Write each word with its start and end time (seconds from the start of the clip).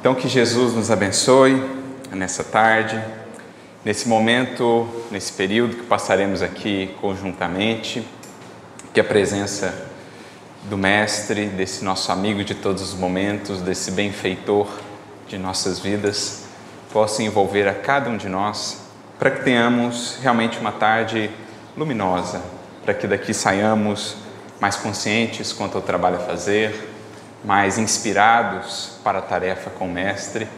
Então, 0.00 0.14
que 0.14 0.28
Jesus 0.28 0.74
nos 0.74 0.92
abençoe 0.92 1.60
nessa 2.12 2.44
tarde, 2.44 3.02
nesse 3.84 4.08
momento, 4.08 4.88
nesse 5.10 5.32
período 5.32 5.74
que 5.74 5.82
passaremos 5.82 6.40
aqui 6.40 6.94
conjuntamente, 7.00 8.06
que 8.94 9.00
a 9.00 9.04
presença 9.04 9.74
do 10.70 10.78
Mestre, 10.78 11.46
desse 11.46 11.84
nosso 11.84 12.12
amigo 12.12 12.44
de 12.44 12.54
todos 12.54 12.80
os 12.80 12.94
momentos, 12.94 13.60
desse 13.60 13.90
benfeitor 13.90 14.68
de 15.26 15.36
nossas 15.36 15.80
vidas, 15.80 16.44
possa 16.92 17.24
envolver 17.24 17.66
a 17.66 17.74
cada 17.74 18.08
um 18.08 18.16
de 18.16 18.28
nós, 18.28 18.82
para 19.18 19.32
que 19.32 19.42
tenhamos 19.42 20.16
realmente 20.22 20.60
uma 20.60 20.70
tarde 20.70 21.28
luminosa, 21.76 22.40
para 22.84 22.94
que 22.94 23.08
daqui 23.08 23.34
saiamos 23.34 24.14
mais 24.60 24.76
conscientes 24.76 25.52
quanto 25.52 25.76
ao 25.76 25.82
trabalho 25.82 26.18
a 26.18 26.20
fazer, 26.20 26.88
mais 27.44 27.78
inspirados 27.78 28.98
para 29.02 29.18
a 29.18 29.22
tarefa 29.22 29.70
com 29.70 29.86
o 29.86 29.92
Mestre 29.92 30.48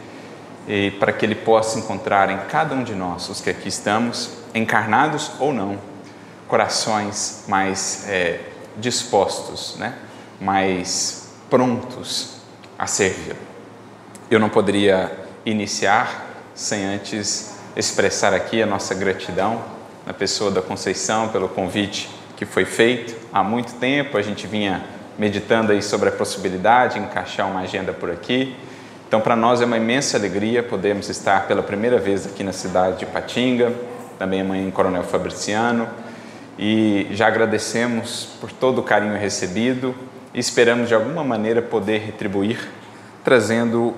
e 0.67 0.91
para 0.91 1.11
que 1.11 1.25
Ele 1.25 1.35
possa 1.35 1.79
encontrar 1.79 2.29
em 2.29 2.37
cada 2.49 2.75
um 2.75 2.83
de 2.83 2.95
nós, 2.95 3.29
os 3.29 3.41
que 3.41 3.49
aqui 3.49 3.69
estamos, 3.69 4.31
encarnados 4.53 5.31
ou 5.39 5.53
não, 5.53 5.77
corações 6.47 7.45
mais 7.47 8.05
é, 8.09 8.39
dispostos, 8.77 9.75
né? 9.77 9.95
mais 10.39 11.29
prontos 11.49 12.37
a 12.77 12.87
servir. 12.87 13.35
Eu 14.29 14.39
não 14.39 14.49
poderia 14.49 15.11
iniciar 15.45 16.27
sem 16.53 16.83
antes 16.85 17.55
expressar 17.75 18.33
aqui 18.33 18.61
a 18.61 18.65
nossa 18.65 18.93
gratidão 18.93 19.63
na 20.05 20.13
pessoa 20.13 20.51
da 20.51 20.61
Conceição 20.61 21.29
pelo 21.29 21.47
convite 21.47 22.09
que 22.35 22.45
foi 22.45 22.65
feito 22.65 23.15
há 23.31 23.43
muito 23.43 23.73
tempo. 23.73 24.17
A 24.17 24.21
gente 24.21 24.47
vinha 24.47 24.83
meditando 25.17 25.71
aí 25.71 25.81
sobre 25.81 26.09
a 26.09 26.11
possibilidade 26.11 26.95
de 26.95 26.99
encaixar 27.01 27.49
uma 27.49 27.61
agenda 27.61 27.93
por 27.93 28.09
aqui. 28.09 28.55
Então, 29.07 29.19
para 29.19 29.35
nós 29.35 29.61
é 29.61 29.65
uma 29.65 29.77
imensa 29.77 30.17
alegria 30.17 30.63
podermos 30.63 31.09
estar 31.09 31.47
pela 31.47 31.61
primeira 31.61 31.97
vez 31.97 32.25
aqui 32.25 32.43
na 32.43 32.53
cidade 32.53 32.99
de 32.99 33.05
Patinga, 33.05 33.73
também 34.17 34.41
amanhã 34.41 34.67
em 34.67 34.71
Coronel 34.71 35.03
Fabriciano, 35.03 35.87
e 36.57 37.07
já 37.11 37.27
agradecemos 37.27 38.29
por 38.39 38.51
todo 38.51 38.79
o 38.79 38.83
carinho 38.83 39.17
recebido 39.17 39.95
e 40.33 40.39
esperamos 40.39 40.87
de 40.87 40.95
alguma 40.95 41.23
maneira 41.23 41.61
poder 41.61 41.99
retribuir, 41.99 42.69
trazendo 43.23 43.93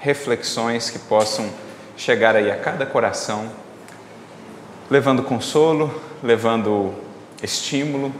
reflexões 0.00 0.90
que 0.90 0.98
possam 0.98 1.48
chegar 1.96 2.34
aí 2.36 2.50
a 2.50 2.56
cada 2.56 2.84
coração, 2.84 3.50
levando 4.90 5.22
consolo, 5.22 5.94
levando 6.22 6.94
estímulo 7.42 8.12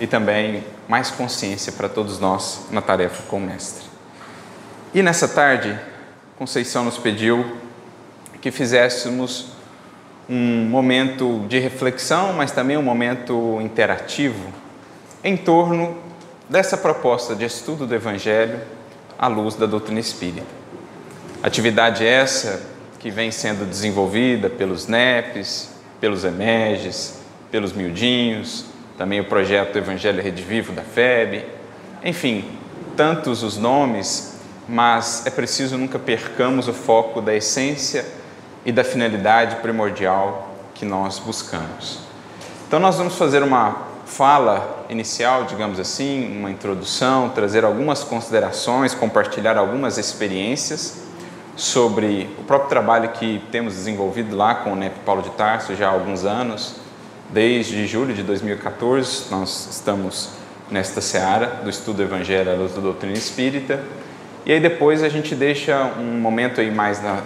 e 0.00 0.06
também 0.06 0.64
mais 0.88 1.10
consciência 1.10 1.72
para 1.72 1.88
todos 1.88 2.18
nós 2.18 2.66
na 2.70 2.80
tarefa 2.80 3.22
com 3.24 3.38
o 3.38 3.40
Mestre. 3.40 3.84
E 4.92 5.02
nessa 5.02 5.26
tarde, 5.26 5.78
Conceição 6.36 6.84
nos 6.84 6.98
pediu 6.98 7.58
que 8.40 8.50
fizéssemos 8.50 9.46
um 10.28 10.66
momento 10.68 11.46
de 11.48 11.60
reflexão, 11.60 12.32
mas 12.32 12.50
também 12.50 12.76
um 12.76 12.82
momento 12.82 13.60
interativo 13.62 14.52
em 15.22 15.36
torno 15.36 15.96
dessa 16.48 16.76
proposta 16.76 17.36
de 17.36 17.44
estudo 17.44 17.86
do 17.86 17.94
Evangelho 17.94 18.60
à 19.16 19.28
luz 19.28 19.54
da 19.54 19.64
doutrina 19.64 20.00
espírita. 20.00 20.46
Atividade 21.42 22.04
essa 22.04 22.60
que 22.98 23.10
vem 23.10 23.30
sendo 23.30 23.64
desenvolvida 23.64 24.50
pelos 24.50 24.86
NEPs, 24.88 25.70
pelos 26.00 26.24
EMEGES, 26.24 27.20
pelos 27.50 27.72
miudinhos, 27.72 28.66
também 28.96 29.20
o 29.20 29.24
projeto 29.24 29.76
Evangelho 29.76 30.22
Rede 30.22 30.42
Vivo 30.42 30.72
da 30.72 30.82
FEB, 30.82 31.44
enfim, 32.02 32.44
tantos 32.96 33.42
os 33.42 33.56
nomes, 33.56 34.38
mas 34.68 35.26
é 35.26 35.30
preciso 35.30 35.76
nunca 35.76 35.98
percamos 35.98 36.68
o 36.68 36.72
foco 36.72 37.20
da 37.20 37.34
essência 37.34 38.06
e 38.64 38.70
da 38.70 38.84
finalidade 38.84 39.56
primordial 39.56 40.54
que 40.74 40.84
nós 40.84 41.18
buscamos. 41.18 42.00
Então, 42.66 42.78
nós 42.78 42.96
vamos 42.96 43.16
fazer 43.16 43.42
uma 43.42 43.94
fala 44.06 44.86
inicial, 44.88 45.44
digamos 45.44 45.80
assim, 45.80 46.38
uma 46.38 46.50
introdução, 46.50 47.30
trazer 47.30 47.64
algumas 47.64 48.04
considerações, 48.04 48.94
compartilhar 48.94 49.56
algumas 49.56 49.98
experiências 49.98 51.02
sobre 51.56 52.28
o 52.38 52.44
próprio 52.44 52.68
trabalho 52.68 53.10
que 53.10 53.42
temos 53.50 53.74
desenvolvido 53.74 54.36
lá 54.36 54.56
com 54.56 54.72
o 54.72 54.76
NEP 54.76 54.94
Paulo 55.04 55.22
de 55.22 55.30
Tarso 55.30 55.74
já 55.74 55.88
há 55.88 55.92
alguns 55.92 56.24
anos 56.24 56.83
Desde 57.34 57.84
julho 57.88 58.14
de 58.14 58.22
2014, 58.22 59.24
nós 59.28 59.66
estamos 59.68 60.30
nesta 60.70 61.00
seara 61.00 61.46
do 61.64 61.68
estudo 61.68 61.96
do 61.96 62.02
Evangelho 62.04 62.52
à 62.52 62.54
luz 62.54 62.72
da 62.72 62.80
doutrina 62.80 63.14
espírita. 63.14 63.82
E 64.46 64.52
aí 64.52 64.60
depois 64.60 65.02
a 65.02 65.08
gente 65.08 65.34
deixa 65.34 65.84
um 65.98 66.16
momento 66.20 66.60
aí 66.60 66.70
mais 66.70 67.02
na, 67.02 67.24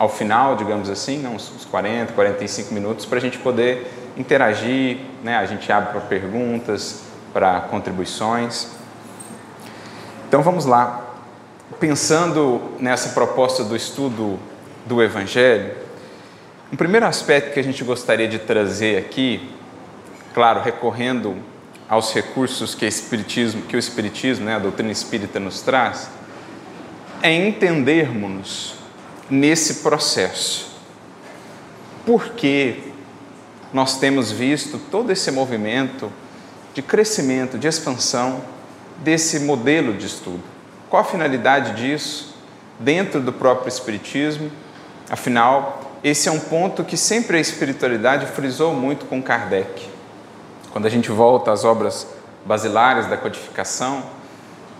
ao 0.00 0.08
final, 0.08 0.56
digamos 0.56 0.90
assim, 0.90 1.18
né, 1.18 1.28
uns, 1.28 1.48
uns 1.54 1.64
40, 1.64 2.12
45 2.12 2.74
minutos, 2.74 3.06
para 3.06 3.18
a 3.18 3.20
gente 3.20 3.38
poder 3.38 3.88
interagir, 4.16 4.98
né? 5.22 5.36
a 5.36 5.46
gente 5.46 5.70
abre 5.70 5.92
para 5.92 6.00
perguntas, 6.00 7.04
para 7.32 7.60
contribuições. 7.60 8.66
Então 10.26 10.42
vamos 10.42 10.64
lá. 10.66 11.04
Pensando 11.78 12.60
nessa 12.80 13.10
proposta 13.10 13.62
do 13.62 13.76
estudo 13.76 14.40
do 14.84 15.00
Evangelho, 15.00 15.83
um 16.72 16.76
primeiro 16.76 17.06
aspecto 17.06 17.52
que 17.52 17.60
a 17.60 17.62
gente 17.62 17.84
gostaria 17.84 18.26
de 18.26 18.38
trazer 18.38 18.98
aqui, 18.98 19.48
claro, 20.32 20.60
recorrendo 20.60 21.36
aos 21.88 22.12
recursos 22.12 22.74
que, 22.74 22.86
espiritismo, 22.86 23.62
que 23.62 23.76
o 23.76 23.78
Espiritismo, 23.78 24.46
né, 24.46 24.56
a 24.56 24.58
doutrina 24.58 24.90
espírita 24.90 25.38
nos 25.38 25.60
traz, 25.60 26.08
é 27.22 27.32
entendermos 27.46 28.74
nesse 29.30 29.82
processo. 29.82 30.74
Por 32.04 32.30
que 32.30 32.82
nós 33.72 33.98
temos 33.98 34.30
visto 34.30 34.78
todo 34.90 35.10
esse 35.10 35.30
movimento 35.30 36.10
de 36.72 36.82
crescimento, 36.82 37.58
de 37.58 37.66
expansão 37.66 38.42
desse 38.98 39.40
modelo 39.40 39.94
de 39.94 40.06
estudo? 40.06 40.42
Qual 40.88 41.02
a 41.02 41.04
finalidade 41.04 41.80
disso 41.80 42.34
dentro 42.78 43.20
do 43.20 43.32
próprio 43.32 43.68
Espiritismo? 43.68 44.50
Afinal, 45.10 45.83
esse 46.04 46.28
é 46.28 46.32
um 46.32 46.38
ponto 46.38 46.84
que 46.84 46.98
sempre 46.98 47.38
a 47.38 47.40
espiritualidade 47.40 48.26
frisou 48.26 48.74
muito 48.74 49.06
com 49.06 49.22
Kardec. 49.22 49.88
Quando 50.70 50.84
a 50.84 50.90
gente 50.90 51.10
volta 51.10 51.50
às 51.50 51.64
obras 51.64 52.06
basilares 52.44 53.06
da 53.06 53.16
codificação, 53.16 54.02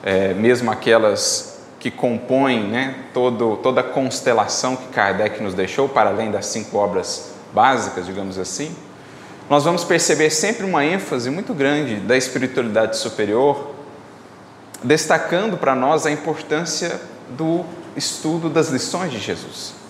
é, 0.02 0.34
mesmo 0.34 0.70
aquelas 0.70 1.60
que 1.80 1.90
compõem 1.90 2.68
né, 2.68 3.06
todo, 3.14 3.56
toda 3.62 3.80
a 3.80 3.84
constelação 3.84 4.76
que 4.76 4.88
Kardec 4.88 5.42
nos 5.42 5.54
deixou, 5.54 5.88
para 5.88 6.10
além 6.10 6.30
das 6.30 6.44
cinco 6.44 6.76
obras 6.76 7.30
básicas, 7.54 8.04
digamos 8.04 8.38
assim, 8.38 8.76
nós 9.48 9.64
vamos 9.64 9.82
perceber 9.82 10.28
sempre 10.28 10.66
uma 10.66 10.84
ênfase 10.84 11.30
muito 11.30 11.54
grande 11.54 11.96
da 11.96 12.18
espiritualidade 12.18 12.98
superior, 12.98 13.70
destacando 14.82 15.56
para 15.56 15.74
nós 15.74 16.04
a 16.04 16.10
importância 16.10 17.00
do 17.30 17.64
estudo 17.96 18.50
das 18.50 18.68
lições 18.68 19.10
de 19.10 19.18
Jesus 19.18 19.83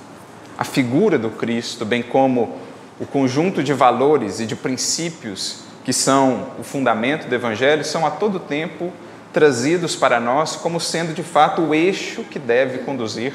a 0.56 0.65
figura 0.65 1.19
do 1.19 1.31
Cristo, 1.31 1.84
bem 1.84 2.03
como 2.03 2.56
o 3.00 3.06
conjunto 3.06 3.62
de 3.62 3.72
valores 3.72 4.41
e 4.41 4.47
de 4.47 4.54
princípios 4.54 5.65
que 5.84 5.92
são 5.92 6.48
o 6.59 6.62
fundamento 6.62 7.28
do 7.28 7.34
Evangelho, 7.34 7.84
são 7.84 8.06
a 8.06 8.10
todo 8.10 8.38
tempo 8.38 8.93
trazidos 9.32 9.97
para 9.97 10.20
nós 10.20 10.56
como 10.56 10.81
sendo 10.81 11.12
de 11.12 11.22
fato 11.22 11.60
o 11.60 11.75
eixo 11.75 12.22
que 12.25 12.38
deve 12.38 12.78
conduzir 12.78 13.32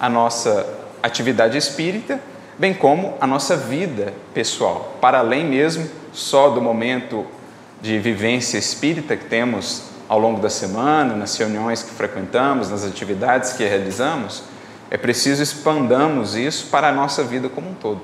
a 0.00 0.08
nossa 0.08 0.66
atividade 1.02 1.56
espírita, 1.56 2.18
bem 2.58 2.72
como 2.72 3.14
a 3.20 3.26
nossa 3.26 3.56
vida 3.56 4.14
pessoal, 4.32 4.96
para 5.00 5.18
além 5.18 5.44
mesmo 5.44 5.88
só 6.12 6.50
do 6.50 6.60
momento 6.60 7.26
de 7.80 7.98
vivência 7.98 8.58
espírita 8.58 9.16
que 9.16 9.26
temos 9.26 9.84
ao 10.08 10.18
longo 10.18 10.40
da 10.40 10.50
semana, 10.50 11.14
nas 11.14 11.36
reuniões 11.36 11.82
que 11.82 11.90
frequentamos, 11.90 12.70
nas 12.70 12.84
atividades 12.84 13.52
que 13.52 13.64
realizamos 13.64 14.42
é 14.90 14.96
preciso 14.96 15.42
expandamos 15.42 16.34
isso 16.34 16.66
para 16.68 16.88
a 16.88 16.92
nossa 16.92 17.22
vida 17.22 17.48
como 17.48 17.70
um 17.70 17.74
todo, 17.74 18.00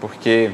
porque 0.00 0.52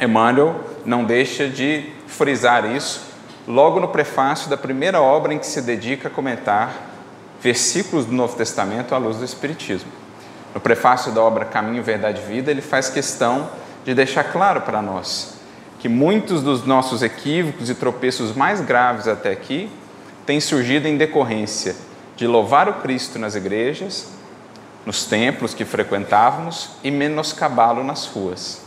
Emmanuel 0.00 0.60
não 0.84 1.04
deixa 1.04 1.48
de 1.48 1.90
frisar 2.06 2.64
isso 2.70 3.00
logo 3.48 3.80
no 3.80 3.88
prefácio 3.88 4.48
da 4.48 4.56
primeira 4.56 5.00
obra 5.00 5.32
em 5.34 5.38
que 5.38 5.46
se 5.46 5.60
dedica 5.62 6.08
a 6.08 6.10
comentar 6.10 6.72
versículos 7.40 8.04
do 8.04 8.12
Novo 8.12 8.36
Testamento 8.36 8.94
à 8.94 8.98
luz 8.98 9.16
do 9.16 9.24
Espiritismo. 9.24 9.90
No 10.54 10.60
prefácio 10.60 11.12
da 11.12 11.20
obra 11.22 11.44
Caminho, 11.44 11.82
Verdade 11.82 12.20
e 12.22 12.32
Vida, 12.32 12.50
ele 12.50 12.62
faz 12.62 12.88
questão 12.88 13.50
de 13.84 13.94
deixar 13.94 14.24
claro 14.24 14.62
para 14.62 14.80
nós 14.80 15.36
que 15.78 15.88
muitos 15.88 16.42
dos 16.42 16.64
nossos 16.64 17.02
equívocos 17.02 17.68
e 17.68 17.74
tropeços 17.74 18.34
mais 18.34 18.60
graves 18.60 19.06
até 19.06 19.30
aqui 19.30 19.70
têm 20.24 20.40
surgido 20.40 20.88
em 20.88 20.96
decorrência 20.96 21.76
de 22.16 22.26
louvar 22.26 22.68
o 22.68 22.74
Cristo 22.74 23.18
nas 23.18 23.34
igrejas 23.34 24.15
nos 24.86 25.04
templos 25.04 25.52
que 25.52 25.64
frequentávamos 25.64 26.70
e 26.84 26.92
menoscabá-lo 26.92 27.82
nas 27.82 28.06
ruas. 28.06 28.62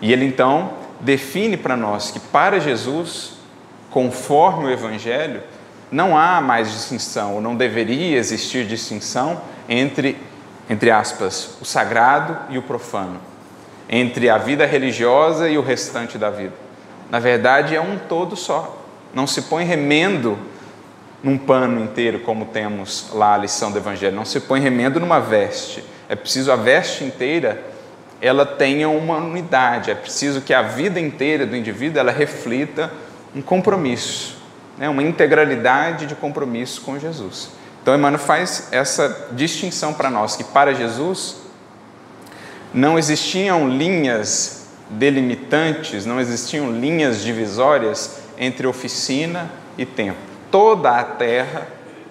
E 0.00 0.12
ele 0.12 0.24
então 0.24 0.74
define 1.00 1.56
para 1.56 1.76
nós 1.76 2.12
que 2.12 2.20
para 2.20 2.60
Jesus, 2.60 3.32
conforme 3.90 4.66
o 4.66 4.70
Evangelho, 4.70 5.42
não 5.90 6.16
há 6.16 6.40
mais 6.40 6.70
distinção, 6.70 7.34
ou 7.34 7.40
não 7.40 7.56
deveria 7.56 8.16
existir 8.16 8.64
distinção 8.66 9.42
entre, 9.68 10.16
entre 10.70 10.90
aspas, 10.90 11.56
o 11.60 11.64
sagrado 11.64 12.38
e 12.48 12.56
o 12.56 12.62
profano, 12.62 13.20
entre 13.90 14.30
a 14.30 14.38
vida 14.38 14.64
religiosa 14.64 15.50
e 15.50 15.58
o 15.58 15.62
restante 15.62 16.16
da 16.16 16.30
vida. 16.30 16.54
Na 17.10 17.18
verdade, 17.18 17.74
é 17.74 17.80
um 17.80 17.98
todo 17.98 18.36
só. 18.36 18.78
Não 19.12 19.26
se 19.26 19.42
põe 19.42 19.64
remendo 19.64 20.38
num 21.22 21.38
pano 21.38 21.80
inteiro, 21.82 22.20
como 22.20 22.46
temos 22.46 23.10
lá 23.12 23.34
a 23.34 23.38
lição 23.38 23.70
do 23.70 23.78
Evangelho. 23.78 24.14
Não 24.14 24.24
se 24.24 24.40
põe 24.40 24.60
remendo 24.60 24.98
numa 24.98 25.20
veste. 25.20 25.84
É 26.08 26.16
preciso 26.16 26.50
a 26.50 26.56
veste 26.56 27.04
inteira 27.04 27.72
ela 28.22 28.46
tenha 28.46 28.88
uma 28.88 29.16
unidade. 29.16 29.90
É 29.90 29.96
preciso 29.96 30.40
que 30.40 30.54
a 30.54 30.62
vida 30.62 31.00
inteira 31.00 31.44
do 31.44 31.56
indivíduo 31.56 31.98
ela 31.98 32.12
reflita 32.12 32.88
um 33.34 33.42
compromisso, 33.42 34.38
né? 34.78 34.88
uma 34.88 35.02
integralidade 35.02 36.06
de 36.06 36.14
compromisso 36.14 36.82
com 36.82 36.98
Jesus. 37.00 37.50
Então, 37.82 37.96
Emmanuel 37.96 38.20
faz 38.20 38.68
essa 38.70 39.30
distinção 39.32 39.92
para 39.92 40.08
nós 40.08 40.36
que 40.36 40.44
para 40.44 40.72
Jesus 40.72 41.38
não 42.72 42.96
existiam 42.96 43.68
linhas 43.68 44.68
delimitantes, 44.88 46.06
não 46.06 46.20
existiam 46.20 46.70
linhas 46.70 47.22
divisórias 47.22 48.18
entre 48.38 48.68
oficina 48.68 49.50
e 49.76 49.84
tempo. 49.84 50.31
Toda 50.52 50.90
a 50.90 51.02
terra, 51.02 51.66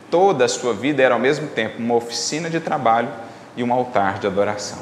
toda 0.10 0.44
a 0.44 0.48
sua 0.50 0.74
vida 0.74 1.02
era 1.02 1.14
ao 1.14 1.20
mesmo 1.20 1.48
tempo 1.48 1.78
uma 1.78 1.96
oficina 1.96 2.50
de 2.50 2.60
trabalho 2.60 3.08
e 3.56 3.64
um 3.64 3.72
altar 3.72 4.18
de 4.18 4.26
adoração. 4.26 4.80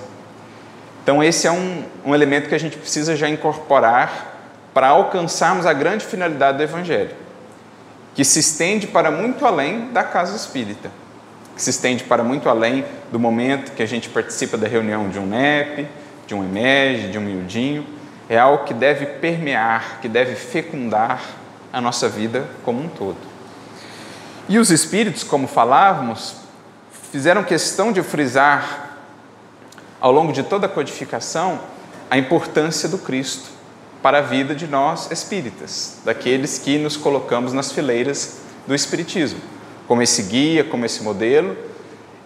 Então, 1.03 1.21
esse 1.21 1.45
é 1.45 1.51
um, 1.51 1.83
um 2.05 2.15
elemento 2.15 2.47
que 2.47 2.55
a 2.55 2.59
gente 2.59 2.77
precisa 2.77 3.15
já 3.15 3.27
incorporar 3.27 4.37
para 4.73 4.87
alcançarmos 4.87 5.65
a 5.65 5.73
grande 5.73 6.05
finalidade 6.05 6.57
do 6.57 6.63
Evangelho, 6.63 7.11
que 8.15 8.23
se 8.23 8.39
estende 8.39 8.87
para 8.87 9.11
muito 9.11 9.45
além 9.45 9.91
da 9.91 10.03
casa 10.03 10.35
espírita, 10.35 10.89
que 11.55 11.61
se 11.61 11.71
estende 11.71 12.05
para 12.05 12.23
muito 12.23 12.47
além 12.47 12.85
do 13.11 13.19
momento 13.19 13.73
que 13.73 13.83
a 13.83 13.87
gente 13.87 14.07
participa 14.07 14.57
da 14.57 14.67
reunião 14.67 15.09
de 15.09 15.19
um 15.19 15.25
NEP, 15.25 15.85
de 16.25 16.33
um 16.33 16.43
EMEG, 16.43 17.09
de 17.09 17.17
um 17.17 17.21
miudinho. 17.21 17.85
É 18.29 18.37
algo 18.37 18.63
que 18.63 18.73
deve 18.73 19.05
permear, 19.05 19.99
que 20.01 20.07
deve 20.07 20.35
fecundar 20.35 21.21
a 21.73 21.81
nossa 21.81 22.07
vida 22.07 22.47
como 22.63 22.81
um 22.81 22.87
todo. 22.87 23.28
E 24.49 24.57
os 24.57 24.71
espíritos, 24.71 25.23
como 25.23 25.47
falávamos, 25.47 26.37
fizeram 27.11 27.43
questão 27.43 27.91
de 27.91 28.01
frisar 28.01 28.97
ao 30.01 30.11
longo 30.11 30.33
de 30.33 30.41
toda 30.41 30.65
a 30.65 30.69
codificação, 30.69 31.59
a 32.09 32.17
importância 32.17 32.89
do 32.89 32.97
Cristo 32.97 33.47
para 34.01 34.17
a 34.17 34.21
vida 34.21 34.55
de 34.55 34.65
nós 34.65 35.11
espíritas, 35.11 35.97
daqueles 36.03 36.57
que 36.57 36.79
nos 36.79 36.97
colocamos 36.97 37.53
nas 37.53 37.71
fileiras 37.71 38.39
do 38.65 38.73
Espiritismo, 38.73 39.39
como 39.87 40.01
esse 40.01 40.23
guia, 40.23 40.63
como 40.63 40.83
esse 40.83 41.03
modelo, 41.03 41.55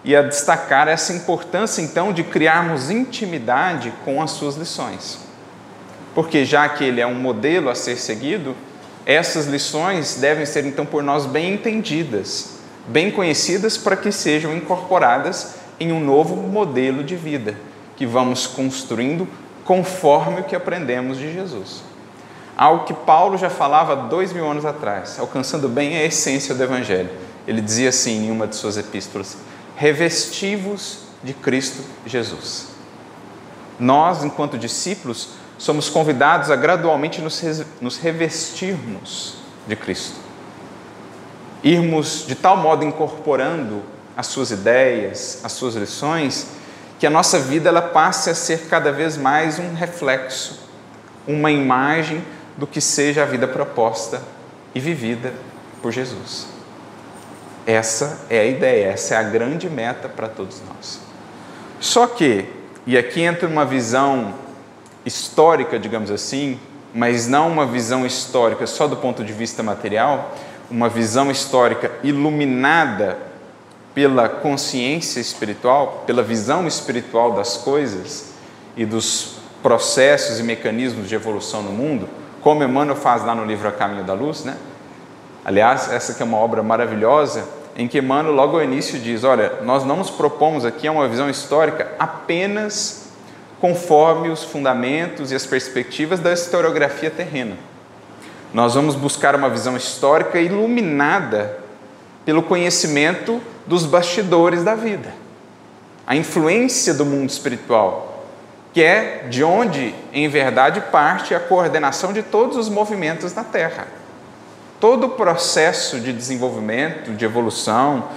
e 0.02 0.16
a 0.16 0.22
destacar 0.22 0.88
essa 0.88 1.12
importância 1.12 1.82
então 1.82 2.10
de 2.10 2.24
criarmos 2.24 2.88
intimidade 2.88 3.92
com 4.02 4.22
as 4.22 4.30
suas 4.30 4.54
lições. 4.56 5.18
Porque 6.14 6.46
já 6.46 6.66
que 6.70 6.84
ele 6.84 7.02
é 7.02 7.06
um 7.06 7.16
modelo 7.16 7.68
a 7.68 7.74
ser 7.74 7.96
seguido, 7.96 8.56
essas 9.06 9.46
lições 9.46 10.16
devem 10.16 10.46
ser 10.46 10.64
então 10.64 10.86
por 10.86 11.02
nós 11.02 11.26
bem 11.26 11.54
entendidas, 11.54 12.58
bem 12.88 13.10
conhecidas 13.10 13.76
para 13.76 13.96
que 13.96 14.10
sejam 14.10 14.56
incorporadas 14.56 15.56
em 15.78 15.92
um 15.92 16.00
novo 16.00 16.36
modelo 16.36 17.02
de 17.04 17.16
vida 17.16 17.56
que 17.96 18.06
vamos 18.06 18.46
construindo 18.46 19.28
conforme 19.64 20.40
o 20.40 20.44
que 20.44 20.56
aprendemos 20.56 21.18
de 21.18 21.32
Jesus. 21.32 21.82
Algo 22.56 22.84
que 22.84 22.94
Paulo 22.94 23.36
já 23.36 23.50
falava 23.50 23.96
dois 23.96 24.32
mil 24.32 24.48
anos 24.48 24.64
atrás, 24.64 25.18
alcançando 25.18 25.68
bem 25.68 25.96
a 25.96 26.04
essência 26.04 26.54
do 26.54 26.62
Evangelho. 26.62 27.10
Ele 27.46 27.60
dizia 27.60 27.88
assim 27.88 28.26
em 28.26 28.30
uma 28.30 28.46
de 28.46 28.56
suas 28.56 28.76
epístolas: 28.76 29.36
revestivos 29.76 31.00
de 31.22 31.34
Cristo 31.34 31.82
Jesus. 32.06 32.68
Nós, 33.78 34.22
enquanto 34.22 34.56
discípulos, 34.56 35.30
somos 35.64 35.88
convidados 35.88 36.50
a 36.50 36.56
gradualmente 36.56 37.22
nos 37.80 37.96
revestirmos 37.96 39.36
de 39.66 39.74
Cristo. 39.74 40.16
Irmos 41.62 42.26
de 42.26 42.34
tal 42.34 42.58
modo 42.58 42.84
incorporando 42.84 43.82
as 44.14 44.26
suas 44.26 44.50
ideias, 44.50 45.40
as 45.42 45.52
suas 45.52 45.74
lições, 45.74 46.48
que 46.98 47.06
a 47.06 47.10
nossa 47.10 47.38
vida 47.38 47.70
ela 47.70 47.80
passe 47.80 48.28
a 48.28 48.34
ser 48.34 48.66
cada 48.68 48.92
vez 48.92 49.16
mais 49.16 49.58
um 49.58 49.72
reflexo, 49.72 50.60
uma 51.26 51.50
imagem 51.50 52.22
do 52.58 52.66
que 52.66 52.78
seja 52.78 53.22
a 53.22 53.26
vida 53.26 53.48
proposta 53.48 54.20
e 54.74 54.80
vivida 54.80 55.32
por 55.80 55.90
Jesus. 55.92 56.46
Essa 57.66 58.20
é 58.28 58.38
a 58.40 58.44
ideia, 58.44 58.88
essa 58.88 59.14
é 59.14 59.16
a 59.16 59.22
grande 59.22 59.70
meta 59.70 60.10
para 60.10 60.28
todos 60.28 60.60
nós. 60.68 61.00
Só 61.80 62.06
que, 62.06 62.44
e 62.86 62.98
aqui 62.98 63.22
entra 63.22 63.48
uma 63.48 63.64
visão 63.64 64.43
histórica, 65.04 65.78
digamos 65.78 66.10
assim, 66.10 66.58
mas 66.94 67.26
não 67.26 67.48
uma 67.48 67.66
visão 67.66 68.06
histórica 68.06 68.66
só 68.66 68.86
do 68.86 68.96
ponto 68.96 69.24
de 69.24 69.32
vista 69.32 69.62
material, 69.62 70.34
uma 70.70 70.88
visão 70.88 71.30
histórica 71.30 71.90
iluminada 72.02 73.18
pela 73.94 74.28
consciência 74.28 75.20
espiritual, 75.20 76.04
pela 76.06 76.22
visão 76.22 76.66
espiritual 76.66 77.32
das 77.32 77.56
coisas 77.56 78.32
e 78.76 78.84
dos 78.84 79.36
processos 79.62 80.40
e 80.40 80.42
mecanismos 80.42 81.08
de 81.08 81.14
evolução 81.14 81.62
no 81.62 81.70
mundo, 81.70 82.08
como 82.42 82.62
Emmanuel 82.62 82.96
faz 82.96 83.24
lá 83.24 83.34
no 83.34 83.44
livro 83.44 83.68
A 83.68 83.72
Caminho 83.72 84.04
da 84.04 84.12
Luz, 84.12 84.44
né? 84.44 84.56
Aliás, 85.44 85.90
essa 85.92 86.14
que 86.14 86.22
é 86.22 86.26
uma 86.26 86.38
obra 86.38 86.62
maravilhosa, 86.62 87.46
em 87.76 87.88
que 87.88 87.98
Emmanuel 87.98 88.34
logo 88.34 88.56
ao 88.56 88.62
início 88.62 88.98
diz, 88.98 89.24
olha, 89.24 89.60
nós 89.62 89.84
não 89.84 89.96
nos 89.96 90.10
propomos 90.10 90.64
aqui 90.64 90.86
a 90.86 90.92
uma 90.92 91.08
visão 91.08 91.28
histórica 91.28 91.92
apenas 91.98 93.03
conforme 93.60 94.28
os 94.28 94.44
fundamentos 94.44 95.32
e 95.32 95.34
as 95.34 95.46
perspectivas 95.46 96.20
da 96.20 96.32
historiografia 96.32 97.10
terrena. 97.10 97.56
Nós 98.52 98.74
vamos 98.74 98.94
buscar 98.94 99.34
uma 99.34 99.48
visão 99.48 99.76
histórica 99.76 100.38
iluminada 100.38 101.58
pelo 102.24 102.42
conhecimento 102.42 103.40
dos 103.66 103.84
bastidores 103.84 104.62
da 104.62 104.74
vida, 104.74 105.12
a 106.06 106.14
influência 106.14 106.94
do 106.94 107.04
mundo 107.04 107.30
espiritual, 107.30 108.26
que 108.72 108.82
é 108.82 109.26
de 109.28 109.42
onde, 109.42 109.94
em 110.12 110.28
verdade, 110.28 110.80
parte 110.92 111.34
a 111.34 111.40
coordenação 111.40 112.12
de 112.12 112.22
todos 112.22 112.56
os 112.56 112.68
movimentos 112.68 113.34
na 113.34 113.44
Terra. 113.44 113.86
Todo 114.80 115.06
o 115.06 115.10
processo 115.10 115.98
de 115.98 116.12
desenvolvimento, 116.12 117.12
de 117.12 117.24
evolução, 117.24 118.08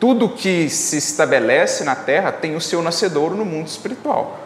tudo 0.00 0.28
que 0.28 0.68
se 0.68 0.96
estabelece 0.96 1.84
na 1.84 1.94
Terra 1.94 2.32
tem 2.32 2.56
o 2.56 2.60
seu 2.60 2.82
nascedouro 2.82 3.34
no 3.34 3.44
mundo 3.44 3.66
espiritual. 3.68 4.38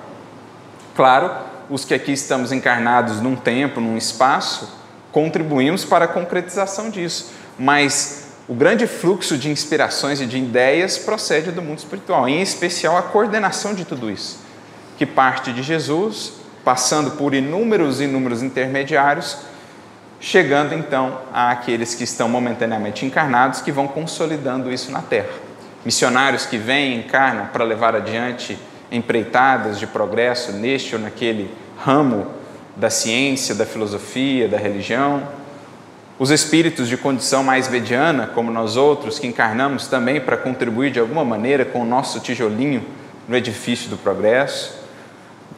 Claro, 0.99 1.31
os 1.71 1.85
que 1.85 1.95
aqui 1.95 2.11
estamos 2.11 2.51
encarnados 2.51 3.21
num 3.21 3.37
tempo, 3.37 3.81
num 3.81 3.97
espaço, 3.97 4.69
contribuímos 5.13 5.85
para 5.85 6.07
a 6.07 6.09
concretização 6.09 6.91
disso, 6.91 7.31
mas 7.57 8.33
o 8.49 8.55
grande 8.55 8.85
fluxo 8.89 9.39
de 9.39 9.49
inspirações 9.49 10.21
e 10.21 10.27
de 10.27 10.37
ideias 10.37 10.99
procede 10.99 11.53
do 11.53 11.63
mundo 11.63 11.79
espiritual, 11.79 12.29
em 12.29 12.43
especial 12.43 12.97
a 12.97 13.03
coordenação 13.03 13.75
de 13.75 13.85
tudo 13.85 14.11
isso, 14.11 14.41
que 14.97 15.07
parte 15.07 15.53
de 15.53 15.63
Jesus, 15.63 16.33
passando 16.65 17.13
por 17.13 17.33
inúmeros 17.33 18.01
e 18.01 18.05
inúmeros 18.05 18.43
intermediários, 18.43 19.37
chegando 20.19 20.75
então 20.75 21.21
àqueles 21.33 21.95
que 21.95 22.03
estão 22.03 22.29
momentaneamente 22.29 23.07
encarnados, 23.07 23.61
que 23.61 23.71
vão 23.71 23.87
consolidando 23.87 24.73
isso 24.73 24.91
na 24.91 25.01
Terra. 25.01 25.31
Missionários 25.85 26.45
que 26.45 26.59
vêm 26.59 26.99
encarnam 26.99 27.47
para 27.47 27.63
levar 27.63 27.95
adiante 27.95 28.59
empreitadas 28.91 29.79
de 29.79 29.87
progresso 29.87 30.53
neste 30.53 30.95
ou 30.95 31.01
naquele 31.01 31.51
ramo 31.77 32.27
da 32.77 32.91
ciência, 32.91 33.55
da 33.55 33.67
filosofia, 33.67 34.49
da 34.49 34.57
religião 34.57 35.27
os 36.19 36.31
espíritos 36.33 36.89
de 36.89 36.97
condição 36.97 37.45
mais 37.45 37.69
mediana, 37.69 38.27
como 38.27 38.51
nós 38.51 38.77
outros, 38.77 39.21
que 39.21 39.27
encarnamos 39.29 39.87
também 39.87 40.21
para 40.21 40.37
contribuir 40.37 40.91
de 40.91 40.99
alguma 40.99 41.25
maneira 41.25 41.65
com 41.65 41.83
o 41.83 41.85
nosso 41.85 42.19
tijolinho 42.19 42.85
no 43.29 43.37
edifício 43.37 43.89
do 43.89 43.97
progresso. 43.97 44.79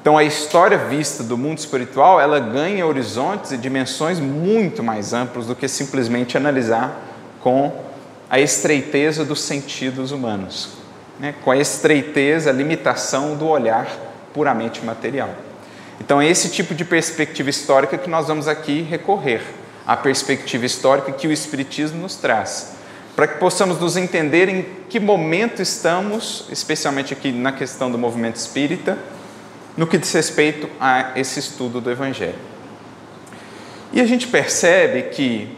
Então, 0.00 0.18
a 0.18 0.24
história 0.24 0.76
vista 0.76 1.22
do 1.22 1.38
mundo 1.38 1.58
espiritual, 1.58 2.20
ela 2.20 2.38
ganha 2.38 2.86
horizontes 2.86 3.52
e 3.52 3.56
dimensões 3.56 4.20
muito 4.20 4.82
mais 4.82 5.14
amplos 5.14 5.46
do 5.46 5.56
que 5.56 5.66
simplesmente 5.66 6.36
analisar 6.36 6.94
com 7.40 7.72
a 8.28 8.38
estreiteza 8.38 9.24
dos 9.24 9.40
sentidos 9.40 10.12
humanos, 10.12 10.68
né? 11.20 11.34
com 11.44 11.50
a 11.50 11.56
estreiteza, 11.56 12.48
a 12.48 12.52
limitação 12.52 13.36
do 13.36 13.46
olhar 13.46 13.86
puramente 14.32 14.82
material. 14.84 15.28
Então, 16.00 16.20
é 16.20 16.26
esse 16.26 16.48
tipo 16.48 16.74
de 16.74 16.84
perspectiva 16.84 17.50
histórica 17.50 17.98
que 17.98 18.08
nós 18.08 18.26
vamos 18.26 18.48
aqui 18.48 18.80
recorrer 18.80 19.42
a 19.86 19.96
perspectiva 19.96 20.64
histórica 20.64 21.12
que 21.12 21.28
o 21.28 21.32
Espiritismo 21.32 22.00
nos 22.00 22.16
traz, 22.16 22.72
para 23.14 23.28
que 23.28 23.38
possamos 23.38 23.78
nos 23.78 23.98
entender 23.98 24.48
em 24.48 24.66
que 24.88 24.98
momento 24.98 25.60
estamos, 25.60 26.46
especialmente 26.50 27.12
aqui 27.12 27.30
na 27.30 27.52
questão 27.52 27.90
do 27.90 27.98
movimento 27.98 28.36
espírita, 28.36 28.96
no 29.76 29.86
que 29.86 29.98
diz 29.98 30.10
respeito 30.12 30.70
a 30.80 31.12
esse 31.16 31.38
estudo 31.38 31.80
do 31.80 31.90
Evangelho. 31.90 32.38
E 33.92 34.00
a 34.00 34.06
gente 34.06 34.26
percebe 34.26 35.02
que 35.02 35.54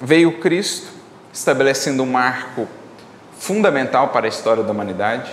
veio 0.00 0.38
Cristo 0.38 0.88
estabelecendo 1.32 2.02
um 2.02 2.06
marco 2.06 2.68
fundamental 3.38 4.08
para 4.08 4.26
a 4.26 4.28
história 4.28 4.62
da 4.62 4.72
humanidade. 4.72 5.30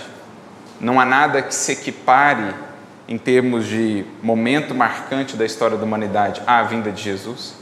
Não 0.80 1.00
há 1.00 1.04
nada 1.04 1.42
que 1.42 1.54
se 1.54 1.72
equipare 1.72 2.54
em 3.08 3.18
termos 3.18 3.66
de 3.66 4.04
momento 4.22 4.74
marcante 4.74 5.36
da 5.36 5.44
história 5.44 5.76
da 5.76 5.84
humanidade 5.84 6.42
à 6.46 6.62
vinda 6.62 6.90
de 6.90 7.02
Jesus. 7.02 7.54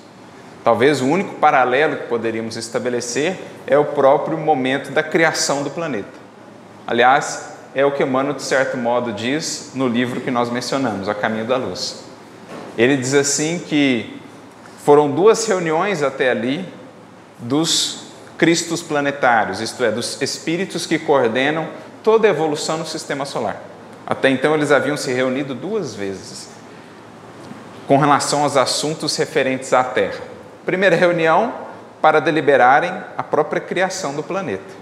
Talvez 0.62 1.02
o 1.02 1.06
único 1.06 1.34
paralelo 1.34 1.96
que 1.96 2.06
poderíamos 2.06 2.56
estabelecer 2.56 3.38
é 3.66 3.76
o 3.76 3.84
próprio 3.84 4.38
momento 4.38 4.90
da 4.90 5.02
criação 5.02 5.62
do 5.62 5.70
planeta. 5.70 6.08
Aliás, 6.86 7.50
é 7.74 7.84
o 7.84 7.92
que 7.92 8.02
Emmanuel, 8.02 8.34
de 8.34 8.42
certo 8.42 8.76
modo, 8.76 9.12
diz 9.12 9.72
no 9.74 9.86
livro 9.86 10.20
que 10.20 10.30
nós 10.30 10.48
mencionamos, 10.48 11.08
A 11.08 11.14
Caminho 11.14 11.44
da 11.44 11.56
Luz. 11.56 12.04
Ele 12.78 12.96
diz 12.96 13.14
assim 13.14 13.58
que 13.58 14.18
foram 14.84 15.10
duas 15.10 15.46
reuniões 15.46 16.02
até 16.02 16.30
ali 16.30 16.66
dos 17.38 18.03
cristos 18.44 18.82
planetários, 18.82 19.58
isto 19.62 19.82
é, 19.82 19.90
dos 19.90 20.20
espíritos 20.20 20.84
que 20.84 20.98
coordenam 20.98 21.66
toda 22.02 22.28
a 22.28 22.30
evolução 22.30 22.76
no 22.76 22.84
sistema 22.84 23.24
solar. 23.24 23.58
Até 24.06 24.28
então 24.28 24.54
eles 24.54 24.70
haviam 24.70 24.98
se 24.98 25.10
reunido 25.10 25.54
duas 25.54 25.94
vezes 25.94 26.50
com 27.88 27.96
relação 27.96 28.42
aos 28.42 28.54
assuntos 28.58 29.16
referentes 29.16 29.72
à 29.72 29.82
Terra. 29.82 30.20
Primeira 30.62 30.94
reunião 30.94 31.54
para 32.02 32.20
deliberarem 32.20 32.92
a 33.16 33.22
própria 33.22 33.62
criação 33.62 34.14
do 34.14 34.22
planeta. 34.22 34.74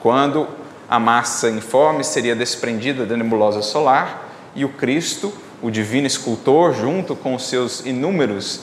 Quando 0.00 0.48
a 0.90 0.98
massa 0.98 1.48
informe 1.48 2.02
seria 2.02 2.34
desprendida 2.34 3.06
da 3.06 3.16
nebulosa 3.16 3.62
solar 3.62 4.26
e 4.52 4.64
o 4.64 4.70
Cristo, 4.70 5.32
o 5.62 5.70
divino 5.70 6.08
escultor, 6.08 6.74
junto 6.74 7.14
com 7.14 7.36
os 7.36 7.48
seus 7.48 7.86
inúmeros 7.86 8.62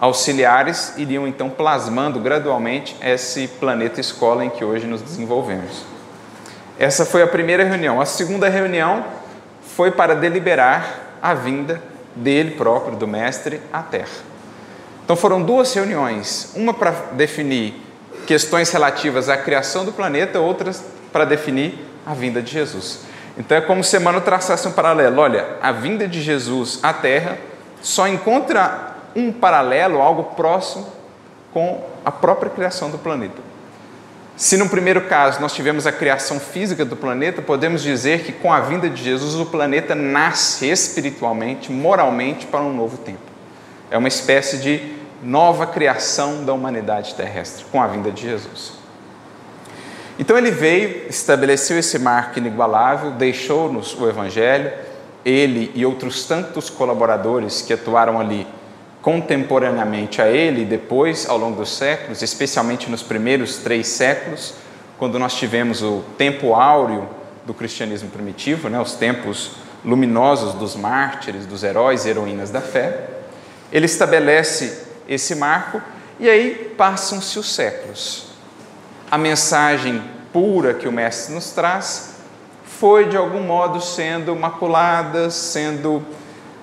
auxiliares, 0.00 0.94
iriam 0.96 1.26
então 1.26 1.50
plasmando 1.50 2.20
gradualmente 2.20 2.96
esse 3.02 3.48
planeta 3.48 4.00
escola 4.00 4.44
em 4.44 4.50
que 4.50 4.64
hoje 4.64 4.86
nos 4.86 5.02
desenvolvemos. 5.02 5.84
Essa 6.78 7.04
foi 7.04 7.22
a 7.22 7.26
primeira 7.26 7.64
reunião. 7.64 8.00
A 8.00 8.06
segunda 8.06 8.48
reunião 8.48 9.04
foi 9.76 9.90
para 9.90 10.14
deliberar 10.14 11.18
a 11.20 11.34
vinda 11.34 11.82
dele 12.14 12.52
próprio, 12.52 12.96
do 12.96 13.06
Mestre, 13.06 13.60
à 13.72 13.82
Terra. 13.82 14.08
Então 15.04 15.16
foram 15.16 15.42
duas 15.42 15.72
reuniões, 15.74 16.52
uma 16.54 16.72
para 16.74 16.90
definir 17.12 17.74
questões 18.26 18.70
relativas 18.70 19.28
à 19.28 19.36
criação 19.36 19.84
do 19.84 19.92
planeta, 19.92 20.38
outras 20.38 20.84
para 21.12 21.24
definir 21.24 21.78
a 22.04 22.14
vinda 22.14 22.42
de 22.42 22.52
Jesus. 22.52 23.00
Então 23.36 23.56
é 23.56 23.60
como 23.60 23.82
se 23.82 23.96
Emmanuel 23.96 24.22
traçasse 24.22 24.68
um 24.68 24.72
paralelo. 24.72 25.20
Olha, 25.20 25.56
a 25.62 25.72
vinda 25.72 26.06
de 26.06 26.20
Jesus 26.20 26.78
à 26.82 26.92
Terra 26.92 27.38
só 27.80 28.06
encontra 28.06 28.87
um 29.14 29.32
paralelo, 29.32 30.00
algo 30.00 30.24
próximo 30.34 30.86
com 31.52 31.82
a 32.04 32.10
própria 32.10 32.50
criação 32.50 32.90
do 32.90 32.98
planeta. 32.98 33.48
Se 34.36 34.56
no 34.56 34.68
primeiro 34.68 35.00
caso 35.02 35.40
nós 35.40 35.52
tivemos 35.52 35.86
a 35.86 35.90
criação 35.90 36.38
física 36.38 36.84
do 36.84 36.94
planeta, 36.94 37.42
podemos 37.42 37.82
dizer 37.82 38.22
que 38.22 38.32
com 38.32 38.52
a 38.52 38.60
vinda 38.60 38.88
de 38.88 39.02
Jesus 39.02 39.34
o 39.34 39.46
planeta 39.46 39.96
nasce 39.96 40.66
espiritualmente, 40.66 41.72
moralmente 41.72 42.46
para 42.46 42.60
um 42.60 42.72
novo 42.72 42.98
tempo. 42.98 43.18
É 43.90 43.98
uma 43.98 44.06
espécie 44.06 44.58
de 44.58 44.96
nova 45.22 45.66
criação 45.66 46.44
da 46.44 46.52
humanidade 46.52 47.14
terrestre 47.14 47.64
com 47.72 47.82
a 47.82 47.88
vinda 47.88 48.12
de 48.12 48.22
Jesus. 48.22 48.74
Então 50.18 50.38
ele 50.38 50.50
veio, 50.50 51.08
estabeleceu 51.08 51.78
esse 51.78 51.98
marco 51.98 52.38
inigualável, 52.38 53.10
deixou-nos 53.10 53.98
o 53.98 54.08
Evangelho, 54.08 54.72
ele 55.24 55.70
e 55.74 55.84
outros 55.84 56.24
tantos 56.26 56.70
colaboradores 56.70 57.62
que 57.62 57.72
atuaram 57.72 58.20
ali 58.20 58.46
contemporaneamente 59.08 60.20
a 60.20 60.28
ele, 60.28 60.66
depois, 60.66 61.26
ao 61.26 61.38
longo 61.38 61.56
dos 61.56 61.74
séculos, 61.74 62.20
especialmente 62.20 62.90
nos 62.90 63.02
primeiros 63.02 63.56
três 63.56 63.88
séculos, 63.88 64.52
quando 64.98 65.18
nós 65.18 65.32
tivemos 65.32 65.80
o 65.82 66.04
tempo 66.18 66.52
áureo 66.52 67.08
do 67.46 67.54
cristianismo 67.54 68.10
primitivo, 68.10 68.68
né, 68.68 68.78
os 68.78 68.96
tempos 68.96 69.52
luminosos 69.82 70.52
dos 70.52 70.76
mártires, 70.76 71.46
dos 71.46 71.64
heróis 71.64 72.04
e 72.04 72.10
heroínas 72.10 72.50
da 72.50 72.60
fé, 72.60 73.08
ele 73.72 73.86
estabelece 73.86 74.78
esse 75.08 75.34
marco 75.34 75.80
e 76.20 76.28
aí 76.28 76.74
passam-se 76.76 77.38
os 77.38 77.54
séculos. 77.54 78.26
A 79.10 79.16
mensagem 79.16 80.02
pura 80.34 80.74
que 80.74 80.86
o 80.86 80.92
Mestre 80.92 81.34
nos 81.34 81.50
traz 81.52 82.16
foi 82.62 83.08
de 83.08 83.16
algum 83.16 83.40
modo 83.40 83.80
sendo 83.80 84.36
maculada, 84.36 85.30
sendo 85.30 86.04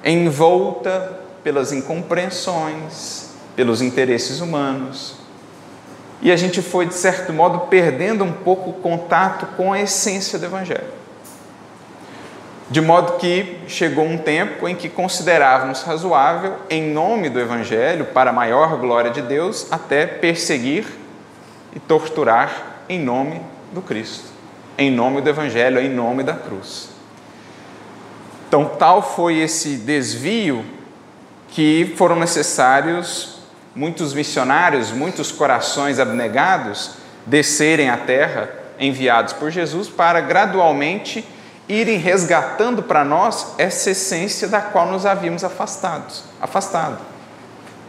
envolta 0.03 1.24
pelas 1.45 1.71
incompreensões, 1.71 3.29
pelos 3.55 3.79
interesses 3.79 4.41
humanos. 4.41 5.13
E 6.19 6.31
a 6.31 6.35
gente 6.35 6.59
foi, 6.59 6.87
de 6.87 6.95
certo 6.95 7.31
modo, 7.31 7.67
perdendo 7.67 8.23
um 8.23 8.31
pouco 8.31 8.71
o 8.71 8.73
contato 8.73 9.45
com 9.55 9.71
a 9.71 9.79
essência 9.79 10.39
do 10.39 10.45
Evangelho. 10.45 10.87
De 12.67 12.81
modo 12.81 13.19
que 13.19 13.59
chegou 13.67 14.05
um 14.05 14.17
tempo 14.17 14.67
em 14.67 14.75
que 14.75 14.89
considerávamos 14.89 15.83
razoável, 15.83 16.55
em 16.67 16.91
nome 16.91 17.29
do 17.29 17.39
Evangelho, 17.39 18.05
para 18.05 18.31
a 18.31 18.33
maior 18.33 18.75
glória 18.77 19.11
de 19.11 19.21
Deus, 19.21 19.67
até 19.69 20.07
perseguir 20.07 20.87
e 21.75 21.79
torturar 21.79 22.85
em 22.89 22.99
nome 22.99 23.39
do 23.71 23.83
Cristo, 23.83 24.29
em 24.79 24.89
nome 24.89 25.21
do 25.21 25.29
Evangelho, 25.29 25.79
em 25.79 25.89
nome 25.89 26.23
da 26.23 26.33
cruz. 26.33 26.89
Então, 28.47 28.65
tal 28.65 29.03
foi 29.03 29.37
esse 29.37 29.77
desvio 29.77 30.65
que 31.55 31.93
foram 31.95 32.17
necessários 32.17 33.37
muitos 33.73 34.13
missionários, 34.13 34.91
muitos 34.91 35.31
corações 35.31 35.99
abnegados 36.01 36.95
descerem 37.25 37.89
à 37.89 37.95
terra, 37.95 38.49
enviados 38.77 39.31
por 39.31 39.49
Jesus, 39.49 39.87
para 39.87 40.19
gradualmente 40.19 41.25
irem 41.67 41.97
resgatando 41.97 42.83
para 42.83 43.05
nós 43.05 43.55
essa 43.57 43.91
essência 43.91 44.49
da 44.49 44.59
qual 44.59 44.87
nos 44.87 45.05
havíamos 45.05 45.45
afastados, 45.45 46.25
afastado. 46.41 46.97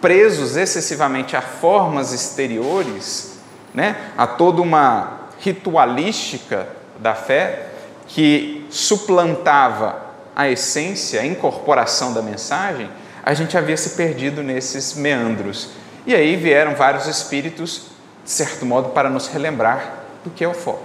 Presos 0.01 0.57
excessivamente 0.57 1.37
a 1.37 1.43
formas 1.43 2.13
exteriores, 2.13 3.41
né, 3.75 3.97
a 4.17 4.29
toda 4.29 4.63
uma 4.63 5.23
ritualística 5.41 6.69
da 7.01 7.15
fé 7.17 7.67
que 8.07 8.65
suplantava 8.71 10.07
a 10.37 10.49
essência, 10.49 11.21
a 11.21 11.27
incorporação 11.27 12.15
da 12.15 12.23
mensagem, 12.23 12.89
a 13.27 13.35
gente 13.35 13.59
havia 13.59 13.77
se 13.77 13.91
perdido 13.91 14.41
nesses 14.41 14.95
meandros. 14.95 15.71
E 16.07 16.15
aí 16.15 16.37
vieram 16.37 16.77
vários 16.77 17.09
espíritos, 17.09 17.89
de 18.25 18.31
certo 18.31 18.65
modo, 18.65 18.91
para 18.91 19.11
nos 19.11 19.27
relembrar 19.27 20.05
do 20.23 20.31
que 20.31 20.45
é 20.45 20.49
o 20.49 20.55
foco. 20.55 20.85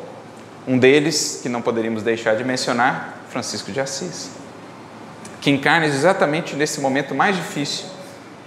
Um 0.67 0.79
deles, 0.79 1.39
que 1.43 1.47
não 1.47 1.61
poderíamos 1.61 2.01
deixar 2.01 2.35
de 2.35 2.43
mencionar, 2.43 3.19
Francisco 3.29 3.71
de 3.71 3.79
Assis, 3.79 4.31
que 5.39 5.51
encarna 5.51 5.85
exatamente 5.85 6.55
nesse 6.55 6.81
momento 6.81 7.13
mais 7.13 7.35
difícil, 7.35 7.85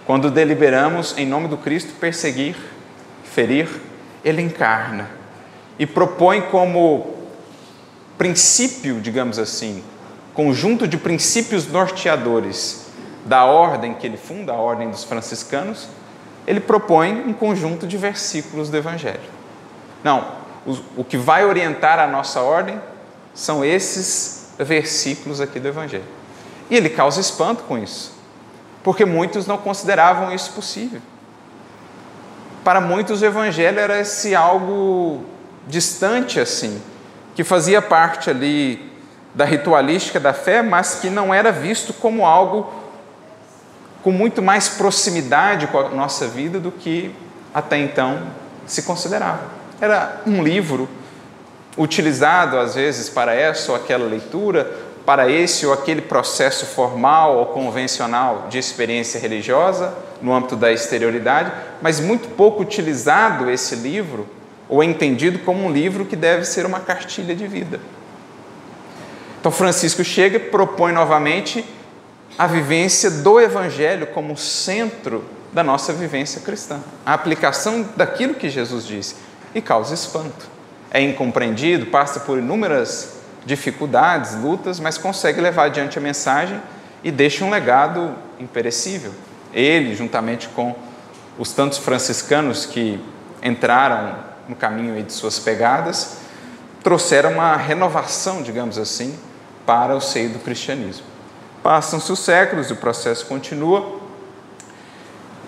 quando 0.04 0.28
deliberamos, 0.28 1.14
em 1.16 1.24
nome 1.24 1.46
do 1.46 1.56
Cristo, 1.56 1.92
perseguir, 2.00 2.56
ferir, 3.22 3.68
ele 4.24 4.42
encarna 4.42 5.08
e 5.78 5.86
propõe 5.86 6.42
como 6.42 7.14
princípio, 8.18 9.00
digamos 9.00 9.38
assim, 9.38 9.84
conjunto 10.34 10.88
de 10.88 10.96
princípios 10.96 11.68
norteadores 11.68 12.83
da 13.24 13.44
ordem 13.44 13.94
que 13.94 14.06
ele 14.06 14.16
funda, 14.16 14.52
a 14.52 14.56
ordem 14.56 14.90
dos 14.90 15.04
franciscanos, 15.04 15.88
ele 16.46 16.60
propõe 16.60 17.24
um 17.26 17.32
conjunto 17.32 17.86
de 17.86 17.96
versículos 17.96 18.68
do 18.68 18.76
Evangelho. 18.76 19.20
Não, 20.02 20.26
o, 20.66 20.76
o 20.98 21.04
que 21.04 21.16
vai 21.16 21.44
orientar 21.44 21.98
a 21.98 22.06
nossa 22.06 22.40
ordem 22.40 22.80
são 23.32 23.64
esses 23.64 24.52
versículos 24.58 25.40
aqui 25.40 25.58
do 25.58 25.68
Evangelho. 25.68 26.04
E 26.70 26.76
ele 26.76 26.90
causa 26.90 27.20
espanto 27.20 27.64
com 27.64 27.78
isso, 27.78 28.12
porque 28.82 29.04
muitos 29.04 29.46
não 29.46 29.56
consideravam 29.56 30.32
isso 30.32 30.52
possível. 30.52 31.00
Para 32.62 32.80
muitos, 32.80 33.20
o 33.20 33.26
Evangelho 33.26 33.78
era 33.78 34.00
esse 34.00 34.34
algo 34.34 35.24
distante 35.66 36.40
assim, 36.40 36.80
que 37.34 37.44
fazia 37.44 37.82
parte 37.82 38.30
ali 38.30 38.92
da 39.34 39.44
ritualística 39.44 40.20
da 40.20 40.32
fé, 40.32 40.62
mas 40.62 40.96
que 40.96 41.10
não 41.10 41.34
era 41.34 41.50
visto 41.50 41.92
como 41.92 42.24
algo 42.24 42.83
com 44.04 44.12
muito 44.12 44.42
mais 44.42 44.68
proximidade 44.68 45.66
com 45.66 45.78
a 45.78 45.88
nossa 45.88 46.28
vida 46.28 46.60
do 46.60 46.70
que 46.70 47.10
até 47.54 47.78
então 47.78 48.20
se 48.66 48.82
considerava. 48.82 49.40
Era 49.80 50.20
um 50.26 50.42
livro 50.42 50.86
utilizado 51.76 52.58
às 52.58 52.74
vezes 52.74 53.08
para 53.08 53.34
essa 53.34 53.72
ou 53.72 53.76
aquela 53.76 54.06
leitura, 54.06 54.70
para 55.06 55.30
esse 55.30 55.64
ou 55.64 55.72
aquele 55.72 56.02
processo 56.02 56.66
formal 56.66 57.38
ou 57.38 57.46
convencional 57.46 58.46
de 58.50 58.58
experiência 58.58 59.18
religiosa 59.18 59.94
no 60.20 60.34
âmbito 60.34 60.54
da 60.54 60.70
exterioridade, 60.70 61.50
mas 61.80 61.98
muito 61.98 62.28
pouco 62.36 62.62
utilizado 62.62 63.50
esse 63.50 63.74
livro 63.74 64.28
ou 64.68 64.84
entendido 64.84 65.38
como 65.38 65.64
um 65.64 65.72
livro 65.72 66.04
que 66.04 66.14
deve 66.14 66.44
ser 66.44 66.66
uma 66.66 66.80
cartilha 66.80 67.34
de 67.34 67.46
vida. 67.46 67.80
Então 69.40 69.50
Francisco 69.50 70.04
chega 70.04 70.36
e 70.36 70.40
propõe 70.40 70.92
novamente 70.92 71.64
a 72.38 72.46
vivência 72.46 73.10
do 73.10 73.40
Evangelho 73.40 74.08
como 74.08 74.36
centro 74.36 75.24
da 75.52 75.62
nossa 75.62 75.92
vivência 75.92 76.40
cristã, 76.40 76.80
a 77.06 77.14
aplicação 77.14 77.88
daquilo 77.96 78.34
que 78.34 78.50
Jesus 78.50 78.84
disse, 78.84 79.14
e 79.54 79.60
causa 79.60 79.94
espanto. 79.94 80.48
é 80.90 81.00
incompreendido, 81.00 81.86
passa 81.86 82.20
por 82.20 82.38
inúmeras 82.38 83.14
dificuldades, 83.44 84.34
lutas, 84.36 84.78
mas 84.78 84.96
consegue 84.96 85.40
levar 85.40 85.64
adiante 85.64 85.98
a 85.98 86.00
mensagem 86.00 86.60
e 87.02 87.10
deixa 87.10 87.44
um 87.44 87.50
legado 87.50 88.14
imperecível. 88.38 89.12
Ele, 89.52 89.94
juntamente 89.94 90.48
com 90.48 90.74
os 91.38 91.52
tantos 91.52 91.78
franciscanos 91.78 92.64
que 92.64 93.00
entraram 93.42 94.16
no 94.48 94.54
caminho 94.54 95.00
de 95.02 95.12
suas 95.12 95.38
pegadas, 95.38 96.16
trouxeram 96.82 97.32
uma 97.32 97.56
renovação, 97.56 98.42
digamos 98.42 98.78
assim, 98.78 99.18
para 99.66 99.96
o 99.96 100.00
seio 100.00 100.30
do 100.30 100.38
cristianismo. 100.38 101.13
Passam-se 101.64 102.12
os 102.12 102.18
séculos, 102.18 102.70
o 102.70 102.76
processo 102.76 103.24
continua, 103.24 103.98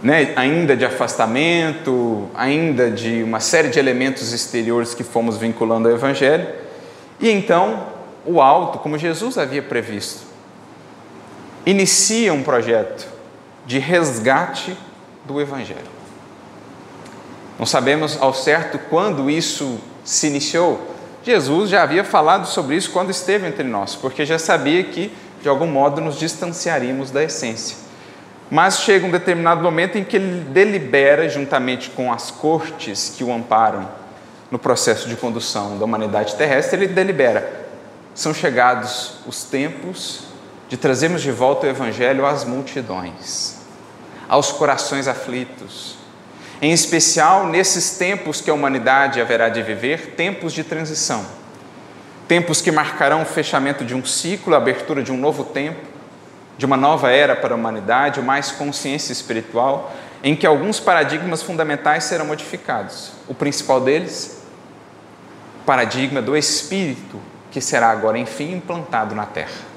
né, 0.03 0.33
ainda 0.35 0.75
de 0.75 0.83
afastamento, 0.83 2.31
ainda 2.35 2.91
de 2.91 3.23
uma 3.23 3.39
série 3.39 3.69
de 3.69 3.79
elementos 3.79 4.33
exteriores 4.33 4.95
que 4.95 5.05
fomos 5.05 5.37
vinculando 5.37 5.89
ao 5.89 5.95
Evangelho, 5.95 6.49
e 7.21 7.29
então 7.31 7.89
o 8.25 8.41
alto, 8.41 8.79
como 8.79 8.97
Jesus 8.97 9.37
havia 9.37 9.63
previsto, 9.63 10.23
inicia 11.67 12.33
um 12.33 12.43
projeto 12.43 13.07
de 13.67 13.79
resgate 13.79 14.75
do 15.27 15.39
Evangelho. 15.39 15.97
Não 17.59 17.67
sabemos 17.67 18.17
ao 18.23 18.33
certo 18.33 18.79
quando 18.89 19.29
isso 19.29 19.79
se 20.03 20.29
iniciou. 20.29 20.95
Jesus 21.23 21.69
já 21.69 21.83
havia 21.83 22.05
falado 22.05 22.47
sobre 22.47 22.75
isso 22.75 22.91
quando 22.91 23.11
esteve 23.11 23.47
entre 23.47 23.65
nós, 23.65 23.95
porque 23.95 24.25
já 24.25 24.39
sabia 24.39 24.83
que, 24.83 25.13
de 25.43 25.49
algum 25.49 25.67
modo, 25.67 26.01
nos 26.01 26.19
distanciaríamos 26.19 27.11
da 27.11 27.23
essência. 27.23 27.77
Mas 28.51 28.81
chega 28.81 29.07
um 29.07 29.11
determinado 29.11 29.63
momento 29.63 29.99
em 29.99 30.05
que 30.05 30.17
ele 30.17 30.41
delibera, 30.51 31.29
juntamente 31.29 31.91
com 31.91 32.13
as 32.13 32.31
cortes 32.31 33.13
que 33.17 33.25
o 33.25 33.33
amparam 33.33 33.89
no 34.51 34.59
processo 34.59 35.09
de 35.09 35.17
condução 35.17 35.79
da 35.79 35.85
humanidade 35.85 36.37
terrestre, 36.37 36.85
ele 36.85 36.93
delibera: 36.93 37.67
são 38.15 38.33
chegados 38.33 39.15
os 39.27 39.45
tempos 39.45 40.25
de 40.69 40.77
trazermos 40.77 41.23
de 41.23 41.31
volta 41.31 41.67
o 41.67 41.71
Evangelho 41.71 42.25
às 42.25 42.45
multidões, 42.45 43.57
aos 44.29 44.53
corações 44.53 45.09
aflitos, 45.09 45.97
em 46.63 46.73
especial 46.73 47.47
nesses 47.47 47.99
tempos 47.99 48.41
que 48.41 48.51
a 48.51 48.55
humanidade 48.55 49.21
haverá 49.21 49.49
de 49.49 49.63
viver 49.63 50.15
tempos 50.17 50.53
de 50.53 50.65
transição, 50.65 51.25
tempos 52.29 52.61
que 52.61 52.71
marcarão 52.71 53.23
o 53.23 53.27
fechamento 53.27 53.85
de 53.85 53.95
um 53.95 54.05
ciclo, 54.05 54.55
a 54.55 54.59
abertura 54.59 55.03
de 55.03 55.13
um 55.13 55.17
novo 55.17 55.45
tempo 55.45 55.97
de 56.59 56.65
uma 56.65 56.77
nova 56.77 57.11
era 57.11 57.37
para 57.37 57.55
a 57.55 57.57
humanidade, 57.57 58.21
mais 58.23 58.51
consciência 58.51 59.13
espiritual, 59.13 59.93
em 60.23 60.35
que 60.35 60.47
alguns 60.47 60.81
paradigmas 60.81 61.43
fundamentais 61.43 62.05
serão 62.05 62.27
modificados. 62.27 63.13
O 63.29 63.35
principal 63.35 63.81
deles, 63.81 64.43
o 65.61 65.65
paradigma 65.65 66.23
do 66.23 66.37
espírito, 66.37 67.21
que 67.51 67.61
será 67.61 67.91
agora, 67.91 68.19
enfim, 68.19 68.53
implantado 68.55 69.15
na 69.15 69.27
Terra. 69.27 69.77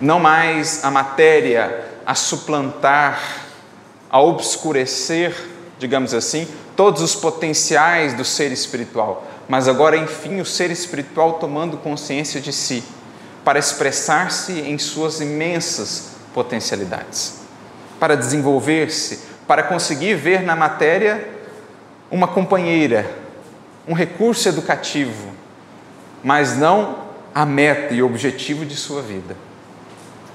Não 0.00 0.20
mais 0.20 0.84
a 0.84 0.90
matéria 0.90 1.84
a 2.06 2.14
suplantar, 2.14 3.20
a 4.08 4.20
obscurecer, 4.20 5.34
digamos 5.78 6.14
assim, 6.14 6.48
todos 6.76 7.02
os 7.02 7.16
potenciais 7.16 8.14
do 8.14 8.24
ser 8.24 8.52
espiritual, 8.52 9.26
mas 9.48 9.66
agora, 9.66 9.96
enfim, 9.96 10.40
o 10.40 10.44
ser 10.44 10.70
espiritual 10.70 11.34
tomando 11.34 11.78
consciência 11.78 12.40
de 12.40 12.52
si 12.52 12.84
para 13.42 13.58
expressar-se 13.58 14.52
em 14.60 14.76
suas 14.76 15.20
imensas 15.20 16.10
potencialidades, 16.34 17.40
para 17.98 18.14
desenvolver-se, 18.14 19.20
para 19.46 19.62
conseguir 19.62 20.14
ver 20.16 20.42
na 20.42 20.54
matéria 20.54 21.26
uma 22.10 22.28
companheira, 22.28 23.10
um 23.86 23.94
recurso 23.94 24.46
educativo, 24.48 25.32
mas 26.22 26.56
não 26.56 26.98
a 27.34 27.46
meta 27.46 27.94
e 27.94 28.02
objetivo 28.02 28.66
de 28.66 28.76
sua 28.76 29.00
vida. 29.00 29.34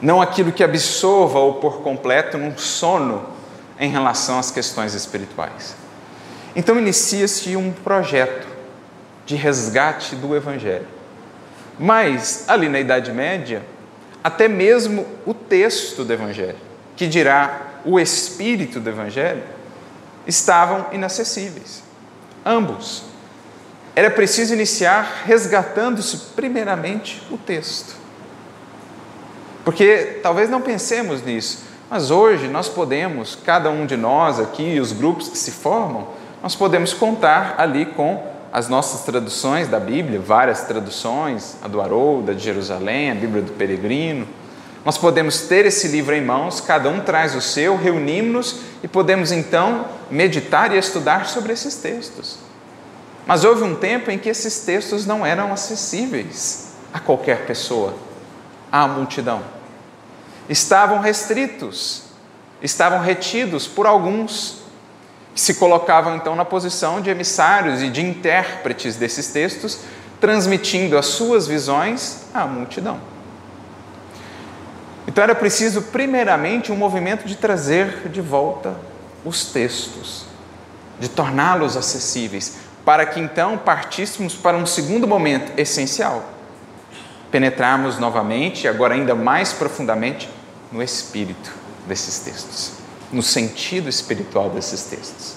Não 0.01 0.21
aquilo 0.21 0.51
que 0.51 0.63
absorva-o 0.63 1.55
por 1.55 1.81
completo 1.81 2.37
num 2.37 2.57
sono 2.57 3.25
em 3.79 3.89
relação 3.89 4.39
às 4.39 4.49
questões 4.49 4.95
espirituais. 4.95 5.75
Então 6.55 6.77
inicia-se 6.79 7.55
um 7.55 7.71
projeto 7.71 8.52
de 9.25 9.35
resgate 9.35 10.15
do 10.15 10.35
Evangelho 10.35 10.87
mas, 11.77 12.45
ali 12.47 12.69
na 12.69 12.79
Idade 12.79 13.11
Média, 13.11 13.63
até 14.23 14.47
mesmo 14.47 15.05
o 15.25 15.33
texto 15.33 16.03
do 16.03 16.13
Evangelho, 16.13 16.57
que 16.95 17.07
dirá 17.07 17.61
o 17.83 17.99
espírito 17.99 18.79
do 18.79 18.89
Evangelho, 18.89 19.43
estavam 20.25 20.87
inacessíveis. 20.91 21.83
Ambos. 22.45 23.03
Era 23.95 24.09
preciso 24.09 24.53
iniciar 24.53 25.23
resgatando-se, 25.25 26.17
primeiramente, 26.35 27.21
o 27.29 27.37
texto. 27.37 27.95
Porque 29.63 30.19
talvez 30.21 30.49
não 30.49 30.61
pensemos 30.61 31.23
nisso, 31.23 31.63
mas 31.89 32.11
hoje 32.11 32.47
nós 32.47 32.67
podemos, 32.67 33.35
cada 33.35 33.69
um 33.69 33.85
de 33.85 33.95
nós 33.95 34.39
aqui, 34.39 34.79
os 34.79 34.91
grupos 34.91 35.29
que 35.29 35.37
se 35.37 35.51
formam, 35.51 36.07
nós 36.41 36.55
podemos 36.55 36.93
contar 36.93 37.55
ali 37.57 37.85
com 37.85 38.32
as 38.53 38.69
nossas 38.69 39.01
traduções 39.01 39.67
da 39.67 39.79
Bíblia, 39.79 40.19
várias 40.19 40.61
traduções, 40.61 41.55
a 41.63 41.67
do 41.67 41.81
Haroldo, 41.81 42.29
a 42.29 42.33
de 42.35 42.43
Jerusalém, 42.43 43.09
a 43.09 43.15
Bíblia 43.15 43.41
do 43.41 43.51
Peregrino. 43.53 44.27
Nós 44.85 44.95
podemos 44.95 45.41
ter 45.47 45.65
esse 45.65 45.87
livro 45.87 46.13
em 46.13 46.23
mãos, 46.23 46.61
cada 46.61 46.87
um 46.87 46.99
traz 46.99 47.33
o 47.33 47.41
seu, 47.41 47.75
reunimos-nos 47.75 48.59
e 48.83 48.87
podemos 48.87 49.31
então 49.31 49.87
meditar 50.11 50.71
e 50.71 50.77
estudar 50.77 51.25
sobre 51.25 51.51
esses 51.51 51.77
textos. 51.77 52.37
Mas 53.25 53.43
houve 53.43 53.63
um 53.63 53.73
tempo 53.73 54.11
em 54.11 54.19
que 54.19 54.29
esses 54.29 54.59
textos 54.59 55.03
não 55.03 55.25
eram 55.25 55.51
acessíveis 55.51 56.73
a 56.93 56.99
qualquer 56.99 57.47
pessoa, 57.47 57.95
à 58.71 58.87
multidão. 58.87 59.41
Estavam 60.47 60.99
restritos, 60.99 62.03
estavam 62.61 62.99
retidos 62.99 63.65
por 63.65 63.87
alguns 63.87 64.62
que 65.33 65.41
se 65.41 65.55
colocavam 65.55 66.15
então 66.15 66.35
na 66.35 66.45
posição 66.45 67.01
de 67.01 67.09
emissários 67.09 67.81
e 67.81 67.89
de 67.89 68.01
intérpretes 68.01 68.95
desses 68.95 69.27
textos, 69.29 69.79
transmitindo 70.21 70.97
as 70.97 71.07
suas 71.07 71.47
visões 71.47 72.25
à 72.33 72.45
multidão. 72.45 72.99
Então 75.07 75.23
era 75.23 75.35
preciso, 75.35 75.81
primeiramente, 75.81 76.71
um 76.71 76.77
movimento 76.77 77.27
de 77.27 77.35
trazer 77.35 78.07
de 78.09 78.21
volta 78.21 78.75
os 79.25 79.45
textos, 79.45 80.25
de 80.99 81.09
torná-los 81.09 81.75
acessíveis, 81.75 82.57
para 82.85 83.05
que 83.05 83.19
então 83.19 83.57
partíssemos 83.57 84.35
para 84.35 84.55
um 84.55 84.65
segundo 84.65 85.07
momento 85.07 85.51
essencial, 85.57 86.29
penetrarmos 87.31 87.97
novamente, 87.97 88.67
agora 88.67 88.93
ainda 88.93 89.15
mais 89.15 89.51
profundamente, 89.51 90.29
no 90.71 90.81
espírito 90.81 91.51
desses 91.87 92.19
textos 92.19 92.82
no 93.13 93.21
sentido 93.21 93.87
espiritual 93.87 94.49
desses 94.49 94.83
textos. 94.83 95.35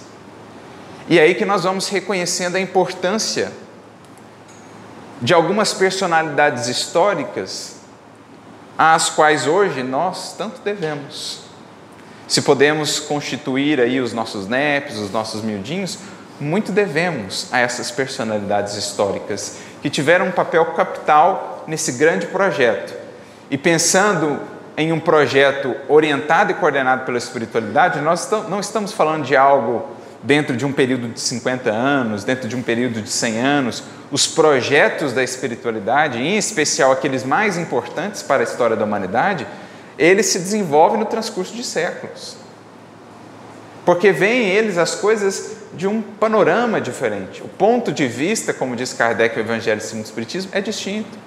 E 1.08 1.18
é 1.18 1.22
aí 1.22 1.34
que 1.34 1.44
nós 1.44 1.62
vamos 1.62 1.88
reconhecendo 1.88 2.56
a 2.56 2.60
importância 2.60 3.52
de 5.22 5.32
algumas 5.32 5.72
personalidades 5.72 6.66
históricas 6.66 7.76
às 8.76 9.08
quais 9.08 9.46
hoje 9.46 9.82
nós 9.82 10.34
tanto 10.36 10.60
devemos. 10.62 11.42
Se 12.26 12.42
podemos 12.42 12.98
constituir 12.98 13.80
aí 13.80 14.00
os 14.00 14.12
nossos 14.12 14.48
nepes, 14.48 14.96
os 14.96 15.10
nossos 15.12 15.42
miudinhos, 15.42 15.98
muito 16.40 16.72
devemos 16.72 17.46
a 17.52 17.60
essas 17.60 17.90
personalidades 17.90 18.74
históricas 18.74 19.58
que 19.80 19.88
tiveram 19.88 20.26
um 20.26 20.32
papel 20.32 20.66
capital 20.72 21.64
nesse 21.66 21.92
grande 21.92 22.26
projeto. 22.26 22.92
E 23.50 23.56
pensando 23.56 24.40
em 24.76 24.92
um 24.92 25.00
projeto 25.00 25.74
orientado 25.88 26.50
e 26.50 26.54
coordenado 26.54 27.04
pela 27.04 27.16
espiritualidade, 27.16 28.00
nós 28.00 28.30
não 28.48 28.60
estamos 28.60 28.92
falando 28.92 29.24
de 29.24 29.34
algo 29.34 29.86
dentro 30.22 30.56
de 30.56 30.66
um 30.66 30.72
período 30.72 31.08
de 31.08 31.20
50 31.20 31.70
anos, 31.70 32.24
dentro 32.24 32.48
de 32.48 32.54
um 32.54 32.62
período 32.62 33.00
de 33.00 33.08
100 33.08 33.38
anos. 33.38 33.82
Os 34.10 34.26
projetos 34.26 35.12
da 35.12 35.22
espiritualidade, 35.22 36.18
em 36.18 36.36
especial 36.36 36.92
aqueles 36.92 37.24
mais 37.24 37.56
importantes 37.56 38.22
para 38.22 38.42
a 38.42 38.44
história 38.44 38.76
da 38.76 38.84
humanidade, 38.84 39.46
eles 39.98 40.26
se 40.26 40.38
desenvolvem 40.38 40.98
no 40.98 41.06
transcurso 41.06 41.54
de 41.54 41.64
séculos. 41.64 42.36
Porque 43.84 44.12
veem 44.12 44.48
eles 44.48 44.76
as 44.76 44.94
coisas 44.96 45.56
de 45.72 45.86
um 45.86 46.02
panorama 46.02 46.80
diferente. 46.80 47.42
O 47.42 47.48
ponto 47.48 47.92
de 47.92 48.06
vista, 48.06 48.52
como 48.52 48.76
diz 48.76 48.92
Kardec, 48.92 49.38
o 49.38 49.40
Evangelho 49.40 49.80
segundo 49.80 50.04
o 50.04 50.08
Espiritismo, 50.08 50.50
é 50.52 50.60
distinto. 50.60 51.25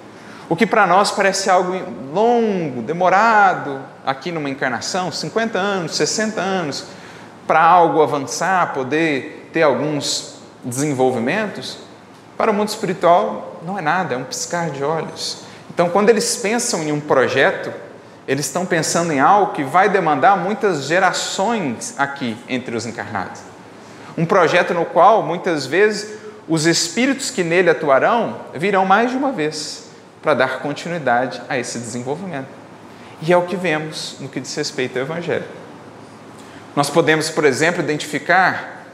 O 0.50 0.56
que 0.56 0.66
para 0.66 0.84
nós 0.84 1.12
parece 1.12 1.48
algo 1.48 1.72
longo, 2.12 2.82
demorado, 2.82 3.78
aqui 4.04 4.32
numa 4.32 4.50
encarnação, 4.50 5.12
50 5.12 5.56
anos, 5.56 5.94
60 5.94 6.40
anos, 6.40 6.86
para 7.46 7.62
algo 7.62 8.02
avançar, 8.02 8.72
poder 8.74 9.48
ter 9.52 9.62
alguns 9.62 10.40
desenvolvimentos, 10.64 11.78
para 12.36 12.50
o 12.50 12.54
mundo 12.54 12.68
espiritual 12.68 13.60
não 13.64 13.78
é 13.78 13.80
nada, 13.80 14.14
é 14.14 14.18
um 14.18 14.24
piscar 14.24 14.70
de 14.70 14.82
olhos. 14.82 15.44
Então, 15.72 15.88
quando 15.88 16.10
eles 16.10 16.36
pensam 16.38 16.82
em 16.82 16.90
um 16.90 16.98
projeto, 16.98 17.72
eles 18.26 18.46
estão 18.46 18.66
pensando 18.66 19.12
em 19.12 19.20
algo 19.20 19.52
que 19.52 19.62
vai 19.62 19.88
demandar 19.88 20.36
muitas 20.36 20.82
gerações 20.82 21.94
aqui 21.96 22.36
entre 22.48 22.74
os 22.74 22.84
encarnados. 22.84 23.40
Um 24.18 24.26
projeto 24.26 24.74
no 24.74 24.84
qual, 24.84 25.22
muitas 25.22 25.64
vezes, 25.64 26.18
os 26.48 26.66
espíritos 26.66 27.30
que 27.30 27.44
nele 27.44 27.70
atuarão 27.70 28.40
virão 28.52 28.84
mais 28.84 29.12
de 29.12 29.16
uma 29.16 29.30
vez 29.30 29.89
para 30.22 30.34
dar 30.34 30.58
continuidade 30.60 31.40
a 31.48 31.58
esse 31.58 31.78
desenvolvimento. 31.78 32.48
E 33.22 33.32
é 33.32 33.36
o 33.36 33.42
que 33.42 33.56
vemos 33.56 34.16
no 34.20 34.28
que 34.28 34.40
diz 34.40 34.54
respeito 34.54 34.98
ao 34.98 35.04
Evangelho. 35.04 35.44
Nós 36.74 36.88
podemos, 36.88 37.28
por 37.28 37.44
exemplo, 37.44 37.82
identificar 37.82 38.86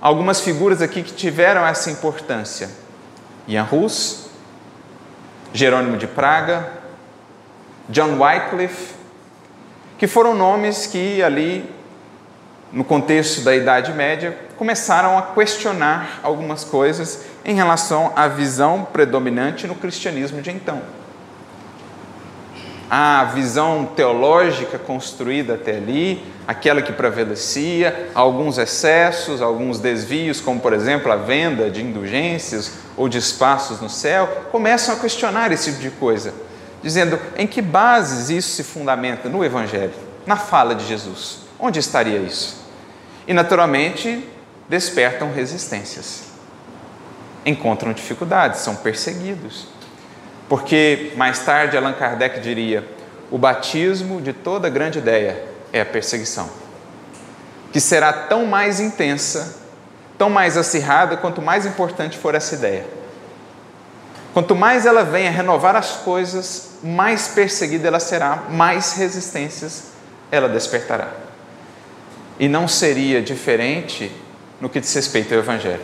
algumas 0.00 0.40
figuras 0.40 0.80
aqui 0.80 1.02
que 1.02 1.12
tiveram 1.12 1.66
essa 1.66 1.90
importância. 1.90 2.70
Ian 3.48 3.62
Rus, 3.64 4.26
Jerônimo 5.52 5.96
de 5.96 6.06
Praga, 6.06 6.68
John 7.88 8.18
Wycliffe, 8.18 8.94
que 9.98 10.06
foram 10.06 10.34
nomes 10.34 10.86
que 10.86 11.22
ali, 11.22 11.70
no 12.72 12.84
contexto 12.84 13.42
da 13.42 13.54
Idade 13.54 13.92
Média, 13.92 14.36
começaram 14.56 15.18
a 15.18 15.22
questionar 15.22 16.20
algumas 16.22 16.64
coisas 16.64 17.24
em 17.44 17.54
relação 17.54 18.12
à 18.16 18.28
visão 18.28 18.86
predominante 18.92 19.66
no 19.66 19.74
cristianismo 19.74 20.40
de 20.40 20.50
então. 20.50 20.80
A 22.90 23.24
visão 23.24 23.86
teológica 23.96 24.78
construída 24.78 25.54
até 25.54 25.76
ali, 25.76 26.22
aquela 26.46 26.82
que 26.82 26.92
prevalecia, 26.92 28.10
alguns 28.14 28.58
excessos, 28.58 29.42
alguns 29.42 29.78
desvios, 29.78 30.40
como 30.40 30.60
por 30.60 30.72
exemplo 30.72 31.10
a 31.10 31.16
venda 31.16 31.70
de 31.70 31.82
indulgências 31.82 32.74
ou 32.96 33.08
de 33.08 33.18
espaços 33.18 33.80
no 33.80 33.88
céu, 33.88 34.46
começam 34.52 34.94
a 34.94 34.98
questionar 34.98 35.50
esse 35.50 35.70
tipo 35.70 35.82
de 35.82 35.90
coisa, 35.90 36.34
dizendo 36.82 37.18
em 37.36 37.46
que 37.46 37.62
bases 37.62 38.30
isso 38.30 38.50
se 38.50 38.62
fundamenta 38.62 39.28
no 39.28 39.44
Evangelho, 39.44 39.94
na 40.26 40.36
fala 40.36 40.74
de 40.74 40.86
Jesus. 40.86 41.38
Onde 41.58 41.80
estaria 41.80 42.18
isso? 42.18 42.62
E 43.26 43.32
naturalmente 43.32 44.28
despertam 44.68 45.32
resistências, 45.32 46.24
encontram 47.44 47.92
dificuldades, 47.92 48.60
são 48.60 48.76
perseguidos. 48.76 49.66
Porque 50.48 51.12
mais 51.16 51.40
tarde 51.40 51.76
Allan 51.76 51.92
Kardec 51.92 52.40
diria: 52.40 52.86
o 53.30 53.38
batismo 53.38 54.20
de 54.20 54.32
toda 54.32 54.68
grande 54.68 54.98
ideia 54.98 55.44
é 55.72 55.80
a 55.80 55.86
perseguição, 55.86 56.48
que 57.72 57.80
será 57.80 58.12
tão 58.12 58.46
mais 58.46 58.80
intensa, 58.80 59.62
tão 60.16 60.30
mais 60.30 60.56
acirrada, 60.56 61.16
quanto 61.16 61.42
mais 61.42 61.66
importante 61.66 62.18
for 62.18 62.34
essa 62.34 62.54
ideia. 62.54 62.86
Quanto 64.32 64.56
mais 64.56 64.84
ela 64.84 65.04
venha 65.04 65.30
renovar 65.30 65.76
as 65.76 65.92
coisas, 65.92 66.70
mais 66.82 67.28
perseguida 67.28 67.86
ela 67.86 68.00
será, 68.00 68.44
mais 68.50 68.94
resistências 68.94 69.92
ela 70.30 70.48
despertará. 70.48 71.08
E 72.38 72.48
não 72.48 72.66
seria 72.66 73.22
diferente 73.22 74.10
no 74.60 74.68
que 74.68 74.80
diz 74.80 74.92
respeito 74.94 75.32
ao 75.34 75.40
Evangelho. 75.40 75.82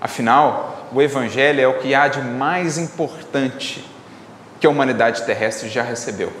Afinal, 0.00 0.88
o 0.92 1.00
Evangelho 1.00 1.60
é 1.60 1.66
o 1.66 1.78
que 1.78 1.94
há 1.94 2.08
de 2.08 2.20
mais 2.20 2.78
importante 2.78 3.84
que 4.60 4.66
a 4.66 4.70
humanidade 4.70 5.22
terrestre 5.22 5.68
já 5.68 5.82
recebeu. 5.82 6.32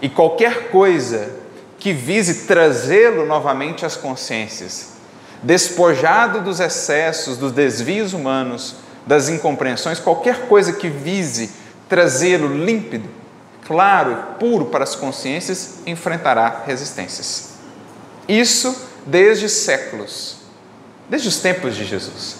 E 0.00 0.08
qualquer 0.08 0.70
coisa 0.70 1.30
que 1.78 1.92
vise 1.92 2.46
trazê-lo 2.46 3.26
novamente 3.26 3.84
às 3.84 3.96
consciências, 3.96 4.94
despojado 5.42 6.40
dos 6.40 6.60
excessos, 6.60 7.36
dos 7.36 7.52
desvios 7.52 8.12
humanos, 8.12 8.76
das 9.06 9.28
incompreensões, 9.28 10.00
qualquer 10.00 10.48
coisa 10.48 10.72
que 10.72 10.88
vise 10.88 11.50
trazê-lo 11.88 12.48
límpido, 12.48 13.08
claro 13.66 14.16
puro 14.38 14.66
para 14.66 14.84
as 14.84 14.96
consciências, 14.96 15.78
enfrentará 15.86 16.62
resistências. 16.66 17.50
Isso 18.28 18.88
desde 19.06 19.48
séculos, 19.48 20.35
desde 21.08 21.28
os 21.28 21.38
tempos 21.38 21.74
de 21.76 21.84
Jesus. 21.84 22.38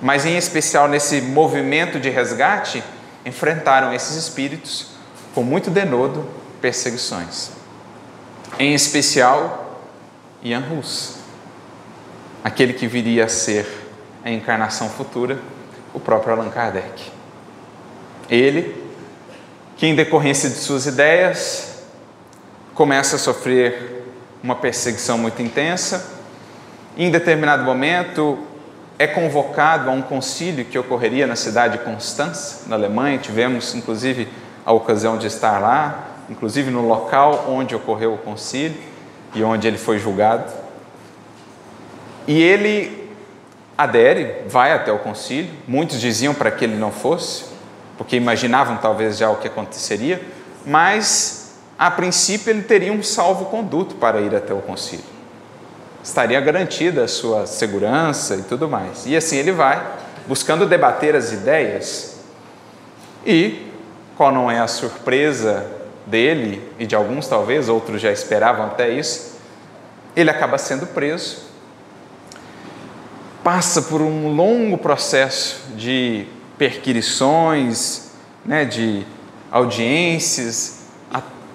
Mas 0.00 0.24
em 0.26 0.36
especial 0.36 0.88
nesse 0.88 1.20
movimento 1.20 1.98
de 1.98 2.10
resgate, 2.10 2.82
enfrentaram 3.24 3.92
esses 3.92 4.16
espíritos 4.16 4.88
com 5.34 5.42
muito 5.42 5.70
denodo 5.70 6.28
perseguições. 6.60 7.50
Em 8.58 8.74
especial, 8.74 9.82
Ian 10.42 10.64
Hus, 10.70 11.16
aquele 12.42 12.72
que 12.72 12.86
viria 12.86 13.24
a 13.24 13.28
ser 13.28 13.66
a 14.24 14.30
encarnação 14.30 14.88
futura 14.88 15.38
o 15.96 16.00
próprio 16.00 16.34
Allan 16.34 16.50
Kardec. 16.50 17.10
Ele, 18.28 18.84
que 19.76 19.86
em 19.86 19.94
decorrência 19.94 20.50
de 20.50 20.56
suas 20.56 20.84
ideias, 20.84 21.84
começa 22.74 23.16
a 23.16 23.18
sofrer 23.18 24.04
uma 24.42 24.54
perseguição 24.54 25.16
muito 25.16 25.40
intensa, 25.40 26.15
em 26.96 27.10
determinado 27.10 27.62
momento 27.62 28.38
é 28.98 29.06
convocado 29.06 29.90
a 29.90 29.92
um 29.92 30.00
concílio 30.00 30.64
que 30.64 30.78
ocorreria 30.78 31.26
na 31.26 31.36
cidade 31.36 31.78
de 31.78 31.84
Constança, 31.84 32.62
na 32.66 32.76
Alemanha. 32.76 33.18
Tivemos, 33.18 33.74
inclusive, 33.74 34.26
a 34.64 34.72
ocasião 34.72 35.18
de 35.18 35.26
estar 35.26 35.58
lá, 35.58 36.06
inclusive 36.30 36.70
no 36.70 36.86
local 36.86 37.46
onde 37.48 37.74
ocorreu 37.74 38.14
o 38.14 38.18
concílio 38.18 38.78
e 39.34 39.42
onde 39.42 39.68
ele 39.68 39.76
foi 39.76 39.98
julgado. 39.98 40.50
E 42.26 42.42
ele 42.42 43.10
adere, 43.76 44.42
vai 44.48 44.72
até 44.72 44.90
o 44.90 44.98
concílio. 44.98 45.50
Muitos 45.68 46.00
diziam 46.00 46.32
para 46.32 46.50
que 46.50 46.64
ele 46.64 46.76
não 46.76 46.90
fosse, 46.90 47.44
porque 47.98 48.16
imaginavam 48.16 48.78
talvez 48.78 49.18
já 49.18 49.30
o 49.30 49.36
que 49.36 49.48
aconteceria, 49.48 50.22
mas 50.64 51.58
a 51.78 51.90
princípio 51.90 52.50
ele 52.50 52.62
teria 52.62 52.92
um 52.92 53.02
salvo-conduto 53.02 53.96
para 53.96 54.20
ir 54.22 54.34
até 54.34 54.54
o 54.54 54.62
concílio. 54.62 55.15
Estaria 56.06 56.40
garantida 56.40 57.02
a 57.02 57.08
sua 57.08 57.46
segurança 57.46 58.36
e 58.36 58.42
tudo 58.42 58.68
mais. 58.68 59.04
E 59.06 59.16
assim 59.16 59.36
ele 59.36 59.50
vai, 59.50 59.84
buscando 60.26 60.64
debater 60.64 61.16
as 61.16 61.32
ideias. 61.32 62.20
E 63.26 63.66
qual 64.16 64.30
não 64.30 64.48
é 64.48 64.60
a 64.60 64.68
surpresa 64.68 65.66
dele 66.06 66.62
e 66.78 66.86
de 66.86 66.94
alguns 66.94 67.26
talvez, 67.26 67.68
outros 67.68 68.00
já 68.00 68.12
esperavam 68.12 68.66
até 68.66 68.88
isso, 68.88 69.36
ele 70.14 70.30
acaba 70.30 70.56
sendo 70.58 70.86
preso 70.86 71.46
passa 73.46 73.80
por 73.82 74.02
um 74.02 74.34
longo 74.34 74.76
processo 74.76 75.60
de 75.76 76.26
perquirições, 76.58 78.10
né, 78.44 78.64
de 78.64 79.06
audiências, 79.52 80.80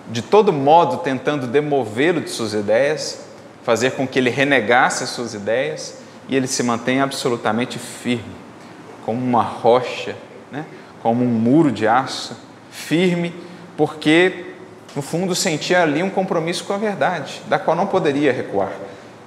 de 0.08 0.22
todo 0.22 0.54
modo 0.54 1.00
tentando 1.00 1.46
demovê-lo 1.46 2.22
de 2.22 2.30
suas 2.30 2.54
ideias, 2.54 3.20
fazer 3.64 3.92
com 3.92 4.08
que 4.08 4.20
ele 4.20 4.30
renegasse 4.30 5.04
as 5.04 5.10
suas 5.10 5.34
ideias 5.34 5.98
e 6.28 6.36
ele 6.36 6.48
se 6.48 6.64
mantenha 6.64 7.04
absolutamente 7.04 7.78
firme, 7.78 8.36
como 9.06 9.20
uma 9.20 9.44
rocha, 9.44 10.16
né, 10.52 10.66
como 11.02 11.24
um 11.24 11.28
muro 11.28 11.72
de 11.72 11.88
aço, 11.88 12.36
firme, 12.72 13.34
porque 13.76 14.46
no 14.96 15.02
fundo 15.02 15.36
sentia 15.36 15.82
ali 15.82 16.04
um 16.04 16.10
compromisso 16.10 16.64
com 16.64 16.74
a 16.74 16.78
verdade, 16.78 17.42
da 17.48 17.58
qual 17.58 17.76
não 17.76 17.88
poderia 17.88 18.32
recuar. 18.32 18.72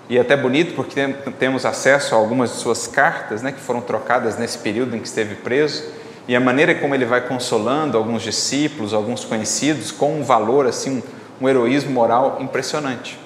E 0.09 0.19
é 0.19 0.21
até 0.21 0.37
bonito 0.37 0.75
porque 0.75 1.15
temos 1.39 1.65
acesso 1.65 2.15
a 2.15 2.19
algumas 2.19 2.51
de 2.51 2.57
suas 2.57 2.87
cartas, 2.87 3.43
né, 3.43 3.53
que 3.53 3.61
foram 3.61 3.81
trocadas 3.81 4.39
nesse 4.39 4.59
período 4.59 4.95
em 4.95 5.01
que 5.01 5.07
esteve 5.07 5.37
preso, 5.37 5.85
e 6.27 6.35
a 6.35 6.41
maneira 6.41 6.75
como 6.75 6.95
ele 6.95 7.05
vai 7.05 7.23
consolando 7.23 7.99
alguns 7.99 8.23
discípulos, 8.23 8.95
alguns 8.95 9.25
conhecidos, 9.25 9.93
com 9.93 10.21
um 10.21 10.23
valor 10.23 10.67
assim, 10.67 11.03
um 11.41 11.49
heroísmo 11.49 11.91
moral 11.91 12.39
impressionante. 12.41 13.24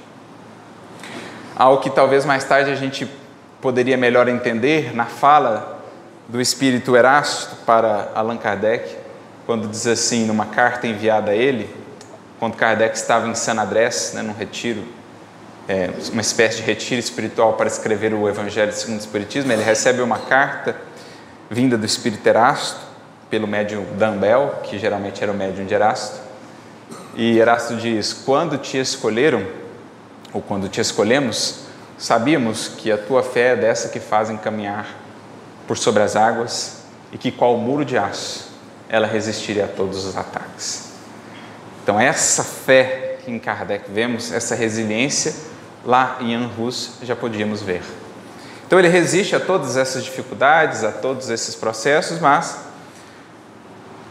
Algo 1.58 1.82
que 1.82 1.90
talvez 1.90 2.24
mais 2.24 2.44
tarde 2.44 2.70
a 2.70 2.76
gente 2.76 3.10
poderia 3.60 3.96
melhor 3.96 4.28
entender 4.28 4.94
na 4.94 5.06
fala 5.06 5.80
do 6.28 6.40
espírito 6.40 6.96
Erasto 6.96 7.56
para 7.66 8.12
Allan 8.14 8.36
Kardec, 8.36 8.96
quando 9.44 9.66
diz 9.66 9.84
assim, 9.84 10.24
numa 10.24 10.46
carta 10.46 10.86
enviada 10.86 11.32
a 11.32 11.34
ele, 11.34 11.68
quando 12.38 12.54
Kardec 12.54 12.96
estava 12.96 13.26
em 13.26 13.34
San 13.34 13.60
Andrés, 13.60 14.12
né, 14.14 14.22
num 14.22 14.34
retiro 14.34 14.84
é, 15.66 15.90
uma 16.12 16.20
espécie 16.20 16.58
de 16.58 16.62
retiro 16.62 17.00
espiritual 17.00 17.54
para 17.54 17.66
escrever 17.66 18.14
o 18.14 18.28
Evangelho 18.28 18.72
segundo 18.72 18.98
o 18.98 19.00
Espiritismo, 19.00 19.52
ele 19.52 19.64
recebe 19.64 20.00
uma 20.00 20.18
carta 20.18 20.76
vinda 21.50 21.76
do 21.76 21.84
Espírito 21.84 22.24
Erasto, 22.24 22.86
pelo 23.28 23.48
médium 23.48 23.84
Dambel, 23.98 24.60
que 24.62 24.78
geralmente 24.78 25.22
era 25.24 25.32
o 25.32 25.34
médium 25.34 25.66
de 25.66 25.74
Erasto. 25.74 26.20
E 27.16 27.36
Erasto 27.36 27.74
diz: 27.74 28.12
Quando 28.12 28.56
te 28.56 28.78
escolheram, 28.78 29.44
ou 30.32 30.40
quando 30.42 30.68
te 30.68 30.80
escolhemos, 30.80 31.60
sabíamos 31.96 32.68
que 32.68 32.92
a 32.92 32.98
tua 32.98 33.22
fé 33.22 33.52
é 33.52 33.56
dessa 33.56 33.88
que 33.88 34.00
fazem 34.00 34.36
caminhar 34.36 34.86
por 35.66 35.76
sobre 35.76 36.02
as 36.02 36.16
águas 36.16 36.78
e 37.12 37.18
que, 37.18 37.30
qual 37.30 37.56
muro 37.56 37.84
de 37.84 37.96
aço, 37.96 38.50
ela 38.88 39.06
resistiria 39.06 39.64
a 39.64 39.68
todos 39.68 40.04
os 40.04 40.16
ataques. 40.16 40.92
Então, 41.82 41.98
essa 41.98 42.44
fé 42.44 43.18
que 43.24 43.30
em 43.30 43.38
Kardec 43.38 43.90
vemos, 43.90 44.32
essa 44.32 44.54
resiliência, 44.54 45.34
lá 45.84 46.18
em 46.20 46.34
Anhus 46.34 46.92
já 47.02 47.14
podíamos 47.14 47.62
ver. 47.62 47.82
Então 48.66 48.78
ele 48.78 48.88
resiste 48.88 49.34
a 49.34 49.40
todas 49.40 49.78
essas 49.78 50.04
dificuldades, 50.04 50.84
a 50.84 50.92
todos 50.92 51.30
esses 51.30 51.54
processos, 51.54 52.20
mas 52.20 52.58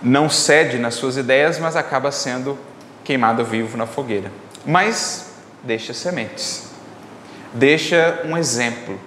não 0.01 0.27
cede 0.29 0.79
nas 0.79 0.95
suas 0.95 1.15
ideias, 1.15 1.59
mas 1.59 1.75
acaba 1.75 2.11
sendo 2.11 2.57
queimado 3.03 3.45
vivo 3.45 3.77
na 3.77 3.85
fogueira. 3.85 4.31
Mas 4.65 5.26
deixa 5.67 5.93
sementes, 5.93 6.69
deixa 7.53 8.21
um 8.25 8.37
exemplo. 8.37 8.97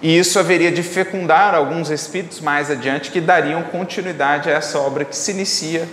E 0.00 0.16
isso 0.18 0.38
haveria 0.38 0.70
de 0.70 0.82
fecundar 0.82 1.54
alguns 1.54 1.90
espíritos 1.90 2.40
mais 2.40 2.70
adiante 2.70 3.10
que 3.10 3.20
dariam 3.20 3.62
continuidade 3.64 4.48
a 4.48 4.52
essa 4.52 4.78
obra 4.78 5.04
que 5.04 5.16
se 5.16 5.32
inicia 5.32 5.88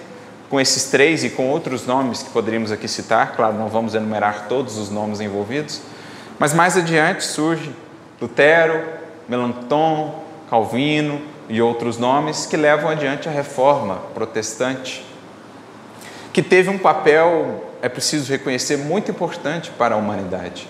com 0.49 0.59
esses 0.59 0.91
três 0.91 1.23
e 1.23 1.29
com 1.29 1.47
outros 1.49 1.87
nomes 1.87 2.21
que 2.21 2.29
poderíamos 2.29 2.71
aqui 2.71 2.87
citar, 2.87 3.35
claro, 3.35 3.55
não 3.55 3.69
vamos 3.69 3.95
enumerar 3.95 4.47
todos 4.49 4.77
os 4.77 4.89
nomes 4.89 5.21
envolvidos, 5.21 5.81
mas 6.37 6.53
mais 6.53 6.77
adiante 6.77 7.23
surge 7.23 7.73
Lutero, 8.21 8.83
Melanchthon, 9.29 10.23
Calvino 10.49 11.21
e 11.47 11.61
outros 11.61 11.97
nomes 11.97 12.45
que 12.45 12.57
levam 12.57 12.89
adiante 12.89 13.29
a 13.29 13.31
reforma 13.31 13.95
protestante, 14.13 15.05
que 16.33 16.43
teve 16.43 16.69
um 16.69 16.77
papel, 16.77 17.70
é 17.81 17.89
preciso 17.89 18.31
reconhecer, 18.31 18.77
muito 18.77 19.11
importante 19.11 19.71
para 19.71 19.95
a 19.95 19.97
humanidade, 19.97 20.67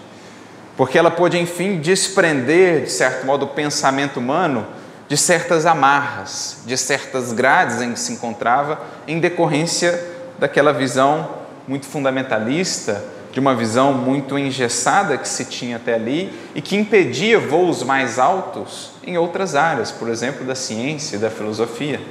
porque 0.78 0.98
ela 0.98 1.12
pôde, 1.12 1.38
enfim, 1.38 1.80
desprender, 1.80 2.84
de 2.84 2.92
certo 2.92 3.26
modo, 3.26 3.46
o 3.46 3.50
pensamento 3.50 4.20
humano 4.20 4.66
de 5.08 5.18
certas 5.18 5.66
amarras, 5.66 6.60
de 6.66 6.78
certas 6.78 7.34
grades 7.34 7.82
em 7.82 7.92
que 7.92 8.00
se 8.00 8.14
encontrava, 8.14 8.80
em 9.08 9.20
decorrência 9.20 10.02
daquela 10.40 10.72
visão 10.72 11.30
muito 11.68 11.86
fundamentalista, 11.86 13.04
de 13.32 13.40
uma 13.40 13.56
visão 13.56 13.94
muito 13.94 14.38
engessada 14.38 15.18
que 15.18 15.28
se 15.28 15.46
tinha 15.46 15.78
até 15.78 15.94
ali 15.94 16.34
e 16.54 16.62
que 16.62 16.76
impedia 16.76 17.40
voos 17.40 17.84
mais 17.84 18.20
altos 18.20 18.92
em 19.04 19.18
outras 19.18 19.56
áreas, 19.56 19.92
por 19.92 20.10
exemplo, 20.10 20.46
da 20.46 20.56
ciência 20.56 21.16
e 21.16 21.20
da 21.20 21.30
filosofia. 21.30 22.02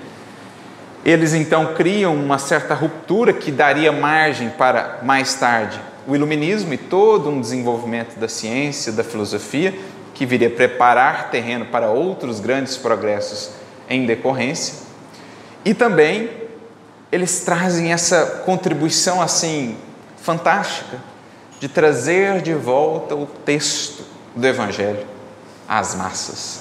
Eles 1.04 1.32
então 1.32 1.74
criam 1.74 2.14
uma 2.14 2.38
certa 2.38 2.74
ruptura 2.74 3.32
que 3.32 3.50
daria 3.50 3.90
margem 3.90 4.50
para 4.50 4.98
mais 5.02 5.34
tarde 5.34 5.80
o 6.06 6.14
iluminismo 6.14 6.72
e 6.74 6.78
todo 6.78 7.30
um 7.30 7.40
desenvolvimento 7.40 8.18
da 8.18 8.28
ciência, 8.28 8.92
da 8.92 9.04
filosofia, 9.04 9.74
que 10.14 10.26
viria 10.26 10.50
preparar 10.50 11.30
terreno 11.30 11.66
para 11.66 11.90
outros 11.90 12.40
grandes 12.40 12.76
progressos 12.76 13.50
em 13.88 14.06
decorrência. 14.06 14.74
E 15.64 15.72
também 15.72 16.30
eles 17.12 17.40
trazem 17.40 17.92
essa 17.92 18.42
contribuição 18.44 19.20
assim 19.20 19.76
fantástica 20.22 20.98
de 21.58 21.68
trazer 21.68 22.40
de 22.40 22.54
volta 22.54 23.14
o 23.14 23.26
texto 23.26 24.04
do 24.34 24.46
evangelho 24.46 25.06
às 25.68 25.94
massas. 25.94 26.59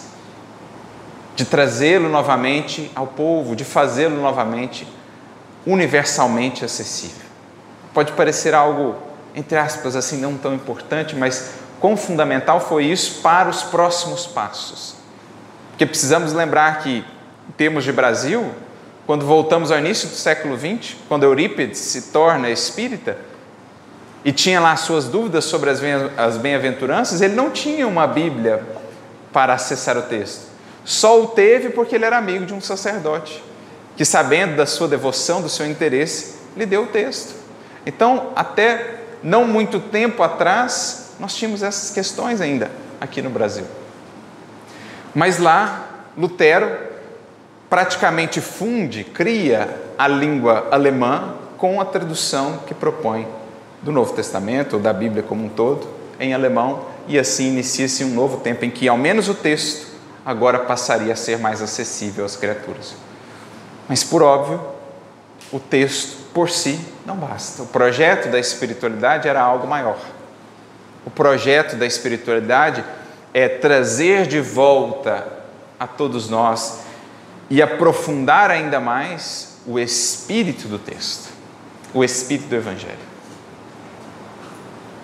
De 1.40 1.46
trazê-lo 1.46 2.10
novamente 2.10 2.92
ao 2.94 3.08
povo, 3.08 3.56
de 3.56 3.64
fazê-lo 3.64 4.22
novamente 4.22 4.88
universalmente 5.66 6.66
acessível. 6.66 7.28
Pode 7.94 8.12
parecer 8.14 8.54
algo, 8.54 8.96
entre 9.34 9.58
aspas, 9.58 9.96
assim, 9.96 10.18
não 10.18 10.38
tão 10.38 10.54
importante, 10.54 11.16
mas 11.16 11.52
Quão 11.80 11.96
fundamental 11.96 12.60
foi 12.60 12.86
isso 12.86 13.22
para 13.22 13.50
os 13.50 13.64
próximos 13.64 14.28
passos? 14.28 14.96
Porque 15.70 15.86
precisamos 15.86 16.34
lembrar 16.34 16.80
que, 16.80 16.98
em 17.48 17.52
termos 17.54 17.86
de 17.86 17.92
Brasil, 17.94 18.52
quando 19.08 19.26
voltamos 19.26 19.72
ao 19.72 19.80
início 19.80 20.10
do 20.10 20.16
século 20.16 20.58
XX, 20.58 20.98
quando 21.08 21.24
Eurípides 21.24 21.80
se 21.80 22.12
torna 22.12 22.50
espírita 22.50 23.18
e 24.26 24.34
tinha 24.34 24.60
lá 24.60 24.76
suas 24.76 25.06
dúvidas 25.06 25.46
sobre 25.46 25.70
as 25.70 26.38
bem-aventuranças, 26.38 27.22
ele 27.22 27.34
não 27.34 27.50
tinha 27.50 27.88
uma 27.88 28.06
Bíblia 28.06 28.62
para 29.32 29.54
acessar 29.54 29.98
o 29.98 30.02
texto. 30.02 30.49
Só 30.84 31.22
o 31.22 31.28
teve 31.28 31.70
porque 31.70 31.96
ele 31.96 32.06
era 32.06 32.18
amigo 32.18 32.46
de 32.46 32.54
um 32.54 32.62
sacerdote, 32.62 33.44
que, 33.96 34.06
sabendo 34.06 34.56
da 34.56 34.66
sua 34.66 34.88
devoção, 34.88 35.42
do 35.42 35.50
seu 35.50 35.66
interesse, 35.66 36.36
lhe 36.56 36.66
deu 36.66 36.84
o 36.84 36.88
texto. 36.88 37.36
Então, 37.86 38.32
até 38.36 39.00
não 39.22 39.46
muito 39.46 39.80
tempo 39.80 40.24
atrás, 40.24 41.12
nós 41.20 41.36
tínhamos 41.36 41.62
essas 41.62 41.92
questões 41.92 42.42
ainda 42.42 42.72
aqui 43.00 43.22
no 43.22 43.30
Brasil. 43.30 43.66
Mas 45.14 45.38
lá, 45.38 46.08
Lutero 46.18 46.90
praticamente 47.70 48.42
funde, 48.42 49.04
cria 49.04 49.78
a 49.98 50.08
língua 50.08 50.68
alemã 50.72 51.36
com 51.58 51.80
a 51.80 51.86
tradução 51.86 52.62
que 52.66 52.74
propõe 52.74 53.28
do 53.82 53.92
Novo 53.92 54.14
Testamento, 54.14 54.78
ou 54.78 54.80
da 54.80 54.92
Bíblia 54.92 55.22
como 55.22 55.46
um 55.46 55.50
todo, 55.50 55.88
em 56.20 56.34
alemão, 56.34 56.86
e 57.08 57.18
assim 57.18 57.50
inicia-se 57.50 58.04
um 58.04 58.10
novo 58.10 58.38
tempo 58.38 58.66
em 58.66 58.72
que, 58.72 58.88
ao 58.88 58.98
menos, 58.98 59.30
o 59.30 59.34
texto 59.34 59.89
agora 60.30 60.60
passaria 60.60 61.12
a 61.12 61.16
ser 61.16 61.40
mais 61.40 61.60
acessível 61.60 62.24
às 62.24 62.36
criaturas. 62.36 62.94
Mas, 63.88 64.04
por 64.04 64.22
óbvio, 64.22 64.62
o 65.52 65.60
texto 65.60 66.18
por 66.32 66.52
si 66.52 66.80
não 67.04 67.16
basta. 67.16 67.64
O 67.64 67.66
projeto 67.66 68.30
da 68.30 68.38
espiritualidade 68.38 69.28
era 69.28 69.42
algo 69.42 69.66
maior. 69.66 69.98
O 71.04 71.10
projeto 71.10 71.76
da 71.78 71.86
espiritualidade 71.88 72.86
é 73.34 73.50
trazer 73.50 74.28
de 74.28 74.40
volta 74.40 75.28
a 75.80 75.88
todos 75.88 76.30
nós 76.30 76.82
e 77.50 77.60
aprofundar 77.60 78.52
ainda 78.52 78.80
mais 78.80 79.58
o 79.66 79.80
espírito 79.80 80.68
do 80.68 80.78
texto, 80.78 81.30
o 81.92 82.04
espírito 82.04 82.50
do 82.50 82.56
Evangelho. 82.56 83.10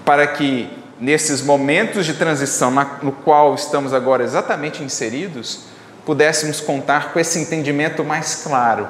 Para 0.05 0.27
que 0.27 0.69
nesses 0.99 1.41
momentos 1.41 2.05
de 2.05 2.13
transição 2.13 2.71
no 3.01 3.11
qual 3.11 3.53
estamos 3.55 3.93
agora 3.93 4.23
exatamente 4.23 4.83
inseridos, 4.83 5.61
pudéssemos 6.05 6.61
contar 6.61 7.11
com 7.11 7.19
esse 7.19 7.39
entendimento 7.39 8.03
mais 8.03 8.35
claro, 8.43 8.87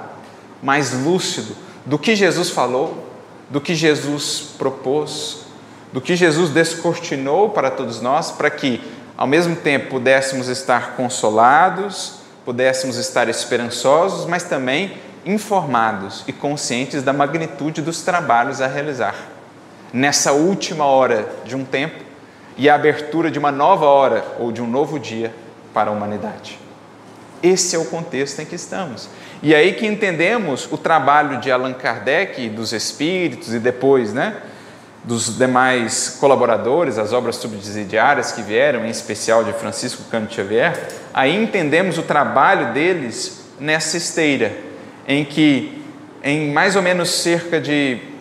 mais 0.62 0.92
lúcido 0.92 1.56
do 1.86 1.98
que 1.98 2.16
Jesus 2.16 2.50
falou, 2.50 3.08
do 3.50 3.62
que 3.62 3.74
Jesus 3.74 4.50
propôs, 4.58 5.46
do 5.94 6.02
que 6.02 6.16
Jesus 6.16 6.50
descortinou 6.50 7.50
para 7.50 7.72
todos 7.72 8.02
nós, 8.02 8.32
para 8.32 8.50
que, 8.50 8.82
ao 9.18 9.28
mesmo 9.28 9.56
tempo, 9.56 9.92
pudéssemos 9.92 10.48
estar 10.48 10.96
consolados, 10.96 12.16
pudéssemos 12.44 12.98
estar 12.98 13.30
esperançosos, 13.30 14.26
mas 14.26 14.44
também 14.44 14.98
informados 15.26 16.24
e 16.28 16.34
conscientes 16.34 17.02
da 17.02 17.14
magnitude 17.14 17.82
dos 17.82 18.02
trabalhos 18.02 18.62
a 18.62 18.68
realizar. 18.68 19.35
Nessa 19.96 20.34
última 20.34 20.84
hora 20.84 21.26
de 21.46 21.56
um 21.56 21.64
tempo 21.64 22.04
e 22.58 22.70
a 22.70 22.76
abertura 22.76 23.32
de 23.32 23.40
uma 23.40 23.50
nova 23.50 23.86
hora 23.86 24.26
ou 24.38 24.52
de 24.52 24.62
um 24.62 24.68
novo 24.68 25.00
dia 25.00 25.34
para 25.74 25.90
a 25.90 25.94
humanidade. 25.94 26.60
Esse 27.42 27.78
é 27.78 27.80
o 27.80 27.86
contexto 27.86 28.42
em 28.42 28.46
que 28.46 28.56
estamos. 28.56 29.08
E 29.42 29.56
aí 29.56 29.72
que 29.72 29.88
entendemos 29.88 30.70
o 30.70 30.78
trabalho 30.78 31.40
de 31.40 31.50
Allan 31.50 31.72
Kardec 31.72 32.50
dos 32.50 32.74
espíritos 32.74 33.54
e 33.54 33.58
depois, 33.60 34.12
né? 34.12 34.36
dos 35.02 35.38
demais 35.38 36.18
colaboradores, 36.20 36.98
as 36.98 37.14
obras 37.14 37.38
subsidiárias 37.38 38.34
que 38.34 38.42
vieram, 38.42 38.86
em 38.86 38.90
especial 38.90 39.46
de 39.46 39.54
Francisco 39.54 40.04
Cândido 40.12 40.34
Xavier, 40.34 40.78
aí 41.14 41.42
entendemos 41.42 41.98
o 41.98 42.02
trabalho 42.02 42.74
deles 42.74 43.46
nessa 43.58 43.96
esteira, 43.96 44.58
em 45.08 45.24
que, 45.24 45.82
em 46.22 46.52
mais 46.52 46.76
ou 46.76 46.82
menos 46.82 47.12
cerca 47.12 47.62
de 47.62 48.14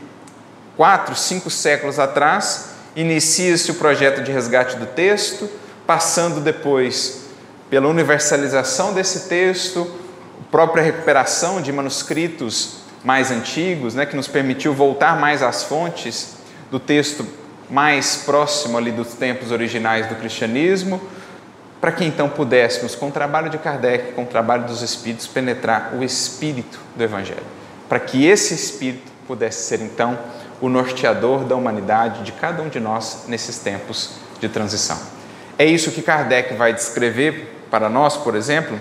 quatro, 0.77 1.15
cinco 1.15 1.51
séculos 1.51 1.99
atrás, 1.99 2.71
inicia-se 2.97 3.71
o 3.71 3.75
projeto 3.75 4.23
de 4.23 4.33
resgate 4.33 4.77
do 4.77 4.87
texto, 4.87 5.49
passando 5.87 6.41
depois 6.41 7.25
pela 7.69 7.89
universalização 7.89 8.93
desse 8.93 9.29
texto, 9.29 9.91
própria 10.55 10.85
recuperação 10.85 11.61
de 11.61 11.73
manuscritos 11.73 12.77
mais 13.03 13.33
antigos, 13.33 13.95
né, 13.95 14.07
que 14.07 14.15
nos 14.15 14.29
permitiu 14.29 14.73
voltar 14.73 15.19
mais 15.19 15.43
às 15.43 15.65
fontes 15.65 16.37
do 16.71 16.79
texto 16.79 17.27
mais 17.69 18.23
próximo 18.25 18.79
ali 18.79 18.93
dos 18.93 19.15
tempos 19.15 19.51
originais 19.51 20.07
do 20.07 20.15
cristianismo, 20.15 21.01
para 21.81 21.91
que 21.91 22.05
então 22.05 22.29
pudéssemos, 22.29 22.95
com 22.95 23.09
o 23.09 23.11
trabalho 23.11 23.51
de 23.51 23.59
Kardec, 23.59 24.13
com 24.13 24.23
o 24.23 24.27
trabalho 24.27 24.65
dos 24.65 24.81
Espíritos, 24.81 25.27
penetrar 25.27 25.93
o 25.93 26.05
espírito 26.05 26.79
do 26.95 27.03
Evangelho, 27.03 27.43
para 27.89 27.99
que 27.99 28.25
esse 28.25 28.55
espírito 28.55 29.11
pudesse 29.27 29.65
ser 29.65 29.81
então 29.81 30.17
o 30.61 30.69
norteador 30.69 31.45
da 31.45 31.55
humanidade, 31.55 32.23
de 32.23 32.33
cada 32.33 32.63
um 32.63 32.69
de 32.69 32.81
nós, 32.81 33.25
nesses 33.29 33.59
tempos 33.59 34.13
de 34.41 34.49
transição. 34.49 34.99
É 35.59 35.65
isso 35.65 35.91
que 35.91 36.03
Kardec 36.03 36.55
vai 36.55 36.73
descrever 36.73 37.67
para 37.71 37.89
nós, 37.89 38.17
por 38.17 38.35
exemplo, 38.35 38.81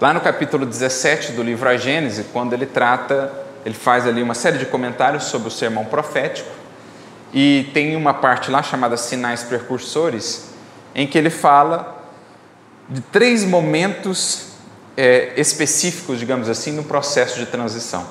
lá 0.00 0.12
no 0.12 0.20
capítulo 0.20 0.66
17 0.66 1.32
do 1.32 1.42
livro 1.42 1.68
A 1.68 1.76
Gênese, 1.76 2.24
quando 2.32 2.52
ele 2.52 2.66
trata 2.66 3.40
ele 3.64 3.74
faz 3.74 4.06
ali 4.06 4.22
uma 4.22 4.34
série 4.34 4.58
de 4.58 4.66
comentários 4.66 5.24
sobre 5.24 5.48
o 5.48 5.50
sermão 5.50 5.84
profético 5.84 6.48
e 7.32 7.70
tem 7.74 7.94
uma 7.94 8.14
parte 8.14 8.50
lá 8.50 8.62
chamada 8.62 8.96
Sinais 8.96 9.42
Precursores, 9.42 10.46
em 10.94 11.06
que 11.06 11.16
ele 11.16 11.30
fala 11.30 12.08
de 12.88 13.00
três 13.00 13.44
momentos 13.44 14.48
é, 14.96 15.32
específicos, 15.36 16.18
digamos 16.18 16.48
assim, 16.48 16.72
no 16.72 16.84
processo 16.84 17.38
de 17.38 17.46
transição, 17.46 18.04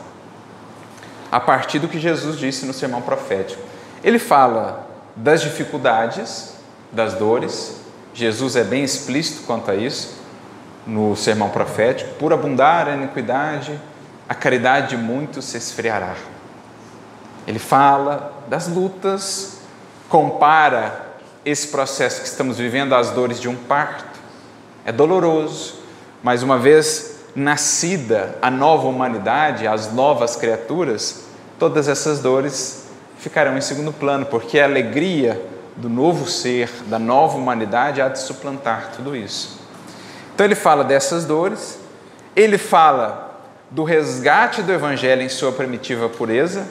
a 1.32 1.40
partir 1.40 1.80
do 1.80 1.88
que 1.88 2.00
Jesus 2.00 2.38
disse 2.38 2.66
no 2.66 2.74
sermão 2.74 3.02
profético. 3.02 3.62
Ele 4.04 4.20
fala 4.20 4.88
das 5.16 5.42
dificuldades, 5.42 6.54
das 6.92 7.14
dores, 7.14 7.80
Jesus 8.14 8.56
é 8.56 8.64
bem 8.64 8.84
explícito 8.84 9.44
quanto 9.46 9.70
a 9.70 9.76
isso 9.76 10.20
no 10.86 11.16
sermão 11.16 11.50
profético, 11.50 12.16
por 12.16 12.34
abundar 12.34 12.88
a 12.88 12.96
iniquidade, 12.96 13.80
a 14.28 14.34
caridade 14.34 14.90
de 14.90 14.98
muitos 14.98 15.46
se 15.46 15.58
esfriará. 15.58 16.16
Ele 17.46 17.60
fala 17.60 18.34
das 18.48 18.68
lutas, 18.68 19.60
compara 20.08 21.08
esse 21.46 21.68
processo 21.68 22.22
que 22.22 22.28
estamos 22.28 22.58
vivendo 22.58 22.94
às 22.94 23.12
dores 23.12 23.40
de 23.40 23.48
um 23.48 23.56
parto, 23.56 24.20
é 24.86 24.92
doloroso, 24.92 25.80
mas 26.24 26.42
uma 26.42 26.58
vez 26.58 27.19
nascida 27.36 28.38
a 28.42 28.50
nova 28.50 28.88
humanidade, 28.88 29.68
as 29.68 29.94
novas 29.94 30.36
criaturas, 30.36 31.26
todas 31.58 31.88
essas 31.88 32.20
dores 32.20 32.88
ficarão 33.18 33.58
em 33.58 33.62
segundo 33.62 33.92
plano, 33.92 34.26
porque 34.26 34.60
a 34.60 34.66
alegria 34.66 35.42
do 35.76 35.90
novo 35.90 36.28
ser, 36.30 36.70
da 36.88 37.00
nova 37.00 37.38
humanidade, 37.38 38.02
há 38.02 38.10
de 38.10 38.20
suplantar 38.20 38.92
tudo 38.96 39.16
isso. 39.16 39.60
Então 40.34 40.46
ele 40.46 40.56
fala 40.56 40.84
dessas 40.84 41.26
dores, 41.26 41.80
ele 42.36 42.58
fala 42.58 43.42
do 43.70 43.84
resgate 43.84 44.62
do 44.62 44.72
Evangelho 44.72 45.22
em 45.22 45.30
sua 45.30 45.52
primitiva 45.52 46.10
pureza 46.10 46.66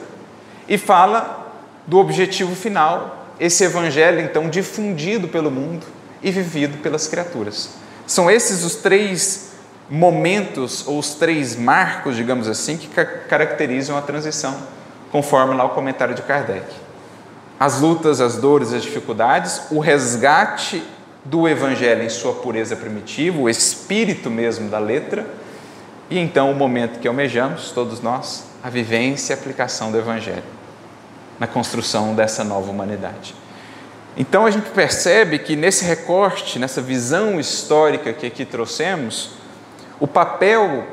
e 0.67 0.77
fala 0.77 1.53
do 1.87 1.97
objetivo 1.97 2.55
final, 2.55 3.27
esse 3.39 3.63
Evangelho 3.63 4.19
então 4.19 4.49
difundido 4.49 5.27
pelo 5.27 5.49
mundo 5.49 5.85
e 6.21 6.29
vivido 6.31 6.81
pelas 6.81 7.07
criaturas. 7.07 7.69
São 8.05 8.29
esses 8.29 8.63
os 8.63 8.75
três 8.75 9.48
momentos 9.89 10.87
ou 10.87 10.99
os 10.99 11.15
três 11.15 11.55
marcos, 11.55 12.15
digamos 12.15 12.47
assim, 12.47 12.77
que 12.77 12.87
caracterizam 12.87 13.97
a 13.97 14.01
transição, 14.01 14.55
conforme 15.11 15.55
lá 15.55 15.65
o 15.65 15.69
comentário 15.69 16.13
de 16.13 16.21
Kardec. 16.21 16.65
As 17.59 17.81
lutas, 17.81 18.21
as 18.21 18.37
dores, 18.37 18.71
as 18.71 18.83
dificuldades, 18.83 19.63
o 19.71 19.79
resgate 19.79 20.83
do 21.25 21.47
Evangelho 21.47 22.03
em 22.03 22.09
sua 22.09 22.33
pureza 22.33 22.75
primitiva, 22.75 23.39
o 23.39 23.49
espírito 23.49 24.29
mesmo 24.29 24.69
da 24.69 24.79
letra, 24.79 25.25
e 26.09 26.17
então 26.17 26.51
o 26.51 26.55
momento 26.55 26.99
que 26.99 27.07
almejamos, 27.07 27.71
todos 27.71 28.01
nós, 28.01 28.45
a 28.63 28.69
vivência 28.69 29.33
e 29.33 29.35
aplicação 29.35 29.91
do 29.91 29.97
Evangelho 29.97 30.59
na 31.39 31.47
construção 31.47 32.13
dessa 32.13 32.43
nova 32.43 32.69
humanidade. 32.69 33.33
Então 34.17 34.45
a 34.45 34.51
gente 34.51 34.69
percebe 34.71 35.39
que 35.39 35.55
nesse 35.55 35.85
recorte, 35.85 36.59
nessa 36.59 36.81
visão 36.81 37.39
histórica 37.39 38.11
que 38.11 38.25
aqui 38.25 38.43
trouxemos, 38.43 39.38
o 39.99 40.07
papel 40.07 40.85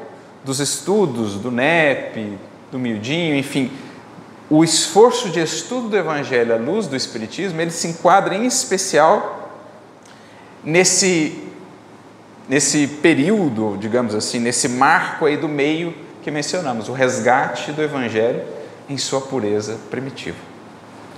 dos 0.44 0.60
estudos 0.60 1.34
do 1.34 1.50
NEP, 1.50 2.38
do 2.70 2.78
Miudinho, 2.78 3.36
enfim, 3.36 3.70
o 4.48 4.62
esforço 4.62 5.28
de 5.28 5.40
estudo 5.40 5.88
do 5.88 5.96
Evangelho 5.96 6.54
à 6.54 6.56
luz 6.56 6.86
do 6.86 6.94
Espiritismo, 6.94 7.60
ele 7.60 7.70
se 7.70 7.88
enquadra 7.88 8.34
em 8.34 8.46
especial 8.46 9.50
nesse, 10.62 11.42
nesse 12.48 12.86
período, 12.86 13.76
digamos 13.78 14.14
assim, 14.14 14.38
nesse 14.38 14.68
marco 14.68 15.26
aí 15.26 15.36
do 15.36 15.48
meio 15.48 15.94
que 16.22 16.30
mencionamos, 16.30 16.88
o 16.88 16.92
resgate 16.92 17.72
do 17.72 17.82
Evangelho 17.82 18.42
em 18.88 18.96
sua 18.96 19.20
pureza 19.20 19.78
primitiva. 19.90 20.38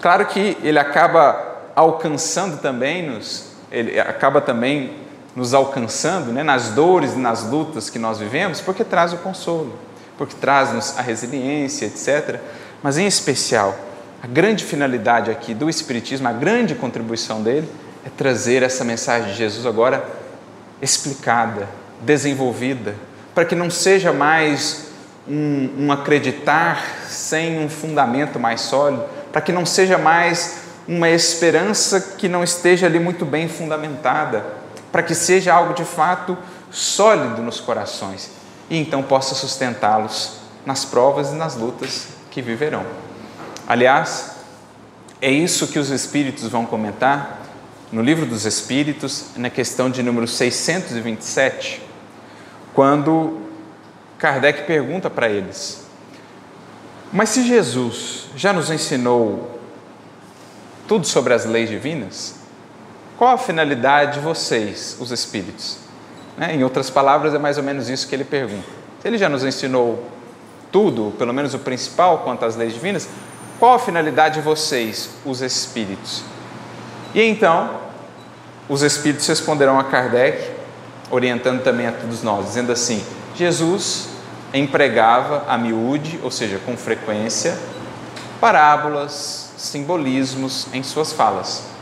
Claro 0.01 0.27
que 0.27 0.57
ele 0.62 0.79
acaba 0.79 1.57
alcançando 1.74 2.61
também 2.61 3.09
nos, 3.09 3.53
ele 3.70 3.98
acaba 4.01 4.40
também 4.40 4.92
nos 5.38 5.55
alcançando 5.55 6.33
né, 6.33 6.42
nas 6.42 6.70
dores 6.70 7.12
e 7.12 7.16
nas 7.16 7.44
lutas 7.44 7.88
que 7.88 7.96
nós 7.96 8.18
vivemos, 8.18 8.61
porque 8.61 8.83
traz 8.83 9.12
o 9.12 9.18
consolo, 9.18 9.72
porque 10.16 10.35
traz-nos 10.35 10.98
a 10.98 11.01
resiliência, 11.01 11.87
etc. 11.87 12.40
Mas 12.83 12.98
em 12.98 13.07
especial, 13.07 13.79
a 14.20 14.27
grande 14.27 14.64
finalidade 14.64 15.31
aqui 15.31 15.55
do 15.55 15.70
Espiritismo, 15.70 16.27
a 16.27 16.33
grande 16.33 16.74
contribuição 16.74 17.40
dele, 17.40 17.68
é 18.05 18.11
trazer 18.11 18.64
essa 18.64 18.85
mensagem 18.85 19.31
de 19.31 19.38
Jesus 19.38 19.64
agora 19.64 20.05
explicada, 20.83 21.68
desenvolvida, 22.01 22.96
para 23.33 23.44
que 23.44 23.55
não 23.55 23.70
seja 23.70 24.12
mais 24.12 24.87
um, 25.29 25.87
um 25.87 25.92
acreditar 25.92 26.83
sem 27.07 27.64
um 27.64 27.68
fundamento 27.68 28.40
mais 28.40 28.62
sólido, 28.62 29.05
para 29.31 29.40
que 29.40 29.53
não 29.53 29.64
seja 29.64 29.98
mais 29.98 30.62
uma 30.88 31.09
esperança 31.09 32.16
que 32.18 32.29
não 32.29 32.42
esteja 32.42 32.87
ali 32.87 32.98
muito 32.98 33.24
bem 33.24 33.48
fundamentada, 33.48 34.57
para 34.90 35.03
que 35.03 35.14
seja 35.14 35.55
algo 35.55 35.74
de 35.74 35.85
fato 35.85 36.37
sólido 36.70 37.42
nos 37.42 37.61
corações 37.61 38.31
e 38.70 38.77
então 38.77 39.03
possa 39.03 39.35
sustentá-los 39.35 40.38
nas 40.64 40.85
provas 40.85 41.31
e 41.31 41.35
nas 41.35 41.57
lutas 41.57 42.09
que 42.31 42.42
viverão. 42.42 42.85
Aliás, 43.66 44.33
é 45.20 45.31
isso 45.31 45.68
que 45.68 45.79
os 45.79 45.90
Espíritos 45.90 46.48
vão 46.48 46.66
comentar 46.66 47.38
no 47.90 48.03
Livro 48.03 48.27
dos 48.27 48.44
Espíritos, 48.44 49.27
na 49.37 49.48
questão 49.48 49.90
de 49.90 50.03
número 50.03 50.29
627, 50.29 51.83
quando 52.74 53.40
Kardec 54.18 54.66
pergunta 54.66 55.09
para 55.09 55.29
eles: 55.29 55.87
Mas 57.12 57.31
se 57.31 57.46
Jesus 57.46 58.27
já 58.37 58.53
nos 58.53 58.70
ensinou 58.70 59.59
tudo 60.87 61.07
sobre 61.07 61.33
as 61.35 61.44
leis 61.44 61.68
divinas, 61.68 62.38
qual 63.18 63.35
a 63.35 63.38
finalidade 63.38 64.14
de 64.14 64.20
vocês, 64.20 64.96
os 65.00 65.11
espíritos? 65.11 65.78
Né? 66.37 66.54
Em 66.54 66.62
outras 66.62 66.88
palavras, 66.88 67.35
é 67.35 67.38
mais 67.38 67.59
ou 67.59 67.64
menos 67.64 67.88
isso 67.88 68.07
que 68.07 68.14
ele 68.14 68.24
pergunta. 68.24 68.68
Ele 69.04 69.18
já 69.18 69.28
nos 69.28 69.44
ensinou 69.44 70.09
tudo, 70.70 71.12
pelo 71.18 71.35
menos 71.35 71.52
o 71.52 71.59
principal 71.59 72.18
quanto 72.18 72.44
às 72.44 72.54
leis 72.54 72.72
divinas, 72.72 73.09
qual 73.59 73.74
a 73.74 73.78
finalidade 73.81 74.37
de 74.37 74.40
vocês, 74.40 75.11
os 75.24 75.42
espíritos? 75.42 76.22
E 77.12 77.20
então, 77.20 77.70
os 78.68 78.83
espíritos 78.83 79.26
responderão 79.26 79.81
a 79.81 79.85
Kardec, 79.85 80.52
orientando 81.11 81.64
também 81.64 81.88
a 81.88 81.92
todos 81.92 82.22
nós, 82.22 82.46
dizendo 82.46 82.70
assim: 82.70 83.04
Jesus 83.35 84.11
empregava 84.54 85.44
a 85.48 85.59
miúde, 85.59 86.20
ou 86.22 86.31
seja, 86.31 86.61
com 86.64 86.76
frequência, 86.76 87.59
parábolas, 88.40 89.50
simbolismos 89.57 90.68
em 90.72 90.85
suas 90.85 91.12
falas. 91.12 91.77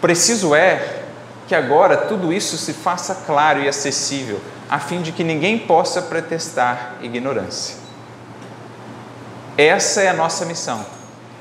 Preciso 0.00 0.54
é 0.54 1.02
que 1.48 1.54
agora 1.54 1.96
tudo 1.96 2.32
isso 2.32 2.56
se 2.56 2.72
faça 2.72 3.22
claro 3.26 3.60
e 3.60 3.68
acessível, 3.68 4.40
a 4.68 4.78
fim 4.78 5.00
de 5.00 5.12
que 5.12 5.24
ninguém 5.24 5.58
possa 5.58 6.02
pretestar 6.02 6.96
ignorância. 7.00 7.76
Essa 9.56 10.02
é 10.02 10.08
a 10.08 10.12
nossa 10.12 10.44
missão. 10.44 10.84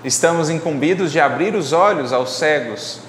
Estamos 0.03 0.49
incumbidos 0.49 1.11
de 1.11 1.19
abrir 1.19 1.53
os 1.53 1.71
olhos 1.73 2.13
aos 2.13 2.37
cegos, 2.37 3.01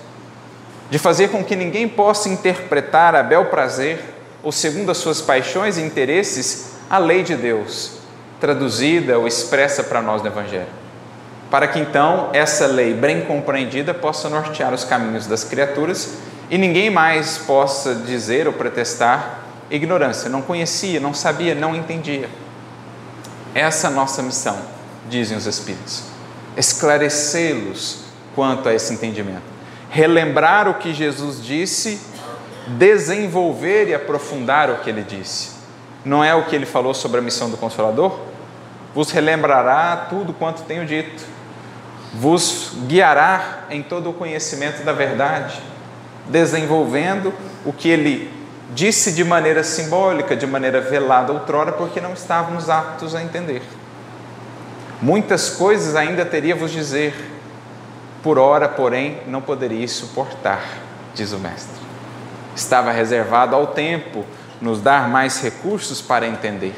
de 0.91 0.99
fazer 0.99 1.29
com 1.29 1.45
que 1.45 1.57
ninguém 1.57 1.89
possa 1.89 2.29
interpretar 2.29 3.15
a 3.15 3.23
bel 3.23 3.47
prazer 3.47 4.01
ou 4.43 4.53
segundo 4.53 4.91
as 4.91 4.99
suas 4.99 5.21
paixões 5.21 5.79
e 5.79 5.83
interesses 5.83 6.73
a 6.91 6.99
lei 6.99 7.23
de 7.23 7.37
Deus, 7.37 7.93
traduzida 8.41 9.19
ou 9.19 9.27
expressa 9.27 9.85
para 9.85 10.03
nós 10.03 10.21
no 10.21 10.29
Evangelho 10.29 10.78
para 11.51 11.67
que 11.67 11.79
então 11.79 12.29
essa 12.33 12.67
lei 12.67 12.93
bem 12.93 13.23
compreendida 13.23 13.95
possa 13.95 14.29
nortear 14.29 14.75
os 14.75 14.85
caminhos 14.85 15.27
das 15.27 15.45
criaturas 15.45 16.19
e 16.51 16.59
ninguém 16.59 16.91
mais 16.91 17.39
possa 17.39 17.95
dizer 17.95 18.47
ou 18.47 18.53
protestar 18.53 19.41
ignorância, 19.71 20.31
não 20.31 20.43
conhecia, 20.43 21.01
não 21.01 21.13
sabia, 21.13 21.55
não 21.55 21.75
entendia. 21.75 22.29
Essa 23.55 23.89
é 23.89 23.91
a 23.91 23.93
nossa 23.93 24.23
missão, 24.23 24.59
dizem 25.09 25.37
os 25.37 25.47
Espíritos, 25.47 26.05
esclarecê-los 26.57 28.05
quanto 28.35 28.69
a 28.69 28.75
esse 28.75 28.93
entendimento, 28.93 29.43
relembrar 29.91 30.69
o 30.69 30.75
que 30.75 30.95
Jesus 30.95 31.43
disse, 31.45 32.01
desenvolver 32.67 33.89
e 33.89 33.95
aprofundar 33.95 34.71
o 34.71 34.79
que 34.79 34.91
ele 34.91 35.03
disse. 35.03 35.57
Não 36.05 36.23
é 36.23 36.35
o 36.35 36.45
que 36.45 36.55
ele 36.55 36.67
falou 36.67 36.95
sobre 36.95 37.19
a 37.19 37.23
missão 37.23 37.51
do 37.51 37.57
Consolador? 37.57 38.19
Vos 38.95 39.11
relembrará 39.11 40.07
tudo 40.09 40.33
quanto 40.33 40.63
tenho 40.63 40.87
dito 40.87 41.38
vos 42.12 42.73
guiará 42.87 43.64
em 43.71 43.83
todo 43.83 44.11
o 44.11 44.12
conhecimento 44.12 44.85
da 44.85 44.92
verdade, 44.92 45.61
desenvolvendo 46.27 47.33
o 47.64 47.73
que 47.73 47.88
ele 47.88 48.33
disse 48.75 49.12
de 49.12 49.25
maneira 49.25 49.64
simbólica, 49.64 50.37
de 50.37 50.47
maneira 50.47 50.81
velada 50.81 51.33
outrora, 51.33 51.73
porque 51.73 52.01
não 52.01 52.12
estávamos 52.12 52.68
aptos 52.68 53.14
a 53.14 53.23
entender. 53.23 53.62
Muitas 55.01 55.51
coisas 55.51 55.94
ainda 55.94 56.25
teria 56.25 56.55
vos 56.55 56.71
dizer, 56.71 57.14
por 58.23 58.38
ora, 58.38 58.68
porém, 58.68 59.21
não 59.27 59.40
poderia 59.40 59.87
suportar, 59.87 60.62
diz 61.14 61.33
o 61.33 61.38
Mestre. 61.38 61.81
Estava 62.54 62.90
reservado 62.90 63.54
ao 63.54 63.69
tempo 63.69 64.25
nos 64.61 64.81
dar 64.81 65.09
mais 65.09 65.40
recursos 65.40 66.02
para 66.02 66.27
entender. 66.27 66.75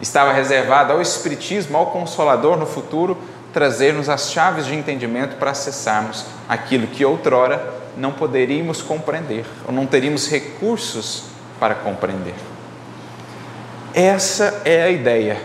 Estava 0.00 0.32
reservado 0.32 0.92
ao 0.92 1.02
Espiritismo, 1.02 1.76
ao 1.76 1.86
Consolador 1.86 2.56
no 2.56 2.64
futuro, 2.64 3.18
trazer-nos 3.52 4.08
as 4.08 4.30
chaves 4.30 4.66
de 4.66 4.74
entendimento 4.74 5.36
para 5.36 5.50
acessarmos 5.50 6.24
aquilo 6.48 6.86
que 6.86 7.04
outrora 7.04 7.80
não 7.96 8.12
poderíamos 8.12 8.80
compreender, 8.82 9.44
ou 9.66 9.72
não 9.72 9.86
teríamos 9.86 10.28
recursos 10.30 11.24
para 11.58 11.74
compreender. 11.74 12.34
Essa 13.92 14.62
é 14.64 14.84
a 14.84 14.90
ideia, 14.90 15.38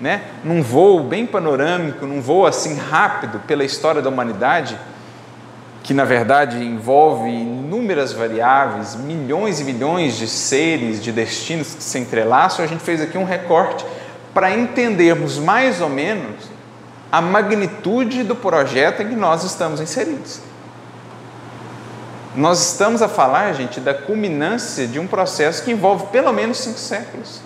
né? 0.00 0.22
Num 0.42 0.62
voo 0.62 1.04
bem 1.04 1.24
panorâmico, 1.26 2.04
num 2.04 2.20
voo 2.20 2.46
assim 2.46 2.76
rápido 2.76 3.40
pela 3.46 3.64
história 3.64 4.02
da 4.02 4.08
humanidade, 4.10 4.76
que 5.82 5.94
na 5.94 6.04
verdade 6.04 6.64
envolve 6.64 7.28
inúmeras 7.28 8.12
variáveis, 8.12 8.96
milhões 8.96 9.60
e 9.60 9.64
milhões 9.64 10.16
de 10.16 10.26
seres, 10.26 11.00
de 11.00 11.12
destinos 11.12 11.74
que 11.74 11.82
se 11.82 11.98
entrelaçam, 11.98 12.64
a 12.64 12.68
gente 12.68 12.82
fez 12.82 13.00
aqui 13.00 13.16
um 13.16 13.24
recorte 13.24 13.84
para 14.32 14.50
entendermos 14.52 15.38
mais 15.38 15.80
ou 15.80 15.88
menos 15.88 16.53
a 17.14 17.20
magnitude 17.20 18.24
do 18.24 18.34
projeto 18.34 19.00
em 19.00 19.10
que 19.10 19.14
nós 19.14 19.44
estamos 19.44 19.80
inseridos. 19.80 20.40
Nós 22.34 22.72
estamos 22.72 23.02
a 23.02 23.08
falar, 23.08 23.52
gente, 23.52 23.78
da 23.78 23.94
culminância 23.94 24.84
de 24.84 24.98
um 24.98 25.06
processo 25.06 25.62
que 25.62 25.70
envolve 25.70 26.06
pelo 26.06 26.32
menos 26.32 26.58
cinco 26.58 26.76
séculos. 26.76 27.40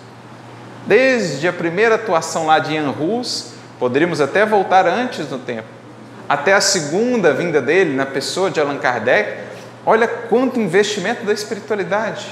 Desde 0.87 1.47
a 1.47 1.53
primeira 1.53 1.93
atuação 1.93 2.47
lá 2.47 2.57
de 2.57 2.73
Ian 2.73 2.89
Rus, 2.89 3.51
poderíamos 3.77 4.19
até 4.19 4.43
voltar 4.43 4.87
antes 4.87 5.29
no 5.29 5.37
tempo, 5.37 5.67
até 6.27 6.55
a 6.55 6.61
segunda 6.61 7.31
vinda 7.31 7.61
dele 7.61 7.95
na 7.95 8.07
pessoa 8.07 8.49
de 8.49 8.59
Allan 8.59 8.79
Kardec, 8.79 9.37
olha 9.85 10.07
quanto 10.07 10.59
investimento 10.59 11.23
da 11.23 11.31
espiritualidade 11.31 12.25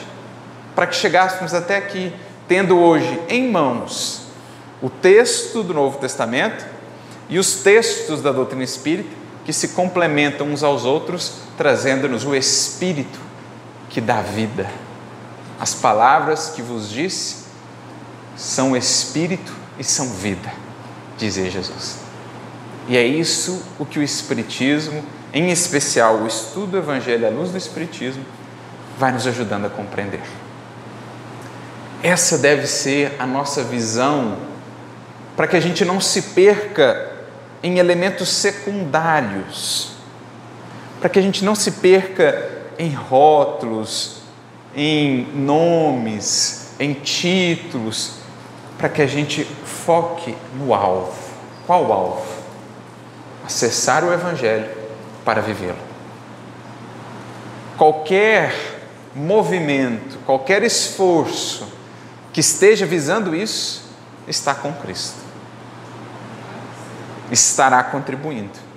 para 0.74 0.88
que 0.88 0.96
chegássemos 0.96 1.54
até 1.54 1.78
aqui, 1.78 2.12
tendo 2.48 2.80
hoje 2.80 3.22
em 3.30 3.52
mãos 3.52 4.24
o 4.82 4.90
texto 4.90 5.62
do 5.62 5.72
Novo 5.72 6.00
Testamento 6.00 6.77
e 7.30 7.38
os 7.38 7.56
textos 7.56 8.22
da 8.22 8.32
doutrina 8.32 8.64
espírita 8.64 9.28
que 9.48 9.54
se 9.54 9.70
complementam 9.70 10.46
uns 10.50 10.62
aos 10.62 10.84
outros, 10.84 11.36
trazendo-nos 11.58 12.26
o 12.26 12.36
Espírito 12.36 13.18
que 13.90 14.02
dá 14.02 14.22
vida. 14.22 14.70
As 15.58 15.74
palavras 15.74 16.50
que 16.50 16.62
vos 16.62 16.90
disse 16.90 17.46
são 18.36 18.76
Espírito 18.76 19.54
e 19.80 19.86
são 19.86 20.10
vida, 20.10 20.52
dizia 21.18 21.50
Jesus. 21.50 21.96
E 22.90 22.98
é 22.98 23.08
isso 23.08 23.64
o 23.80 23.86
que 23.86 24.00
o 24.00 24.04
Espiritismo, 24.04 25.02
em 25.34 25.50
especial 25.50 26.18
o 26.18 26.28
estudo 26.28 26.72
do 26.72 26.78
Evangelho 26.80 27.26
à 27.26 27.30
luz 27.30 27.50
do 27.50 27.58
Espiritismo, 27.58 28.26
vai 29.00 29.14
nos 29.14 29.26
ajudando 29.26 29.64
a 29.64 29.70
compreender. 29.70 30.24
Essa 32.04 32.38
deve 32.38 32.68
ser 32.68 33.16
a 33.18 33.26
nossa 33.26 33.64
visão 33.64 34.40
para 35.38 35.48
que 35.48 35.56
a 35.56 35.62
gente 35.62 35.86
não 35.86 36.02
se 36.02 36.22
perca 36.22 37.16
em 37.62 37.80
elementos 37.80 38.30
secundários, 38.30 39.92
para 41.00 41.10
que 41.10 41.20
a 41.20 41.22
gente 41.22 41.44
não 41.44 41.56
se 41.56 41.72
perca 41.72 42.52
em 42.78 42.92
rótulos, 42.94 44.22
em 44.76 45.28
nomes, 45.34 46.72
em 46.80 46.94
títulos, 46.94 48.14
para 48.78 48.90
que 48.90 49.02
a 49.02 49.08
gente 49.08 49.44
foque 49.44 50.36
no 50.56 50.74
alvo. 50.74 51.16
Qual 51.66 51.92
alvo? 51.92 52.38
acessar 53.48 54.04
o 54.04 54.12
Evangelho 54.12 54.70
para 55.24 55.42
vivê-lo. 55.42 55.78
Qualquer 57.78 58.54
movimento, 59.16 60.20
qualquer 60.26 60.64
esforço 60.64 61.66
que 62.34 62.42
esteja 62.42 62.86
visando 62.86 63.34
isso, 63.34 63.84
está 64.28 64.54
com 64.54 64.74
Cristo. 64.74 65.27
Estará 67.32 67.84
contribuindo. 67.84 68.68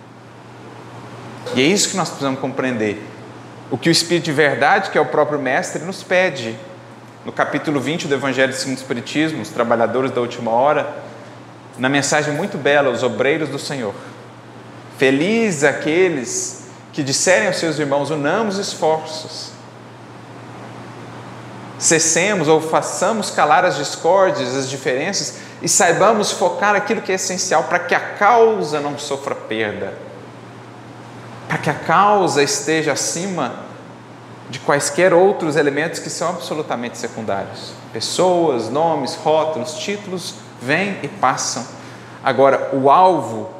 E 1.54 1.62
é 1.62 1.64
isso 1.64 1.90
que 1.90 1.96
nós 1.96 2.08
precisamos 2.08 2.40
compreender. 2.40 3.02
O 3.70 3.78
que 3.78 3.88
o 3.88 3.92
Espírito 3.92 4.24
de 4.24 4.32
Verdade, 4.32 4.90
que 4.90 4.98
é 4.98 5.00
o 5.00 5.06
próprio 5.06 5.38
Mestre, 5.38 5.82
nos 5.82 6.02
pede. 6.02 6.56
No 7.24 7.32
capítulo 7.32 7.80
20 7.80 8.08
do 8.08 8.14
Evangelho 8.14 8.52
segundo 8.52 8.76
o 8.76 8.80
Espiritismo, 8.80 9.42
os 9.42 9.50
trabalhadores 9.50 10.10
da 10.10 10.20
última 10.20 10.50
hora, 10.50 10.92
na 11.78 11.88
mensagem 11.88 12.34
muito 12.34 12.58
bela, 12.58 12.90
os 12.90 13.02
obreiros 13.02 13.48
do 13.48 13.58
Senhor. 13.58 13.94
Felizes 14.98 15.64
aqueles 15.64 16.64
que 16.92 17.02
disserem 17.02 17.48
aos 17.48 17.56
seus 17.56 17.78
irmãos: 17.78 18.10
unamos 18.10 18.58
esforços, 18.58 19.50
cessemos 21.78 22.48
ou 22.48 22.60
façamos 22.60 23.30
calar 23.30 23.64
as 23.64 23.76
discórdias, 23.76 24.56
as 24.56 24.68
diferenças 24.68 25.38
e 25.62 25.68
saibamos 25.68 26.32
focar 26.32 26.74
aquilo 26.74 27.02
que 27.02 27.12
é 27.12 27.16
essencial 27.16 27.64
para 27.64 27.78
que 27.78 27.94
a 27.94 28.00
causa 28.00 28.80
não 28.80 28.98
sofra 28.98 29.34
perda, 29.34 29.94
para 31.48 31.58
que 31.58 31.70
a 31.70 31.74
causa 31.74 32.42
esteja 32.42 32.92
acima 32.92 33.70
de 34.48 34.58
quaisquer 34.58 35.12
outros 35.12 35.56
elementos 35.56 36.00
que 36.00 36.10
são 36.10 36.30
absolutamente 36.30 36.98
secundários. 36.98 37.72
Pessoas, 37.92 38.68
nomes, 38.68 39.14
rótulos, 39.14 39.74
títulos 39.74 40.34
vêm 40.60 40.98
e 41.02 41.08
passam. 41.08 41.64
Agora, 42.22 42.70
o 42.72 42.90
alvo 42.90 43.50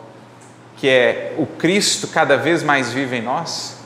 que 0.77 0.89
é 0.89 1.35
o 1.37 1.47
Cristo 1.47 2.09
cada 2.09 2.39
vez 2.39 2.63
mais 2.63 2.91
vive 2.91 3.17
em 3.17 3.23
nós, 3.23 3.77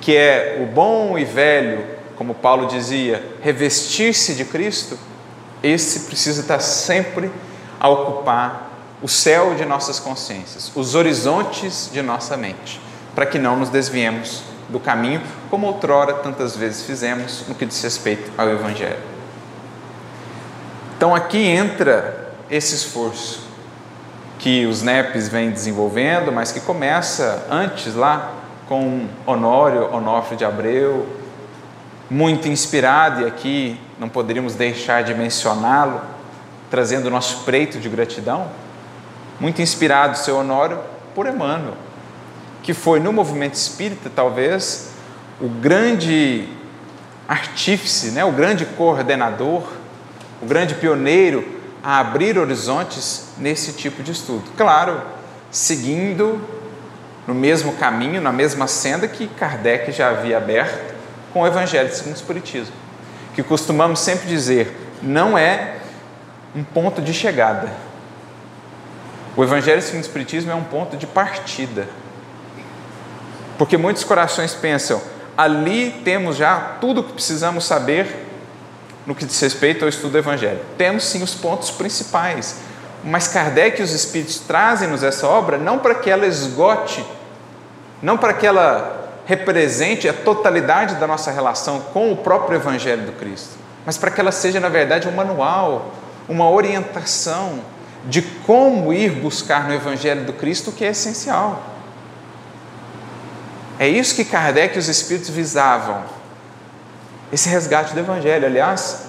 que 0.00 0.16
é 0.16 0.58
o 0.62 0.66
bom 0.66 1.18
e 1.18 1.24
velho, 1.24 1.84
como 2.16 2.34
Paulo 2.34 2.68
dizia, 2.68 3.22
revestir-se 3.42 4.34
de 4.34 4.44
Cristo, 4.44 4.96
esse 5.64 6.00
precisa 6.00 6.42
estar 6.42 6.60
sempre 6.60 7.30
a 7.80 7.88
ocupar 7.88 8.70
o 9.02 9.08
céu 9.08 9.54
de 9.54 9.64
nossas 9.64 9.98
consciências, 9.98 10.70
os 10.74 10.94
horizontes 10.94 11.88
de 11.92 12.02
nossa 12.02 12.36
mente, 12.36 12.80
para 13.14 13.24
que 13.24 13.38
não 13.38 13.56
nos 13.56 13.70
desviemos 13.70 14.42
do 14.68 14.78
caminho, 14.78 15.22
como 15.50 15.66
outrora 15.66 16.14
tantas 16.14 16.54
vezes 16.54 16.84
fizemos 16.84 17.44
no 17.48 17.54
que 17.54 17.64
diz 17.64 17.82
respeito 17.82 18.30
ao 18.36 18.48
Evangelho. 18.48 18.98
Então 20.96 21.14
aqui 21.14 21.38
entra 21.38 22.32
esse 22.50 22.74
esforço 22.74 23.44
que 24.38 24.66
os 24.66 24.82
NEPs 24.82 25.28
vêm 25.28 25.50
desenvolvendo, 25.50 26.30
mas 26.30 26.52
que 26.52 26.60
começa 26.60 27.46
antes 27.50 27.94
lá 27.94 28.34
com 28.68 29.06
Honório 29.26 29.94
Onofre 29.94 30.36
de 30.36 30.44
Abreu, 30.44 31.06
muito 32.10 32.48
inspirado, 32.48 33.22
e 33.22 33.26
aqui 33.26 33.80
não 33.98 34.08
poderíamos 34.08 34.54
deixar 34.54 35.02
de 35.02 35.14
mencioná-lo, 35.14 36.00
trazendo 36.70 37.10
nosso 37.10 37.44
preito 37.44 37.78
de 37.78 37.88
gratidão, 37.88 38.48
muito 39.38 39.62
inspirado, 39.62 40.18
seu 40.18 40.36
Honório, 40.36 40.80
por 41.14 41.26
Emmanuel, 41.26 41.74
que 42.62 42.74
foi 42.74 42.98
no 42.98 43.12
movimento 43.12 43.54
espírita, 43.54 44.10
talvez, 44.14 44.90
o 45.40 45.48
grande 45.48 46.48
artífice, 47.28 48.10
né, 48.10 48.24
o 48.24 48.32
grande 48.32 48.64
coordenador, 48.64 49.62
o 50.42 50.46
grande 50.46 50.74
pioneiro 50.74 51.46
a 51.82 51.98
abrir 51.98 52.38
horizontes 52.38 53.28
nesse 53.38 53.72
tipo 53.72 54.02
de 54.02 54.12
estudo. 54.12 54.44
Claro, 54.56 55.02
seguindo 55.50 56.40
no 57.26 57.34
mesmo 57.34 57.74
caminho, 57.74 58.20
na 58.20 58.32
mesma 58.32 58.66
senda 58.66 59.06
que 59.08 59.26
Kardec 59.26 59.92
já 59.92 60.10
havia 60.10 60.36
aberto 60.36 60.94
com 61.32 61.42
o 61.42 61.46
Evangelho 61.46 61.92
segundo 61.92 62.14
o 62.14 62.16
Espiritismo, 62.16 62.74
que 63.34 63.42
costumamos 63.42 64.00
sempre 64.00 64.28
dizer, 64.28 64.74
não 65.02 65.36
é 65.36 65.76
um 66.54 66.62
ponto 66.62 67.02
de 67.02 67.12
chegada. 67.12 67.72
O 69.36 69.42
Evangelho 69.42 69.82
segundo 69.82 70.02
o 70.02 70.06
Espiritismo 70.06 70.52
é 70.52 70.54
um 70.54 70.62
ponto 70.62 70.96
de 70.96 71.06
partida. 71.06 71.88
Porque 73.58 73.76
muitos 73.76 74.04
corações 74.04 74.54
pensam, 74.54 75.02
ali 75.36 75.90
temos 76.04 76.36
já 76.36 76.76
tudo 76.80 77.00
o 77.00 77.04
que 77.04 77.12
precisamos 77.12 77.64
saber 77.64 78.24
no 79.04 79.14
que 79.14 79.24
diz 79.24 79.38
respeito 79.40 79.84
ao 79.84 79.88
estudo 79.88 80.12
do 80.12 80.18
Evangelho. 80.18 80.60
Temos 80.78 81.04
sim 81.04 81.22
os 81.22 81.34
pontos 81.34 81.70
principais, 81.70 82.60
mas 83.02 83.28
Kardec 83.28 83.80
e 83.80 83.84
os 83.84 83.92
Espíritos 83.92 84.38
trazem-nos 84.38 85.02
essa 85.02 85.26
obra 85.26 85.58
não 85.58 85.78
para 85.78 85.96
que 85.96 86.08
ela 86.08 86.26
esgote, 86.26 87.04
não 88.00 88.16
para 88.16 88.32
que 88.32 88.46
ela 88.46 89.03
represente 89.26 90.08
a 90.08 90.12
totalidade 90.12 90.96
da 90.96 91.06
nossa 91.06 91.30
relação 91.30 91.80
com 91.80 92.12
o 92.12 92.16
próprio 92.16 92.56
Evangelho 92.56 93.06
do 93.06 93.12
Cristo, 93.12 93.56
mas 93.86 93.96
para 93.96 94.10
que 94.10 94.20
ela 94.20 94.32
seja, 94.32 94.60
na 94.60 94.68
verdade, 94.68 95.08
um 95.08 95.12
manual, 95.12 95.92
uma 96.28 96.48
orientação 96.48 97.60
de 98.06 98.22
como 98.22 98.92
ir 98.92 99.10
buscar 99.10 99.66
no 99.66 99.74
Evangelho 99.74 100.24
do 100.24 100.32
Cristo 100.32 100.70
o 100.70 100.72
que 100.72 100.84
é 100.84 100.88
essencial. 100.90 101.62
É 103.78 103.88
isso 103.88 104.14
que 104.14 104.24
Kardec 104.24 104.76
e 104.76 104.78
os 104.78 104.88
Espíritos 104.88 105.30
visavam 105.30 106.02
esse 107.32 107.48
resgate 107.48 107.92
do 107.92 108.00
Evangelho. 108.00 108.46
Aliás, 108.46 109.06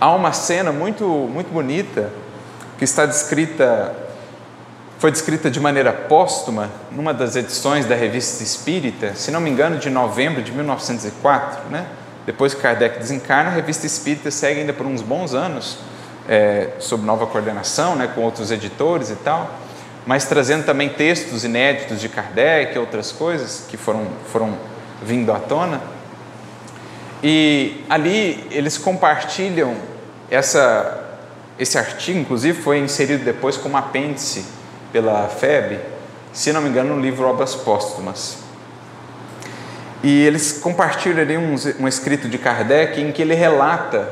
há 0.00 0.10
uma 0.12 0.32
cena 0.32 0.72
muito, 0.72 1.04
muito 1.04 1.52
bonita 1.52 2.10
que 2.78 2.84
está 2.84 3.04
descrita, 3.04 3.94
foi 5.02 5.10
descrita 5.10 5.50
de 5.50 5.58
maneira 5.58 5.92
póstuma 5.92 6.70
numa 6.92 7.12
das 7.12 7.34
edições 7.34 7.86
da 7.86 7.96
Revista 7.96 8.40
Espírita, 8.44 9.16
se 9.16 9.32
não 9.32 9.40
me 9.40 9.50
engano, 9.50 9.76
de 9.76 9.90
novembro 9.90 10.40
de 10.40 10.52
1904, 10.52 11.70
né? 11.70 11.86
Depois 12.24 12.54
que 12.54 12.62
Kardec 12.62 13.00
desencarna, 13.00 13.50
a 13.50 13.52
Revista 13.52 13.84
Espírita 13.84 14.30
segue 14.30 14.60
ainda 14.60 14.72
por 14.72 14.86
uns 14.86 15.02
bons 15.02 15.34
anos, 15.34 15.78
é, 16.28 16.68
sob 16.78 17.04
nova 17.04 17.26
coordenação, 17.26 17.96
né, 17.96 18.12
com 18.14 18.20
outros 18.20 18.52
editores 18.52 19.10
e 19.10 19.16
tal, 19.16 19.50
mas 20.06 20.24
trazendo 20.26 20.64
também 20.64 20.88
textos 20.88 21.42
inéditos 21.42 22.00
de 22.00 22.08
Kardec 22.08 22.76
e 22.76 22.78
outras 22.78 23.10
coisas 23.10 23.66
que 23.68 23.76
foram, 23.76 24.06
foram 24.30 24.56
vindo 25.02 25.32
à 25.32 25.40
tona. 25.40 25.80
E 27.24 27.84
ali 27.90 28.46
eles 28.52 28.78
compartilham 28.78 29.74
essa, 30.30 31.16
esse 31.58 31.76
artigo, 31.76 32.20
inclusive 32.20 32.62
foi 32.62 32.78
inserido 32.78 33.24
depois 33.24 33.56
como 33.56 33.76
apêndice 33.76 34.61
pela 34.92 35.26
FEB, 35.28 35.80
se 36.32 36.52
não 36.52 36.60
me 36.60 36.68
engano, 36.68 36.94
no 36.94 37.00
livro 37.00 37.26
Obras 37.26 37.54
Póstumas. 37.54 38.38
E 40.02 40.24
eles 40.24 40.52
compartilham 40.52 41.20
ali 41.20 41.36
um, 41.38 41.54
um 41.80 41.88
escrito 41.88 42.28
de 42.28 42.36
Kardec 42.36 43.00
em 43.00 43.12
que 43.12 43.22
ele 43.22 43.34
relata 43.34 44.08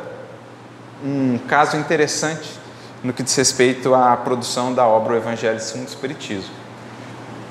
um 1.05 1.39
caso 1.49 1.77
interessante 1.77 2.59
no 3.03 3.13
que 3.13 3.23
diz 3.23 3.35
respeito 3.35 3.95
à 3.95 4.17
produção 4.17 4.73
da 4.73 4.87
obra 4.87 5.15
O 5.15 5.17
Evangelho 5.17 5.59
segundo 5.59 5.87
o 5.87 5.89
Espiritismo. 5.89 6.55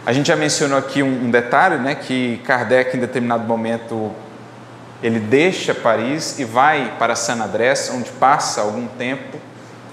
A 0.05 0.13
gente 0.13 0.27
já 0.27 0.35
mencionou 0.35 0.77
aqui 0.77 1.03
um, 1.03 1.25
um 1.25 1.31
detalhe, 1.31 1.77
né, 1.77 1.95
que 1.95 2.41
Kardec 2.45 2.95
em 2.95 2.99
determinado 2.99 3.43
momento 3.43 4.11
ele 5.03 5.19
deixa 5.19 5.73
Paris 5.73 6.39
e 6.39 6.45
vai 6.45 6.95
para 6.97 7.15
San 7.15 7.41
Andrés, 7.41 7.91
onde 7.93 8.09
passa 8.11 8.61
algum 8.61 8.87
tempo 8.87 9.37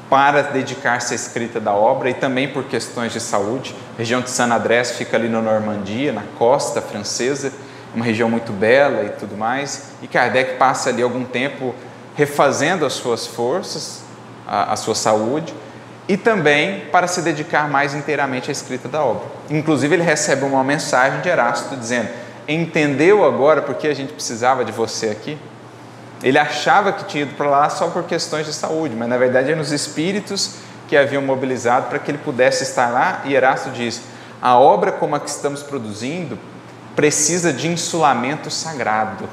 para 0.08 0.42
dedicar-se 0.42 1.12
à 1.12 1.16
escrita 1.16 1.58
da 1.58 1.72
obra 1.72 2.10
e 2.10 2.14
também 2.14 2.48
por 2.48 2.64
questões 2.64 3.12
de 3.12 3.20
saúde. 3.20 3.74
A 3.94 3.98
região 3.98 4.20
de 4.20 4.30
San 4.30 4.52
Andrés 4.52 4.92
fica 4.92 5.16
ali 5.16 5.28
na 5.28 5.40
Normandia, 5.40 6.12
na 6.12 6.22
costa 6.38 6.80
francesa, 6.80 7.52
uma 7.94 8.04
região 8.04 8.30
muito 8.30 8.52
bela 8.52 9.04
e 9.04 9.10
tudo 9.10 9.36
mais. 9.36 9.90
E 10.02 10.06
Kardec 10.06 10.54
passa 10.56 10.90
ali 10.90 11.02
algum 11.02 11.24
tempo 11.24 11.74
refazendo 12.14 12.86
as 12.86 12.92
suas 12.92 13.26
forças, 13.26 14.02
a, 14.46 14.72
a 14.72 14.76
sua 14.76 14.94
saúde, 14.94 15.52
e 16.08 16.16
também 16.16 16.82
para 16.92 17.08
se 17.08 17.20
dedicar 17.20 17.68
mais 17.68 17.94
inteiramente 17.94 18.48
à 18.48 18.52
escrita 18.52 18.88
da 18.88 19.02
obra. 19.04 19.26
Inclusive, 19.50 19.96
ele 19.96 20.04
recebe 20.04 20.44
uma 20.44 20.62
mensagem 20.62 21.20
de 21.20 21.28
Erasto 21.28 21.74
dizendo: 21.76 22.08
Entendeu 22.46 23.24
agora 23.24 23.60
porque 23.60 23.88
a 23.88 23.94
gente 23.94 24.12
precisava 24.12 24.64
de 24.64 24.70
você 24.70 25.08
aqui? 25.08 25.36
Ele 26.22 26.38
achava 26.38 26.92
que 26.92 27.04
tinha 27.04 27.24
ido 27.24 27.34
para 27.34 27.48
lá 27.48 27.68
só 27.68 27.88
por 27.88 28.04
questões 28.04 28.46
de 28.46 28.52
saúde, 28.52 28.94
mas 28.96 29.08
na 29.08 29.16
verdade 29.16 29.50
eram 29.50 29.60
os 29.60 29.72
espíritos 29.72 30.56
que 30.88 30.96
haviam 30.96 31.22
mobilizado 31.22 31.88
para 31.88 31.98
que 31.98 32.10
ele 32.10 32.18
pudesse 32.18 32.62
estar 32.62 32.90
lá. 32.90 33.22
E 33.24 33.34
Erasto 33.34 33.70
diz: 33.70 34.00
a 34.40 34.58
obra 34.58 34.92
como 34.92 35.14
a 35.14 35.20
que 35.20 35.28
estamos 35.28 35.62
produzindo 35.62 36.38
precisa 36.94 37.52
de 37.52 37.68
insulamento 37.68 38.50
sagrado. 38.50 39.28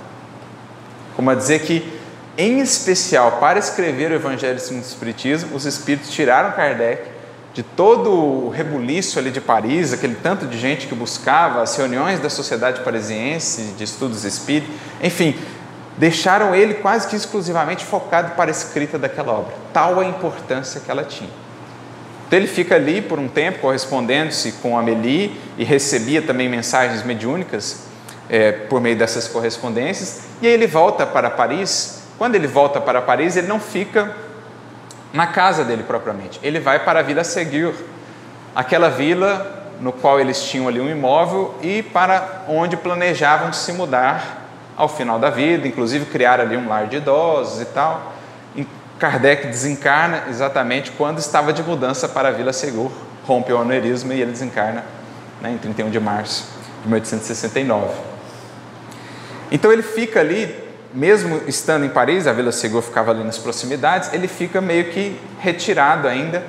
Como 1.16 1.30
a 1.30 1.36
dizer 1.36 1.62
que, 1.62 2.00
em 2.38 2.60
especial 2.60 3.34
para 3.34 3.60
escrever 3.60 4.12
o 4.12 4.16
Evangelho 4.16 4.60
segundo 4.60 4.84
o 4.84 4.88
Espiritismo, 4.88 5.56
os 5.56 5.66
espíritos 5.66 6.10
tiraram 6.12 6.52
Kardec 6.52 7.14
de 7.54 7.62
todo 7.62 8.12
o 8.12 8.50
rebuliço 8.50 9.20
ali 9.20 9.30
de 9.30 9.40
Paris, 9.40 9.94
aquele 9.94 10.16
tanto 10.16 10.48
de 10.48 10.58
gente 10.58 10.88
que 10.88 10.96
buscava 10.96 11.62
as 11.62 11.76
reuniões 11.76 12.20
da 12.20 12.30
Sociedade 12.30 12.82
Parisiense 12.82 13.76
de 13.78 13.84
Estudos 13.84 14.26
Espíritos, 14.26 14.74
enfim, 15.02 15.38
deixaram 15.98 16.56
ele 16.56 16.76
quase 16.76 17.08
que 17.08 17.16
exclusivamente 17.16 17.86
focado 17.86 18.32
para 18.32 18.50
a 18.50 18.52
escrita 18.52 18.98
daquela 18.98 19.34
obra, 19.34 19.54
tal 19.72 20.00
a 20.00 20.06
importância 20.06 20.82
que 20.82 20.90
ela 20.90 21.04
tinha. 21.04 21.30
Então 22.28 22.40
ele 22.40 22.48
fica 22.48 22.76
ali 22.76 23.02
por 23.02 23.20
um 23.20 23.28
tempo 23.28 23.60
correspondendo-se 23.60 24.54
com 24.54 24.78
Amélie 24.78 25.40
e 25.58 25.64
recebia 25.64 26.22
também 26.22 26.50
mensagens 26.50 27.04
mediúnicas 27.04 27.84
é, 28.30 28.52
por 28.52 28.82
meio 28.82 28.96
dessas 28.96 29.28
correspondências, 29.28 30.22
e 30.42 30.48
aí 30.48 30.54
ele 30.54 30.66
volta 30.66 31.06
para 31.06 31.30
Paris. 31.30 32.02
Quando 32.18 32.36
ele 32.36 32.48
volta 32.48 32.80
para 32.80 33.02
Paris, 33.02 33.36
ele 33.36 33.48
não 33.48 33.60
fica 33.60 34.16
na 35.12 35.28
casa 35.28 35.64
dele 35.64 35.84
propriamente, 35.84 36.40
ele 36.42 36.60
vai 36.60 36.84
para 36.84 37.02
a 37.02 37.04
Vila 37.04 37.24
Seguir, 37.24 37.72
aquela 38.56 38.90
vila 38.90 39.62
no 39.80 39.92
qual 39.92 40.20
eles 40.20 40.42
tinham 40.44 40.68
ali 40.68 40.80
um 40.80 40.90
imóvel 40.90 41.54
e 41.62 41.84
para 41.84 42.46
onde 42.48 42.78
planejavam 42.78 43.52
se 43.54 43.74
mudar 43.74 44.43
ao 44.76 44.90
final 44.90 45.20
da 45.20 45.30
vida, 45.30 45.68
inclusive 45.68 46.06
criar 46.06 46.40
ali 46.40 46.58
um 46.58 46.68
lar 46.68 46.88
de 46.88 46.98
idosos 46.98 47.62
e 47.62 47.66
tal. 47.66 48.14
Kardec 49.04 49.48
desencarna 49.48 50.24
exatamente 50.30 50.92
quando 50.92 51.20
estava 51.20 51.52
de 51.52 51.62
mudança 51.62 52.08
para 52.08 52.30
a 52.30 52.32
Vila 52.32 52.54
Segur, 52.54 52.90
rompe 53.28 53.52
o 53.52 53.58
aneurisma 53.58 54.14
e 54.14 54.22
ele 54.22 54.32
desencarna 54.32 54.86
né, 55.42 55.52
em 55.52 55.58
31 55.58 55.90
de 55.90 56.00
março 56.00 56.48
de 56.82 56.88
1869. 56.88 57.94
Então 59.52 59.74
ele 59.74 59.84
fica 59.84 60.22
ali, 60.22 60.56
mesmo 60.94 61.42
estando 61.48 61.86
em 61.86 61.90
Paris, 61.90 62.28
a 62.28 62.32
Vila 62.32 62.54
Segur 62.54 62.82
ficava 62.82 63.12
ali 63.12 63.26
nas 63.26 63.38
proximidades, 63.38 64.14
ele 64.14 64.30
fica 64.30 64.62
meio 64.62 64.86
que 64.86 65.20
retirado 65.40 66.08
ainda 66.08 66.42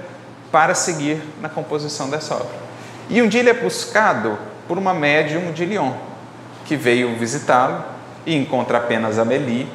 para 0.53 0.77
seguir 0.77 1.21
na 1.41 1.49
composição 1.49 2.09
dessa 2.09 2.35
obra. 2.35 2.65
E 3.11 3.21
um 3.21 3.27
dia 3.27 3.41
ele 3.41 3.51
é 3.51 3.55
buscado 3.55 4.39
por 4.69 4.79
uma 4.79 4.95
médium 4.95 5.51
de 5.51 5.65
Lyon, 5.65 5.93
que 6.65 6.77
veio 6.77 7.17
visitá-lo 7.17 7.94
e 8.27 8.37
encontra 8.37 8.79
apenas 8.79 9.19
Amélie. 9.19 9.69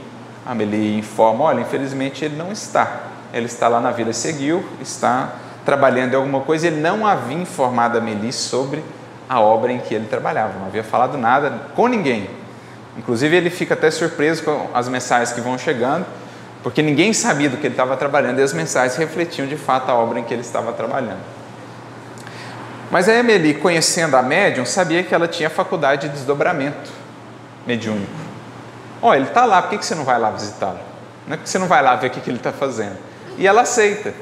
Amélie 0.46 0.98
informa: 0.98 1.46
olha, 1.46 1.62
infelizmente 1.62 2.26
ele 2.26 2.36
não 2.36 2.52
está. 2.52 3.04
Ele 3.34 3.46
está 3.46 3.68
lá 3.68 3.80
na 3.80 3.92
Vila 3.92 4.14
Seguiu, 4.14 4.66
está 4.82 5.34
trabalhando 5.66 6.14
em 6.14 6.18
alguma 6.18 6.42
coisa. 6.42 6.68
Ele 6.68 6.80
não 6.80 7.06
havia 7.06 7.38
informado 7.38 7.98
Amélie 7.98 8.34
sobre 8.34 8.84
a 9.30 9.40
obra 9.40 9.72
em 9.72 9.78
que 9.78 9.94
ele 9.94 10.08
trabalhava, 10.08 10.58
não 10.58 10.66
havia 10.66 10.84
falado 10.84 11.18
nada 11.18 11.54
com 11.76 11.88
ninguém. 11.88 12.28
Inclusive, 12.98 13.36
ele 13.36 13.52
fica 13.52 13.76
até 13.76 13.92
surpreso 13.92 14.44
com 14.44 14.68
as 14.74 14.90
mensagens 14.90 15.32
que 15.32 15.40
vão 15.40 15.58
chegando, 15.58 16.06
porque 16.64 16.82
ninguém 16.82 17.14
sabia 17.14 17.48
do 17.48 17.58
que 17.58 17.68
ele 17.68 17.74
estava 17.76 17.96
trabalhando 17.96 18.40
e 18.40 18.42
as 18.42 18.54
mensagens 18.54 18.98
refletiam 18.98 19.48
de 19.48 19.56
fato 19.56 19.90
a 19.90 19.94
obra 19.94 20.20
em 20.20 20.24
que 20.24 20.34
ele 20.34 20.42
estava 20.42 20.74
trabalhando. 20.74 21.22
Mas 22.90 23.08
a 23.08 23.14
Emily, 23.14 23.54
conhecendo 23.54 24.18
a 24.18 24.24
médium, 24.24 24.66
sabia 24.66 25.04
que 25.04 25.14
ela 25.14 25.28
tinha 25.28 25.50
faculdade 25.50 26.08
de 26.08 26.16
desdobramento 26.16 26.90
mediúnico. 27.66 28.29
Ó, 29.02 29.10
oh, 29.10 29.14
ele 29.14 29.26
está 29.26 29.46
lá, 29.46 29.62
por 29.62 29.70
que, 29.70 29.78
que 29.78 29.86
você 29.86 29.96
não 29.96 30.04
vai 30.04 30.20
lá 30.20 30.32
visitá-lo? 30.32 30.80
Não 31.26 31.36
é 31.36 31.38
que 31.38 31.50
você 31.50 31.58
não 31.58 31.68
vai 31.68 31.82
lá 31.82 31.96
ver 31.96 32.08
o 32.08 32.10
que, 32.10 32.20
que 32.20 32.30
ele 32.30 32.38
está 32.38 32.52
fazendo. 32.52 32.98
E 33.38 33.48
ela 33.48 33.62
aceita. 33.62 34.14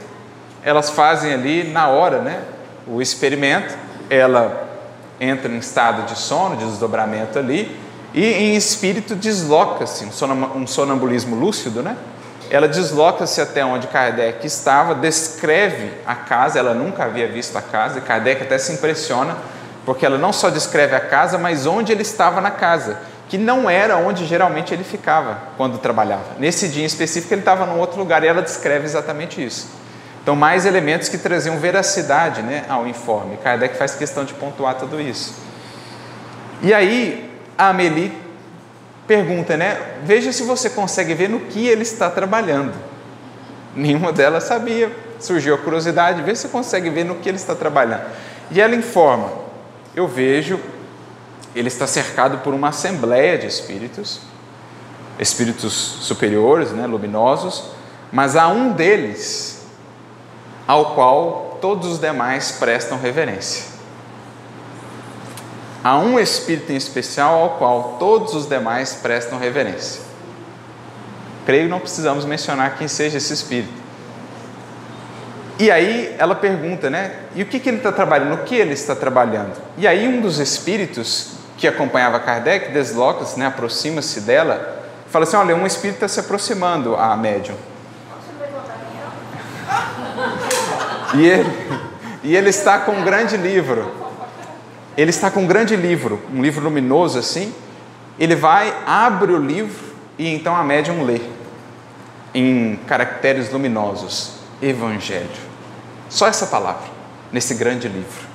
Elas 0.64 0.90
fazem 0.90 1.34
ali 1.34 1.64
na 1.64 1.88
hora 1.88 2.20
né, 2.20 2.42
o 2.86 3.02
experimento, 3.02 3.76
ela 4.10 4.68
entra 5.20 5.52
em 5.52 5.58
estado 5.58 6.04
de 6.04 6.18
sono, 6.18 6.58
de 6.58 6.66
desdobramento 6.66 7.40
ali, 7.40 7.80
e 8.14 8.26
em 8.26 8.56
espírito 8.56 9.16
desloca-se, 9.16 10.06
um 10.56 10.68
sonambulismo 10.68 11.36
lúcido, 11.36 11.82
né? 11.82 11.98
Ela 12.50 12.68
desloca-se 12.68 13.42
até 13.42 13.66
onde 13.66 13.88
Kardec 13.88 14.46
estava, 14.46 14.96
descreve 14.96 15.92
a 16.06 16.16
casa, 16.16 16.60
ela 16.60 16.74
nunca 16.74 17.04
havia 17.04 17.28
visto 17.28 17.58
a 17.58 17.62
casa, 17.62 18.00
e 18.00 18.02
Kardec 18.02 18.44
até 18.44 18.58
se 18.58 18.72
impressiona, 18.72 19.36
porque 19.86 20.06
ela 20.06 20.18
não 20.18 20.32
só 20.32 20.50
descreve 20.50 20.96
a 20.96 21.00
casa, 21.00 21.38
mas 21.38 21.66
onde 21.66 21.92
ele 21.92 22.04
estava 22.04 22.40
na 22.40 22.52
casa 22.52 23.00
que 23.28 23.38
não 23.38 23.70
era 23.70 23.98
onde 23.98 24.26
geralmente 24.26 24.74
ele 24.74 24.84
ficava 24.84 25.40
quando 25.58 25.78
trabalhava. 25.78 26.36
Nesse 26.40 26.70
dia 26.70 26.84
em 26.84 26.86
específico, 26.86 27.34
ele 27.34 27.42
estava 27.42 27.66
num 27.66 27.80
outro 27.80 28.00
lugar 28.00 28.24
e 28.24 28.28
ela 28.28 28.42
descreve 28.42 28.86
exatamente 28.86 29.44
isso. 29.44 29.68
Então, 30.22 30.36
mais 30.36 30.66
elementos 30.66 31.10
que 31.10 31.18
traziam 31.18 31.58
veracidade 31.58 32.42
né, 32.42 32.66
ao 32.68 32.88
informe. 32.88 33.38
Kardec 33.38 33.78
faz 33.78 33.96
questão 33.96 34.26
de 34.26 34.34
pontuar 34.34 34.76
tudo 34.76 35.00
isso. 35.00 35.36
E 36.62 36.74
aí, 36.74 37.32
a 37.58 37.70
Amélie 37.70 38.12
pergunta, 39.08 39.56
né? 39.56 39.78
Veja 40.04 40.32
se 40.34 40.44
você 40.44 40.70
consegue 40.70 41.14
ver 41.14 41.30
no 41.30 41.40
que 41.42 41.66
ele 41.66 41.84
está 41.84 42.10
trabalhando. 42.10 42.74
Nenhuma 43.76 44.12
delas 44.12 44.44
sabia. 44.44 44.92
Surgiu 45.20 45.56
a 45.56 45.58
curiosidade, 45.58 46.22
vê 46.22 46.36
se 46.36 46.48
consegue 46.50 46.90
ver 46.90 47.06
no 47.06 47.16
que 47.16 47.30
ele 47.30 47.38
está 47.38 47.56
trabalhando. 47.56 48.04
E 48.52 48.62
ela 48.62 48.76
informa: 48.76 49.32
Eu 49.96 50.08
vejo 50.08 50.60
ele 51.58 51.68
está 51.70 51.88
cercado 51.88 52.40
por 52.40 52.54
uma 52.54 52.70
assembleia 52.70 53.38
de 53.38 53.48
espíritos, 53.48 54.20
espíritos 55.20 55.74
superiores, 55.74 56.72
né, 56.72 56.86
luminosos, 56.86 57.72
mas 58.12 58.36
há 58.36 58.48
um 58.48 58.74
deles 58.74 59.66
ao 60.68 60.94
qual 60.94 61.58
todos 61.60 61.88
os 61.94 62.00
demais 62.00 62.52
prestam 62.52 63.00
reverência. 63.00 63.76
Há 65.84 65.98
um 65.98 66.20
espírito 66.20 66.72
em 66.72 66.76
especial 66.76 67.42
ao 67.42 67.50
qual 67.52 67.96
todos 67.98 68.36
os 68.36 68.48
demais 68.48 68.94
prestam 69.02 69.40
reverência. 69.40 70.02
Creio 71.46 71.64
que 71.64 71.70
não 71.70 71.80
precisamos 71.80 72.26
mencionar 72.26 72.78
quem 72.78 72.88
seja 72.88 73.18
esse 73.18 73.34
espírito. 73.34 73.74
E 75.58 75.72
aí 75.72 76.16
ela 76.20 76.36
pergunta, 76.36 76.90
né? 76.90 77.16
E 77.34 77.42
o 77.42 77.46
que, 77.46 77.60
que 77.60 77.70
ele 77.70 77.78
está 77.78 77.92
trabalhando? 77.92 78.36
O 78.36 78.44
que 78.44 78.54
ele 78.54 78.74
está 78.74 78.96
trabalhando? 78.96 79.54
E 79.78 79.88
aí 79.88 80.08
um 80.08 80.22
dos 80.22 80.38
espíritos 80.40 81.37
que 81.58 81.68
acompanhava 81.68 82.20
Kardec 82.20 82.72
desloca-se, 82.72 83.38
né, 83.40 83.48
aproxima-se 83.48 84.22
dela, 84.22 84.86
fala 85.10 85.24
assim: 85.24 85.36
olha, 85.36 85.56
um 85.56 85.66
espírito 85.66 85.96
está 85.96 86.08
se 86.08 86.20
aproximando 86.20 86.96
a 86.96 87.18
médium. 87.18 87.56
E 91.16 91.26
ele, 91.26 91.52
e 92.24 92.36
ele 92.36 92.50
está 92.50 92.80
com 92.80 92.92
um 92.92 93.04
grande 93.04 93.36
livro. 93.38 93.92
Ele 94.96 95.10
está 95.10 95.30
com 95.30 95.42
um 95.42 95.48
grande 95.48 95.76
livro, 95.76 96.22
um 96.34 96.42
livro 96.42 96.64
luminoso 96.64 97.20
assim. 97.20 97.54
Ele 98.20 98.36
vai, 98.36 98.76
abre 98.86 99.32
o 99.32 99.38
livro 99.38 99.96
e 100.18 100.34
então 100.34 100.56
a 100.56 100.64
médium 100.64 101.04
lê, 101.04 101.22
em 102.34 102.80
caracteres 102.88 103.52
luminosos, 103.52 104.40
Evangelho. 104.62 105.30
Só 106.10 106.28
essa 106.28 106.48
palavra, 106.48 106.88
nesse 107.32 107.54
grande 107.54 107.88
livro. 107.88 108.27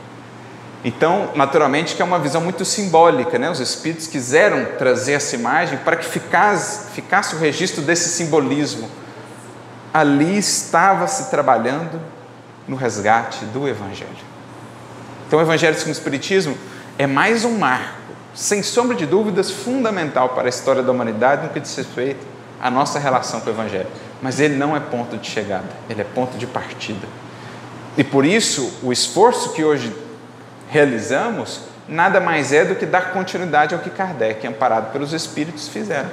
Então, 0.84 1.30
naturalmente, 1.36 1.94
que 1.94 2.02
é 2.02 2.04
uma 2.04 2.18
visão 2.18 2.40
muito 2.40 2.64
simbólica, 2.64 3.38
né? 3.38 3.48
Os 3.48 3.60
espíritos 3.60 4.08
quiseram 4.08 4.64
trazer 4.76 5.12
essa 5.12 5.36
imagem 5.36 5.78
para 5.78 5.96
que 5.96 6.04
ficasse, 6.04 6.90
ficasse 6.90 7.36
o 7.36 7.38
registro 7.38 7.82
desse 7.82 8.08
simbolismo. 8.08 8.90
Ali 9.94 10.38
estava 10.38 11.06
se 11.06 11.30
trabalhando 11.30 12.00
no 12.66 12.74
resgate 12.74 13.44
do 13.46 13.68
Evangelho. 13.68 14.10
Então, 15.26 15.38
o 15.38 15.42
Evangelho 15.42 15.76
segundo 15.76 15.94
o 15.94 15.98
Espiritismo 15.98 16.56
é 16.98 17.06
mais 17.06 17.44
um 17.44 17.56
marco, 17.58 18.12
sem 18.34 18.62
sombra 18.62 18.96
de 18.96 19.06
dúvidas, 19.06 19.50
fundamental 19.50 20.30
para 20.30 20.44
a 20.44 20.48
história 20.48 20.82
da 20.82 20.90
humanidade 20.90 21.44
no 21.44 21.50
que 21.50 21.60
diz 21.60 21.76
respeito 21.76 22.26
à 22.60 22.70
nossa 22.70 22.98
relação 22.98 23.40
com 23.40 23.50
o 23.50 23.52
Evangelho. 23.52 23.88
Mas 24.20 24.40
ele 24.40 24.56
não 24.56 24.76
é 24.76 24.80
ponto 24.80 25.16
de 25.16 25.30
chegada, 25.30 25.68
ele 25.88 26.00
é 26.00 26.04
ponto 26.04 26.36
de 26.36 26.46
partida. 26.46 27.06
E 27.96 28.02
por 28.02 28.24
isso, 28.24 28.72
o 28.82 28.92
esforço 28.92 29.52
que 29.52 29.62
hoje 29.62 29.94
realizamos 30.72 31.60
nada 31.86 32.18
mais 32.18 32.50
é 32.50 32.64
do 32.64 32.74
que 32.74 32.86
dar 32.86 33.12
continuidade 33.12 33.74
ao 33.74 33.80
que 33.80 33.90
Kardec, 33.90 34.46
amparado 34.46 34.90
pelos 34.90 35.12
Espíritos, 35.12 35.68
fizeram. 35.68 36.10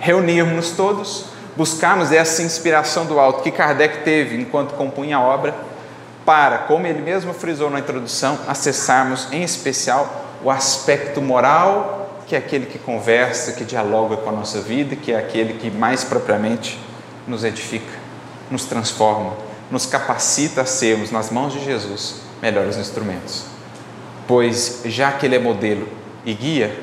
Reunirmos 0.00 0.70
todos, 0.70 1.26
buscarmos 1.54 2.10
essa 2.10 2.42
inspiração 2.42 3.04
do 3.04 3.20
alto 3.20 3.42
que 3.42 3.50
Kardec 3.50 3.98
teve 4.04 4.40
enquanto 4.40 4.72
compunha 4.72 5.18
a 5.18 5.20
obra, 5.20 5.54
para, 6.24 6.58
como 6.58 6.86
ele 6.86 7.02
mesmo 7.02 7.34
frisou 7.34 7.68
na 7.68 7.80
introdução, 7.80 8.38
acessarmos 8.48 9.28
em 9.30 9.42
especial 9.42 10.24
o 10.42 10.50
aspecto 10.50 11.20
moral, 11.20 12.22
que 12.26 12.34
é 12.34 12.38
aquele 12.38 12.64
que 12.64 12.78
conversa, 12.78 13.52
que 13.52 13.64
dialoga 13.64 14.16
com 14.16 14.30
a 14.30 14.32
nossa 14.32 14.62
vida, 14.62 14.96
que 14.96 15.12
é 15.12 15.18
aquele 15.18 15.54
que 15.54 15.70
mais 15.70 16.04
propriamente 16.04 16.80
nos 17.26 17.44
edifica, 17.44 17.98
nos 18.50 18.64
transforma, 18.64 19.34
nos 19.70 19.84
capacita 19.84 20.62
a 20.62 20.64
sermos, 20.64 21.10
nas 21.10 21.30
mãos 21.30 21.52
de 21.52 21.62
Jesus, 21.62 22.31
melhores 22.42 22.76
instrumentos. 22.76 23.44
Pois, 24.26 24.82
já 24.84 25.12
que 25.12 25.24
Ele 25.24 25.36
é 25.36 25.38
modelo 25.38 25.88
e 26.26 26.34
guia, 26.34 26.76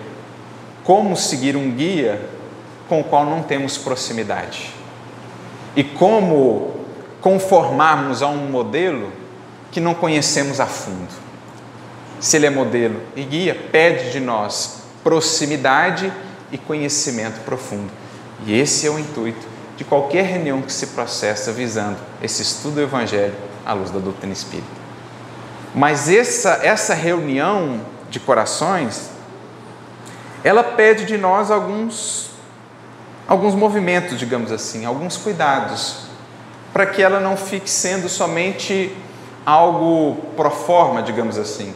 como 0.84 1.16
seguir 1.18 1.58
um 1.58 1.70
guia 1.70 2.22
com 2.88 3.02
o 3.02 3.04
qual 3.04 3.26
não 3.26 3.44
temos 3.44 3.78
proximidade? 3.78 4.74
E 5.76 5.84
como 5.84 6.80
conformarmos 7.22 8.24
a 8.24 8.28
um 8.28 8.50
modelo 8.50 9.12
que 9.72 9.80
não 9.80 9.94
conhecemos 9.94 10.60
a 10.60 10.66
fundo? 10.66 11.14
Se 12.20 12.38
Ele 12.38 12.48
é 12.48 12.50
modelo 12.50 13.02
e 13.16 13.24
guia, 13.24 13.54
pede 13.54 14.12
de 14.12 14.20
nós 14.20 14.80
proximidade 15.04 16.12
e 16.52 16.58
conhecimento 16.58 17.44
profundo. 17.46 17.92
E 18.46 18.58
esse 18.58 18.88
é 18.88 18.90
o 18.90 18.98
intuito 18.98 19.46
de 19.78 19.84
qualquer 19.84 20.26
reunião 20.26 20.62
que 20.62 20.74
se 20.74 20.88
processa 20.88 21.52
visando 21.52 21.98
esse 22.22 22.42
estudo 22.42 22.76
do 22.76 22.82
Evangelho 22.82 23.36
à 23.66 23.74
luz 23.74 23.92
da 23.92 24.00
doutrina 24.00 24.34
espírita. 24.34 24.79
Mas 25.74 26.10
essa, 26.10 26.60
essa 26.64 26.94
reunião 26.94 27.82
de 28.10 28.20
corações, 28.20 29.12
ela 30.44 30.64
pede 30.64 31.06
de 31.06 31.18
nós 31.18 31.52
alguns, 31.52 32.32
alguns 33.28 33.54
movimentos, 33.54 34.18
digamos 34.18 34.52
assim, 34.52 34.86
alguns 34.86 35.16
cuidados, 35.18 36.08
para 36.74 36.86
que 36.86 37.02
ela 37.02 37.20
não 37.20 37.38
fique 37.38 37.70
sendo 37.70 38.10
somente 38.10 38.96
algo 39.46 40.16
pro 40.36 40.50
forma, 40.50 41.02
digamos 41.02 41.38
assim. 41.38 41.74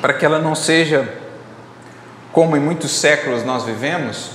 Para 0.00 0.12
que 0.14 0.24
ela 0.24 0.38
não 0.38 0.54
seja 0.54 1.20
como 2.32 2.56
em 2.56 2.60
muitos 2.60 2.90
séculos 2.90 3.44
nós 3.44 3.62
vivemos, 3.62 4.32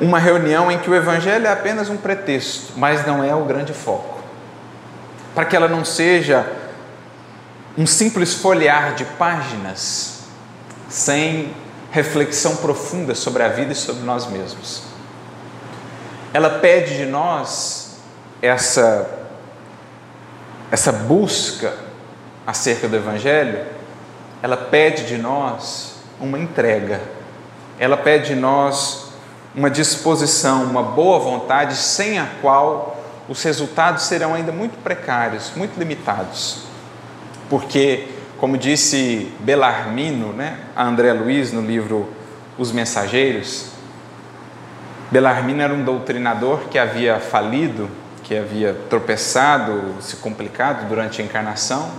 uma 0.00 0.18
reunião 0.18 0.72
em 0.72 0.78
que 0.78 0.88
o 0.88 0.94
Evangelho 0.94 1.46
é 1.46 1.52
apenas 1.52 1.90
um 1.90 1.96
pretexto, 1.96 2.72
mas 2.76 3.06
não 3.06 3.22
é 3.22 3.34
o 3.34 3.44
grande 3.44 3.72
foco. 3.72 4.13
Para 5.34 5.44
que 5.44 5.56
ela 5.56 5.68
não 5.68 5.84
seja 5.84 6.46
um 7.76 7.86
simples 7.86 8.34
folhear 8.34 8.94
de 8.94 9.04
páginas 9.04 10.20
sem 10.88 11.52
reflexão 11.90 12.56
profunda 12.56 13.14
sobre 13.14 13.42
a 13.42 13.48
vida 13.48 13.72
e 13.72 13.76
sobre 13.76 14.02
nós 14.04 14.26
mesmos. 14.26 14.82
Ela 16.32 16.58
pede 16.58 16.96
de 16.96 17.06
nós 17.06 17.98
essa, 18.42 19.08
essa 20.70 20.92
busca 20.92 21.74
acerca 22.46 22.88
do 22.88 22.96
Evangelho, 22.96 23.64
ela 24.42 24.56
pede 24.56 25.06
de 25.06 25.16
nós 25.16 25.94
uma 26.20 26.38
entrega. 26.38 27.00
Ela 27.78 27.96
pede 27.96 28.34
de 28.34 28.34
nós 28.34 29.12
uma 29.54 29.70
disposição, 29.70 30.64
uma 30.64 30.82
boa 30.82 31.18
vontade, 31.18 31.76
sem 31.76 32.18
a 32.18 32.26
qual 32.42 32.93
os 33.28 33.42
resultados 33.42 34.04
serão 34.04 34.34
ainda 34.34 34.52
muito 34.52 34.76
precários, 34.82 35.52
muito 35.56 35.78
limitados. 35.78 36.64
Porque, 37.48 38.08
como 38.38 38.58
disse 38.58 39.32
Belarmino, 39.40 40.32
né, 40.32 40.58
a 40.76 40.84
André 40.84 41.12
Luiz 41.12 41.52
no 41.52 41.60
livro 41.60 42.08
Os 42.58 42.70
Mensageiros, 42.72 43.70
Belarmino 45.10 45.62
era 45.62 45.72
um 45.72 45.84
doutrinador 45.84 46.60
que 46.70 46.78
havia 46.78 47.20
falido, 47.20 47.88
que 48.22 48.36
havia 48.36 48.74
tropeçado, 48.90 49.94
se 50.00 50.16
complicado 50.16 50.88
durante 50.88 51.22
a 51.22 51.24
encarnação, 51.24 51.90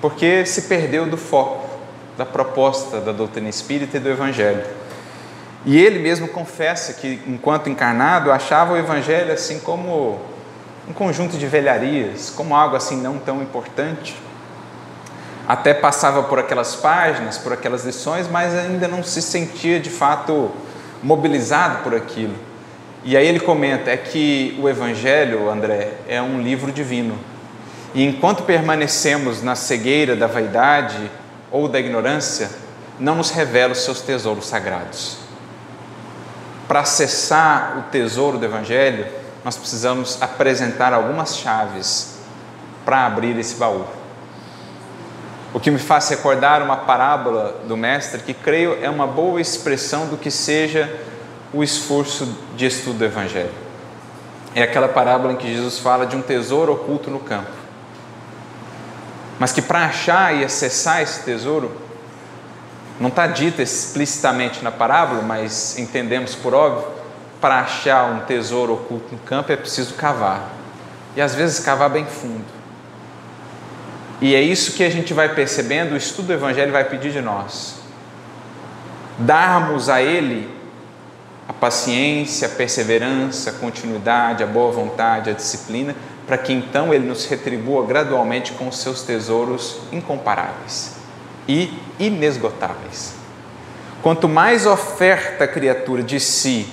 porque 0.00 0.44
se 0.46 0.62
perdeu 0.62 1.06
do 1.06 1.16
foco 1.16 1.70
da 2.16 2.26
proposta 2.26 3.00
da 3.00 3.10
doutrina 3.10 3.48
espírita 3.48 3.96
e 3.96 4.00
do 4.00 4.08
Evangelho. 4.08 4.64
E 5.64 5.78
ele 5.78 5.98
mesmo 5.98 6.28
confessa 6.28 6.92
que, 6.92 7.20
enquanto 7.26 7.68
encarnado, 7.68 8.30
achava 8.30 8.74
o 8.74 8.76
Evangelho 8.76 9.32
assim 9.32 9.60
como 9.60 10.20
um 10.88 10.92
conjunto 10.92 11.36
de 11.36 11.46
velharias, 11.46 12.30
como 12.30 12.56
algo 12.56 12.76
assim 12.76 13.00
não 13.00 13.18
tão 13.18 13.42
importante. 13.42 14.14
Até 15.46 15.74
passava 15.74 16.22
por 16.22 16.38
aquelas 16.38 16.74
páginas, 16.76 17.38
por 17.38 17.52
aquelas 17.52 17.84
lições, 17.84 18.28
mas 18.28 18.54
ainda 18.54 18.88
não 18.88 19.02
se 19.02 19.20
sentia 19.20 19.78
de 19.78 19.90
fato 19.90 20.50
mobilizado 21.02 21.82
por 21.82 21.94
aquilo. 21.94 22.34
E 23.04 23.16
aí 23.16 23.26
ele 23.26 23.40
comenta 23.40 23.90
é 23.90 23.96
que 23.96 24.58
o 24.62 24.68
Evangelho, 24.68 25.50
André, 25.50 25.94
é 26.08 26.22
um 26.22 26.40
livro 26.40 26.70
divino. 26.70 27.18
E 27.94 28.04
enquanto 28.04 28.44
permanecemos 28.44 29.42
na 29.42 29.54
cegueira 29.54 30.14
da 30.14 30.26
vaidade, 30.26 31.10
ou 31.52 31.68
da 31.68 31.78
ignorância 31.78 32.50
não 32.98 33.16
nos 33.16 33.30
revela 33.30 33.72
os 33.72 33.84
seus 33.84 34.00
tesouros 34.00 34.46
sagrados. 34.46 35.18
Para 36.66 36.80
acessar 36.80 37.78
o 37.78 37.90
tesouro 37.90 38.38
do 38.38 38.44
Evangelho, 38.44 39.06
nós 39.44 39.56
precisamos 39.56 40.20
apresentar 40.20 40.92
algumas 40.92 41.36
chaves 41.36 42.18
para 42.84 43.06
abrir 43.06 43.38
esse 43.38 43.56
baú. 43.56 43.84
O 45.52 45.60
que 45.60 45.70
me 45.70 45.78
faz 45.78 46.08
recordar 46.08 46.62
uma 46.62 46.76
parábola 46.76 47.60
do 47.66 47.76
Mestre 47.76 48.22
que 48.22 48.32
creio 48.32 48.78
é 48.82 48.88
uma 48.88 49.06
boa 49.06 49.40
expressão 49.40 50.06
do 50.06 50.16
que 50.16 50.30
seja 50.30 51.00
o 51.52 51.62
esforço 51.62 52.36
de 52.56 52.66
estudo 52.66 52.98
do 52.98 53.04
Evangelho. 53.04 53.52
É 54.54 54.62
aquela 54.62 54.88
parábola 54.88 55.32
em 55.32 55.36
que 55.36 55.52
Jesus 55.52 55.78
fala 55.78 56.06
de 56.06 56.16
um 56.16 56.22
tesouro 56.22 56.72
oculto 56.72 57.10
no 57.10 57.20
campo 57.20 57.62
mas 59.42 59.50
que 59.50 59.60
para 59.60 59.86
achar 59.86 60.36
e 60.36 60.44
acessar 60.44 61.02
esse 61.02 61.24
tesouro, 61.24 61.72
não 63.00 63.08
está 63.08 63.26
dito 63.26 63.60
explicitamente 63.60 64.62
na 64.62 64.70
parábola, 64.70 65.20
mas 65.20 65.76
entendemos 65.76 66.36
por 66.36 66.54
óbvio, 66.54 66.86
para 67.42 67.60
achar 67.60 68.04
um 68.04 68.20
tesouro 68.20 68.72
oculto 68.72 69.08
no 69.12 69.18
campo 69.18 69.52
é 69.52 69.56
preciso 69.56 69.94
cavar. 69.94 70.48
E 71.14 71.20
às 71.20 71.34
vezes 71.34 71.60
cavar 71.60 71.90
bem 71.90 72.06
fundo. 72.06 72.46
E 74.20 74.34
é 74.34 74.40
isso 74.40 74.72
que 74.72 74.84
a 74.84 74.88
gente 74.88 75.12
vai 75.12 75.34
percebendo, 75.34 75.92
o 75.92 75.96
estudo 75.96 76.28
do 76.28 76.32
Evangelho 76.32 76.72
vai 76.72 76.84
pedir 76.84 77.12
de 77.12 77.20
nós. 77.20 77.74
Darmos 79.18 79.88
a 79.90 80.00
Ele 80.00 80.62
a 81.48 81.52
paciência, 81.52 82.46
a 82.46 82.50
perseverança, 82.50 83.50
a 83.50 83.52
continuidade, 83.52 84.42
a 84.42 84.46
boa 84.46 84.70
vontade, 84.70 85.28
a 85.28 85.32
disciplina, 85.32 85.94
para 86.26 86.38
que 86.38 86.52
então 86.52 86.94
ele 86.94 87.06
nos 87.06 87.26
retribua 87.26 87.84
gradualmente 87.84 88.52
com 88.52 88.68
os 88.68 88.78
seus 88.78 89.02
tesouros 89.02 89.80
incomparáveis 89.90 90.94
e 91.48 91.76
inesgotáveis. 91.98 93.14
Quanto 94.02 94.28
mais 94.28 94.66
oferta 94.66 95.44
a 95.44 95.48
criatura 95.48 96.02
de 96.02 96.20
si 96.20 96.72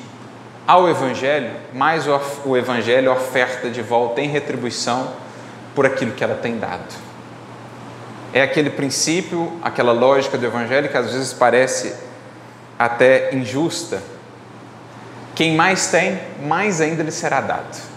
ao 0.70 0.88
Evangelho, 0.88 1.50
mais 1.74 2.06
o 2.46 2.56
Evangelho 2.56 3.12
oferta 3.12 3.72
de 3.72 3.82
volta 3.82 4.22
em 4.22 4.28
retribuição 4.28 5.12
por 5.74 5.84
aquilo 5.84 6.12
que 6.12 6.24
ela 6.24 6.36
tem 6.36 6.60
dado. 6.60 6.94
É 8.32 8.44
aquele 8.44 8.70
princípio, 8.70 9.52
aquela 9.64 9.92
lógica 9.92 10.38
do 10.38 10.46
Evangelho 10.46 10.88
que 10.88 10.96
às 10.96 11.12
vezes 11.12 11.34
parece 11.34 11.96
até 12.78 13.34
injusta. 13.34 14.00
Quem 15.34 15.56
mais 15.56 15.88
tem, 15.88 16.20
mais 16.44 16.80
ainda 16.80 17.02
lhe 17.02 17.12
será 17.12 17.42
dado 17.42 17.90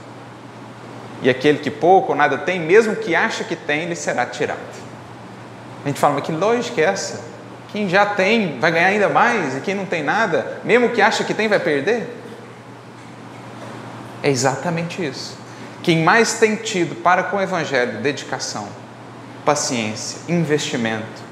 e 1.20 1.28
aquele 1.28 1.58
que 1.58 1.70
pouco 1.70 2.12
ou 2.12 2.16
nada 2.16 2.38
tem, 2.38 2.58
mesmo 2.58 2.96
que 2.96 3.14
acha 3.14 3.44
que 3.44 3.54
tem, 3.54 3.84
lhe 3.84 3.94
será 3.94 4.24
tirado. 4.24 4.58
A 5.84 5.88
gente 5.88 6.00
fala, 6.00 6.14
mas 6.14 6.24
que 6.24 6.32
lógica 6.32 6.80
é 6.80 6.84
essa? 6.84 7.20
Quem 7.70 7.86
já 7.86 8.06
tem 8.06 8.58
vai 8.58 8.72
ganhar 8.72 8.86
ainda 8.86 9.10
mais, 9.10 9.58
e 9.58 9.60
quem 9.60 9.74
não 9.74 9.84
tem 9.84 10.02
nada, 10.02 10.60
mesmo 10.64 10.88
que 10.88 11.02
acha 11.02 11.22
que 11.22 11.34
tem, 11.34 11.48
vai 11.48 11.60
perder? 11.60 12.21
É 14.22 14.30
exatamente 14.30 15.04
isso. 15.04 15.36
Quem 15.82 16.02
mais 16.02 16.34
tem 16.34 16.56
tido 16.56 16.94
para 16.94 17.24
com 17.24 17.38
o 17.38 17.40
Evangelho 17.40 18.00
dedicação, 18.00 18.68
paciência, 19.44 20.20
investimento, 20.28 21.22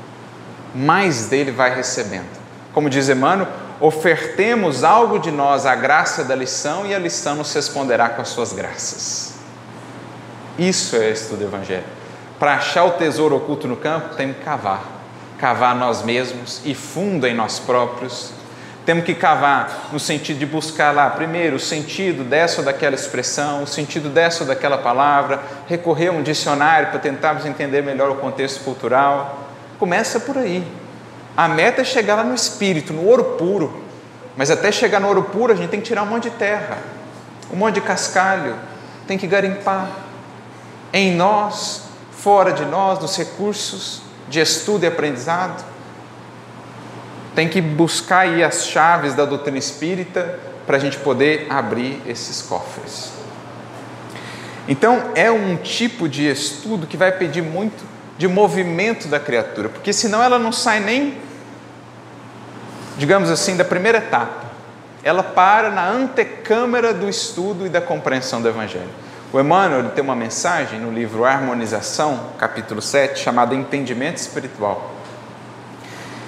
mais 0.75 1.27
dele 1.27 1.53
vai 1.53 1.75
recebendo. 1.75 2.41
Como 2.73 2.91
diz 2.91 3.09
Emmanuel, 3.09 3.49
ofertemos 3.81 4.83
algo 4.83 5.19
de 5.19 5.31
nós 5.31 5.67
à 5.67 5.75
graça 5.75 6.25
da 6.25 6.35
lição 6.35 6.85
e 6.85 6.95
a 6.95 6.99
lição 6.99 7.37
nos 7.37 7.53
responderá 7.55 8.09
com 8.09 8.23
as 8.23 8.29
suas 8.29 8.53
graças. 8.53 9.35
Isso 10.59 10.97
é 10.97 11.11
estudo 11.11 11.39
do 11.39 11.45
Evangelho. 11.45 11.85
Para 12.39 12.55
achar 12.55 12.85
o 12.85 12.93
tesouro 12.93 13.37
oculto 13.37 13.69
no 13.69 13.77
campo, 13.77 14.17
tem 14.17 14.33
que 14.33 14.41
cavar. 14.43 14.83
Cavar 15.39 15.77
nós 15.77 16.03
mesmos 16.03 16.61
e 16.65 16.75
fundo 16.75 17.27
em 17.27 17.35
nós 17.35 17.59
próprios, 17.59 18.33
Temos 18.85 19.05
que 19.05 19.15
cavar 19.15 19.91
no 19.93 20.01
sentido 20.01 20.39
de 20.39 20.47
buscar 20.47 20.95
lá, 20.95 21.11
primeiro, 21.11 21.57
o 21.57 21.61
sentido 21.61 22.25
dessa 22.25 22.61
ou 22.61 22.65
daquela 22.65 22.95
expressão, 22.95 23.63
o 23.63 23.67
sentido 23.67 24.09
dessa 24.09 24.43
ou 24.43 24.49
daquela 24.49 24.79
palavra, 24.79 25.41
recorrer 25.67 26.09
a 26.09 26.13
um 26.13 26.23
dicionário 26.23 26.89
para 26.89 26.99
tentarmos 26.99 27.45
entender 27.45 27.83
melhor 27.83 28.11
o 28.11 28.17
contexto 28.17 28.65
cultural. 28.65 29.49
Começa 29.79 30.19
por 30.19 30.39
aí. 30.39 30.67
A 31.37 31.47
meta 31.47 31.83
é 31.83 31.85
chegar 31.85 32.17
lá 32.17 32.25
no 32.25 32.35
espírito, 32.35 32.93
no 32.93 33.07
ouro 33.07 33.37
puro. 33.37 33.83
Mas 34.37 34.51
até 34.51 34.73
chegar 34.73 34.99
no 34.99 35.09
ouro 35.09 35.25
puro, 35.25 35.53
a 35.53 35.57
gente 35.57 35.69
tem 35.69 35.81
que 35.81 35.87
tirar 35.87 36.03
um 36.03 36.07
monte 36.07 36.25
de 36.25 36.37
terra, 36.37 36.79
um 37.53 37.57
monte 37.57 37.75
de 37.75 37.81
cascalho, 37.83 38.57
tem 39.07 39.19
que 39.19 39.27
garimpar. 39.27 39.89
Em 40.93 41.15
nós, 41.15 41.83
fora 42.11 42.53
de 42.53 42.65
nós, 42.65 42.99
nos 42.99 43.17
recursos 43.17 44.03
de 44.29 44.41
estudo 44.41 44.85
e 44.85 44.87
aprendizado 44.87 45.70
tem 47.35 47.49
que 47.49 47.61
buscar 47.61 48.21
aí 48.21 48.43
as 48.43 48.67
chaves 48.67 49.15
da 49.15 49.25
doutrina 49.25 49.59
espírita 49.59 50.39
para 50.67 50.77
a 50.77 50.81
gente 50.81 50.99
poder 50.99 51.47
abrir 51.51 52.01
esses 52.07 52.43
cofres. 52.43 53.13
Então, 54.69 55.11
é 55.15 55.31
um 55.31 55.57
tipo 55.57 56.09
de 56.09 56.29
estudo 56.29 56.87
que 56.87 56.97
vai 56.97 57.13
pedir 57.13 57.43
muito 57.43 57.85
de 58.19 58.29
movimento 58.29 59.09
da 59.09 59.19
criatura, 59.19 59.69
porque 59.69 59.93
senão 59.93 60.23
ela 60.23 60.39
não 60.39 60.53
sai 60.53 60.81
nem, 60.81 61.17
digamos 62.99 63.31
assim, 63.31 63.57
da 63.57 63.65
primeira 63.65 63.99
etapa. 63.99 64.51
Ela 65.03 65.23
para 65.23 65.71
na 65.71 65.89
antecâmara 65.89 66.93
do 66.93 67.09
estudo 67.09 67.67
e 67.67 67.71
da 67.71 67.81
compreensão 67.81 68.43
do 68.43 68.49
Evangelho. 68.49 68.91
O 69.33 69.41
Emmanuel 69.41 69.89
tem 69.91 70.05
uma 70.05 70.15
mensagem 70.15 70.79
no 70.79 70.93
livro 70.93 71.25
Harmonização, 71.25 72.33
capítulo 72.37 72.83
7, 72.83 73.19
chamada 73.19 73.55
Entendimento 73.55 74.19
Espiritual 74.19 75.00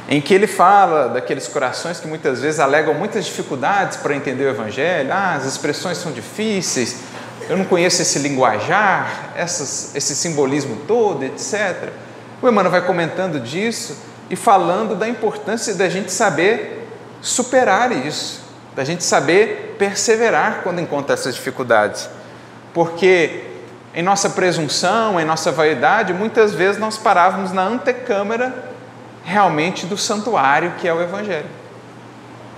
em 0.09 0.21
que 0.21 0.35
ele 0.35 0.47
fala 0.47 1.09
daqueles 1.09 1.47
corações 1.49 2.01
que 2.01 2.07
muitas 2.07 2.41
vezes 2.41 2.61
alegam 2.61 2.93
muitas 2.95 3.25
dificuldades 3.25 3.97
para 3.97 4.15
entender 4.15 4.45
o 4.45 4.51
Evangelho, 4.51 5.13
ah, 5.13 5.35
as 5.35 5.45
expressões 5.45 5.99
são 5.99 6.13
difíceis, 6.13 6.97
eu 7.49 7.57
não 7.57 7.65
conheço 7.65 8.03
esse 8.03 8.19
linguajar, 8.19 9.33
essas, 9.35 9.95
esse 9.95 10.15
simbolismo 10.15 10.77
todo, 10.87 11.25
etc. 11.25 11.91
O 12.41 12.49
Emmanuel 12.49 12.71
vai 12.71 12.83
comentando 12.87 13.41
disso 13.41 13.97
e 14.31 14.37
falando 14.37 14.95
da 14.95 15.09
importância 15.09 15.75
da 15.75 15.89
gente 15.89 16.13
saber 16.13 16.89
superar 17.21 17.93
isso, 17.93 18.43
da 18.75 18.85
gente 18.85 19.05
saber 19.05 19.77
perseverar 19.79 20.61
quando 20.63 20.81
encontra 20.81 21.15
essas 21.15 21.35
dificuldades. 21.35 22.09
Porque 22.73 23.45
em 23.95 24.03
nossa 24.03 24.31
presunção, 24.31 25.21
em 25.21 25.25
nossa 25.25 25.53
vaidade, 25.53 26.13
muitas 26.13 26.55
vezes 26.55 26.81
nós 26.81 26.97
parávamos 26.97 27.53
na 27.53 27.63
antecâmara 27.63 28.72
realmente 29.25 29.87
do 29.87 29.97
santuário 29.97 30.73
que 30.79 30.87
é 30.87 30.93
o 30.93 31.01
Evangelho. 31.01 31.49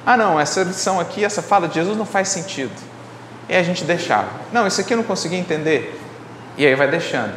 Ah, 0.06 0.16
não, 0.16 0.38
essa 0.38 0.62
lição 0.62 1.00
aqui, 1.00 1.24
essa 1.24 1.42
fala 1.42 1.66
de 1.66 1.74
Jesus 1.74 1.96
não 1.96 2.04
faz 2.04 2.28
sentido. 2.28 2.72
E 3.48 3.56
a 3.56 3.62
gente 3.62 3.84
deixava. 3.84 4.28
Não, 4.52 4.66
isso 4.66 4.80
aqui 4.80 4.92
eu 4.92 4.98
não 4.98 5.04
consegui 5.04 5.36
entender. 5.36 5.98
E 6.56 6.66
aí 6.66 6.74
vai 6.74 6.88
deixando. 6.88 7.34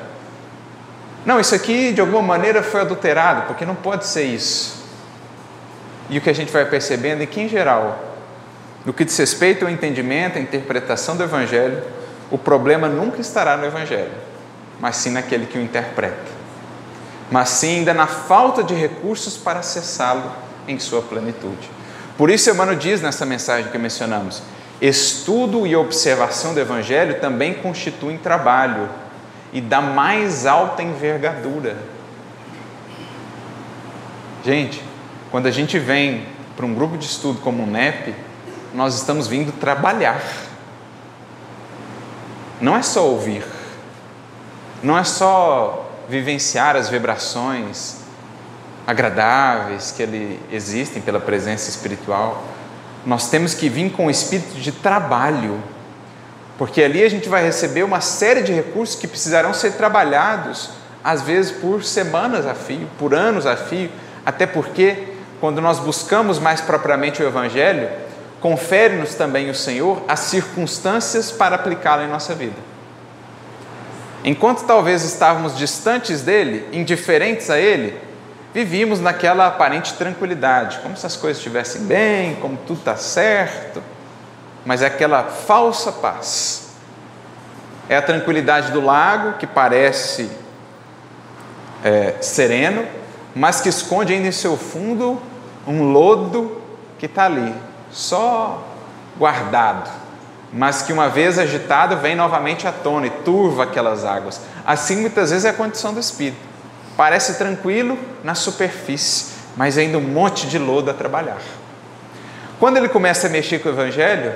Não, 1.25 1.39
isso 1.39 1.55
aqui 1.55 1.91
de 1.91 2.01
alguma 2.01 2.21
maneira 2.21 2.61
foi 2.61 2.82
adulterado, 2.82 3.43
porque 3.47 3.65
não 3.65 3.75
pode 3.75 4.05
ser 4.05 4.23
isso. 4.23 4.86
E 6.09 6.17
o 6.17 6.21
que 6.21 6.30
a 6.30 6.34
gente 6.34 6.51
vai 6.51 6.65
percebendo 6.65 7.21
é 7.21 7.25
que, 7.25 7.41
em 7.41 7.49
geral, 7.49 7.99
no 8.86 8.93
que 8.93 9.03
diz 9.03 9.17
respeito 9.17 9.65
ao 9.65 9.71
entendimento, 9.71 10.38
à 10.38 10.41
interpretação 10.41 11.17
do 11.17 11.23
Evangelho, 11.23 11.84
o 12.32 12.38
problema 12.38 12.88
nunca 12.88 13.19
estará 13.19 13.57
no 13.57 13.65
Evangelho, 13.65 14.11
mas 14.80 14.97
sim 14.97 15.09
naquele 15.09 15.45
que 15.45 15.57
o 15.57 15.61
interpreta 15.61 16.36
mas 17.30 17.49
sim 17.49 17.80
ainda 17.80 17.93
na 17.93 18.07
falta 18.07 18.63
de 18.63 18.73
recursos 18.73 19.38
para 19.38 19.59
acessá-lo 19.59 20.32
em 20.67 20.80
sua 20.80 21.01
plenitude. 21.01 21.69
Por 22.17 22.30
isso, 22.30 22.49
Emmanuel 22.49 22.78
diz 22.78 23.01
nessa 23.01 23.25
mensagem 23.25 23.71
que 23.71 23.78
mencionamos: 23.78 24.41
estudo 24.82 25.67
e 25.67 25.75
observação 25.75 26.53
do 26.53 26.59
Evangelho 26.59 27.19
também 27.19 27.53
constituem 27.53 28.17
trabalho 28.17 28.89
e 29.53 29.61
da 29.61 29.82
mais 29.82 30.45
alta 30.45 30.82
envergadura. 30.82 31.78
Gente, 34.43 34.82
quando 35.30 35.47
a 35.47 35.51
gente 35.51 35.78
vem 35.78 36.25
para 36.55 36.65
um 36.65 36.73
grupo 36.73 36.97
de 36.97 37.05
estudo 37.05 37.39
como 37.41 37.63
o 37.63 37.67
NEP, 37.67 38.15
nós 38.73 38.95
estamos 38.95 39.28
vindo 39.28 39.51
trabalhar. 39.51 40.21
Não 42.59 42.75
é 42.75 42.82
só 42.82 43.05
ouvir, 43.05 43.45
não 44.82 44.97
é 44.97 45.03
só 45.03 45.86
vivenciar 46.10 46.76
as 46.76 46.89
vibrações 46.89 47.97
agradáveis 48.86 49.91
que 49.91 50.01
ali 50.01 50.39
existem 50.51 51.01
pela 51.01 51.20
presença 51.20 51.70
espiritual. 51.70 52.43
Nós 53.05 53.30
temos 53.30 53.53
que 53.53 53.68
vir 53.68 53.91
com 53.91 54.08
o 54.08 54.12
espírito 54.12 54.55
de 54.55 54.72
trabalho, 54.72 55.62
porque 56.58 56.82
ali 56.82 57.03
a 57.03 57.10
gente 57.10 57.28
vai 57.28 57.43
receber 57.43 57.84
uma 57.84 57.99
série 57.99 58.41
de 58.41 58.53
recursos 58.53 58.95
que 58.95 59.08
precisarão 59.08 59.53
ser 59.53 59.74
trabalhados, 59.74 60.70
às 61.03 61.22
vezes 61.22 61.51
por 61.51 61.84
semanas 61.84 62.45
a 62.45 62.55
fio, 62.55 62.88
por 62.97 63.14
anos 63.14 63.45
a 63.45 63.58
fio, 63.58 63.89
até 64.26 64.45
porque 64.45 65.16
quando 65.39 65.62
nós 65.62 65.80
buscamos 65.80 66.39
mais 66.39 66.62
propriamente 66.62 67.22
o 67.22 67.28
Evangelho, 67.28 67.89
confere-nos 68.39 69.16
também 69.16 69.49
o 69.49 69.55
Senhor 69.55 70.01
as 70.08 70.22
circunstâncias 70.22 71.32
para 71.32 71.55
aplicá-lo 71.55 72.03
em 72.03 72.08
nossa 72.08 72.34
vida. 72.34 72.66
Enquanto 74.28 74.65
talvez 74.65 75.05
estávamos 75.05 75.57
distantes 75.57 76.21
dele, 76.21 76.67
indiferentes 76.73 77.49
a 77.49 77.57
ele, 77.57 77.97
vivíamos 78.53 78.99
naquela 78.99 79.47
aparente 79.47 79.93
tranquilidade, 79.93 80.80
como 80.80 80.97
se 80.97 81.05
as 81.05 81.15
coisas 81.15 81.38
estivessem 81.38 81.84
bem, 81.84 82.36
como 82.41 82.57
tudo 82.67 82.80
está 82.80 82.97
certo, 82.97 83.82
mas 84.65 84.82
é 84.82 84.88
aquela 84.88 85.23
falsa 85.23 85.93
paz. 85.93 86.71
É 87.88 87.95
a 87.95 88.01
tranquilidade 88.01 88.73
do 88.73 88.82
lago 88.82 89.38
que 89.38 89.47
parece 89.47 90.30
é, 91.82 92.15
sereno, 92.19 92.86
mas 93.34 93.61
que 93.61 93.69
esconde 93.69 94.11
ainda 94.11 94.28
em 94.28 94.34
seu 94.34 94.57
fundo 94.57 95.21
um 95.65 95.93
lodo 95.93 96.61
que 96.99 97.05
está 97.05 97.28
ali, 97.28 97.55
só 97.89 98.61
guardado 99.17 99.89
mas 100.52 100.82
que 100.82 100.93
uma 100.93 101.10
vez 101.10 101.38
agitado 101.38 101.98
vem 101.98 102.16
novamente 102.16 102.68
à 102.68 102.72
tona 102.72 103.08
e 103.08 103.10
turva 103.10 103.64
aquelas 103.64 104.06
águas. 104.06 104.39
Assim 104.66 104.98
muitas 104.98 105.30
vezes 105.30 105.45
é 105.45 105.50
a 105.50 105.54
condição 105.54 105.93
do 105.93 106.00
espírito. 106.00 106.38
Parece 106.95 107.38
tranquilo 107.38 107.98
na 108.24 108.34
superfície, 108.34 109.34
mas 109.56 109.78
ainda 109.78 109.98
um 109.98 110.02
monte 110.02 110.48
de 110.48 110.58
lodo 110.58 110.89
a 110.89 110.93
trabalhar. 110.93 111.38
Quando 112.60 112.78
ele 112.78 112.89
começa 112.89 113.28
a 113.28 113.30
mexer 113.30 113.60
com 113.60 113.70
o 113.70 113.72
evangelho, 113.72 114.34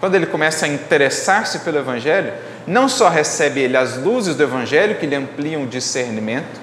quando 0.00 0.16
ele 0.16 0.26
começa 0.26 0.66
a 0.66 0.68
interessar-se 0.68 1.60
pelo 1.60 1.78
evangelho, 1.78 2.32
não 2.66 2.88
só 2.88 3.08
recebe 3.08 3.60
ele 3.60 3.76
as 3.76 3.96
luzes 3.96 4.34
do 4.34 4.42
evangelho 4.42 4.96
que 4.96 5.06
lhe 5.06 5.16
ampliam 5.16 5.62
o 5.62 5.66
discernimento, 5.66 6.60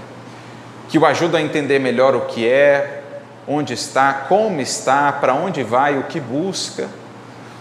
que 0.89 0.99
o 0.99 1.05
ajudam 1.05 1.39
a 1.39 1.43
entender 1.43 1.79
melhor 1.79 2.15
o 2.15 2.21
que 2.21 2.47
é, 2.47 3.01
onde 3.47 3.73
está, 3.73 4.13
como 4.13 4.61
está, 4.61 5.11
para 5.11 5.33
onde 5.33 5.63
vai, 5.63 5.97
o 5.97 6.03
que 6.03 6.19
busca, 6.19 6.87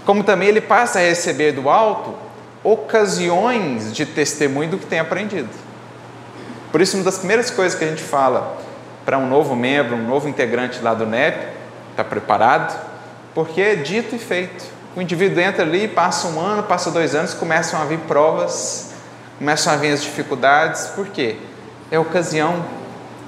como 0.05 0.25
também 0.25 0.49
ele 0.49 0.61
passa 0.61 0.99
a 0.99 1.03
receber 1.03 1.53
do 1.53 1.69
alto 1.69 2.15
ocasiões 2.63 3.93
de 3.93 4.05
testemunho 4.05 4.71
do 4.71 4.79
que 4.79 4.87
tem 4.87 4.99
aprendido. 4.99 5.49
Por 6.71 6.81
isso, 6.81 6.97
uma 6.97 7.05
das 7.05 7.19
primeiras 7.19 7.51
coisas 7.51 7.79
que 7.79 7.85
a 7.85 7.89
gente 7.89 8.03
fala 8.03 8.59
para 9.05 9.19
um 9.19 9.29
novo 9.29 9.57
membro, 9.57 9.97
um 9.97 10.07
novo 10.07 10.29
integrante 10.29 10.81
lá 10.81 10.95
do 10.95 11.07
NEP, 11.07 11.49
está 11.91 12.05
preparado, 12.05 12.79
porque 13.35 13.61
é 13.61 13.75
dito 13.75 14.15
e 14.15 14.19
feito. 14.19 14.65
O 14.95 15.01
indivíduo 15.01 15.41
entra 15.41 15.65
ali, 15.65 15.89
passa 15.89 16.29
um 16.29 16.41
ano, 16.41 16.63
passa 16.63 16.91
dois 16.91 17.15
anos, 17.15 17.33
começam 17.35 17.81
a 17.81 17.85
vir 17.85 17.99
provas, 18.01 18.93
começam 19.39 19.73
a 19.73 19.77
vir 19.77 19.93
as 19.93 20.03
dificuldades, 20.03 20.89
por 20.89 21.07
quê? 21.09 21.37
É 21.91 21.99
ocasião 21.99 22.65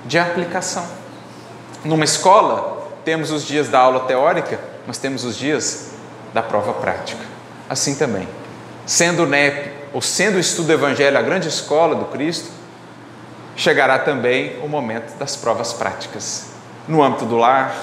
de 0.05 0.19
aplicação. 0.19 0.87
Numa 1.85 2.05
escola, 2.05 2.93
temos 3.05 3.31
os 3.31 3.45
dias 3.45 3.69
da 3.69 3.79
aula 3.79 4.01
teórica, 4.01 4.61
mas 4.87 4.99
temos 4.99 5.25
os 5.25 5.37
dias 5.37 5.92
da 6.33 6.43
prova 6.43 6.73
prática. 6.75 7.25
Assim 7.69 7.95
também, 7.95 8.29
sendo 8.87 9.25
o 9.25 9.27
NEP 9.27 9.71
ou 9.93 10.01
sendo 10.01 10.37
o 10.37 10.41
estudo 10.41 10.67
do 10.67 10.73
Evangelho 10.73 11.19
a 11.19 11.23
grande 11.23 11.49
escola 11.49 11.95
do 11.95 12.07
Cristo, 12.07 12.51
chegará 13.57 13.99
também 13.99 14.59
o 14.63 14.69
momento 14.69 15.17
das 15.19 15.37
provas 15.37 15.73
práticas, 15.73 16.47
no 16.89 17.03
âmbito 17.03 17.25
do 17.27 17.37
lar, 17.37 17.75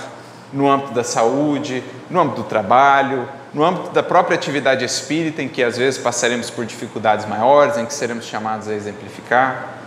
no 0.51 0.69
âmbito 0.69 0.93
da 0.93 1.03
saúde, 1.03 1.83
no 2.09 2.19
âmbito 2.19 2.41
do 2.41 2.47
trabalho, 2.47 3.29
no 3.53 3.63
âmbito 3.63 3.91
da 3.91 4.03
própria 4.03 4.35
atividade 4.35 4.83
espírita, 4.83 5.41
em 5.41 5.47
que 5.47 5.63
às 5.63 5.77
vezes 5.77 5.99
passaremos 5.99 6.49
por 6.49 6.65
dificuldades 6.65 7.25
maiores, 7.27 7.77
em 7.77 7.85
que 7.85 7.93
seremos 7.93 8.25
chamados 8.25 8.67
a 8.67 8.73
exemplificar. 8.73 9.79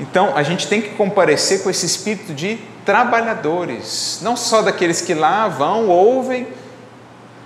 Então, 0.00 0.36
a 0.36 0.42
gente 0.42 0.66
tem 0.66 0.80
que 0.80 0.90
comparecer 0.90 1.62
com 1.62 1.70
esse 1.70 1.86
espírito 1.86 2.34
de 2.34 2.58
trabalhadores, 2.84 4.18
não 4.22 4.36
só 4.36 4.62
daqueles 4.62 5.00
que 5.00 5.14
lá 5.14 5.46
vão, 5.46 5.88
ouvem 5.88 6.48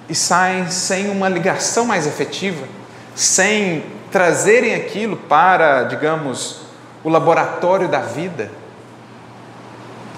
e 0.08 0.14
saem 0.14 0.70
sem 0.70 1.10
uma 1.10 1.28
ligação 1.28 1.84
mais 1.84 2.06
efetiva, 2.06 2.66
sem 3.14 3.84
trazerem 4.10 4.74
aquilo 4.74 5.16
para, 5.16 5.84
digamos, 5.84 6.60
o 7.02 7.08
laboratório 7.08 7.88
da 7.88 8.00
vida. 8.00 8.50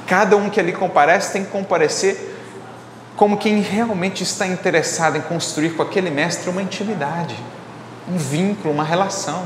Cada 0.07 0.37
um 0.37 0.49
que 0.49 0.61
ali 0.61 0.73
comparece 0.73 1.33
tem 1.33 1.45
que 1.45 1.51
comparecer 1.51 2.37
como 3.17 3.37
quem 3.37 3.61
realmente 3.61 4.23
está 4.23 4.47
interessado 4.47 5.17
em 5.17 5.21
construir 5.21 5.71
com 5.71 5.83
aquele 5.83 6.09
mestre 6.09 6.49
uma 6.49 6.63
intimidade, 6.63 7.35
um 8.09 8.17
vínculo, 8.17 8.73
uma 8.73 8.85
relação. 8.85 9.43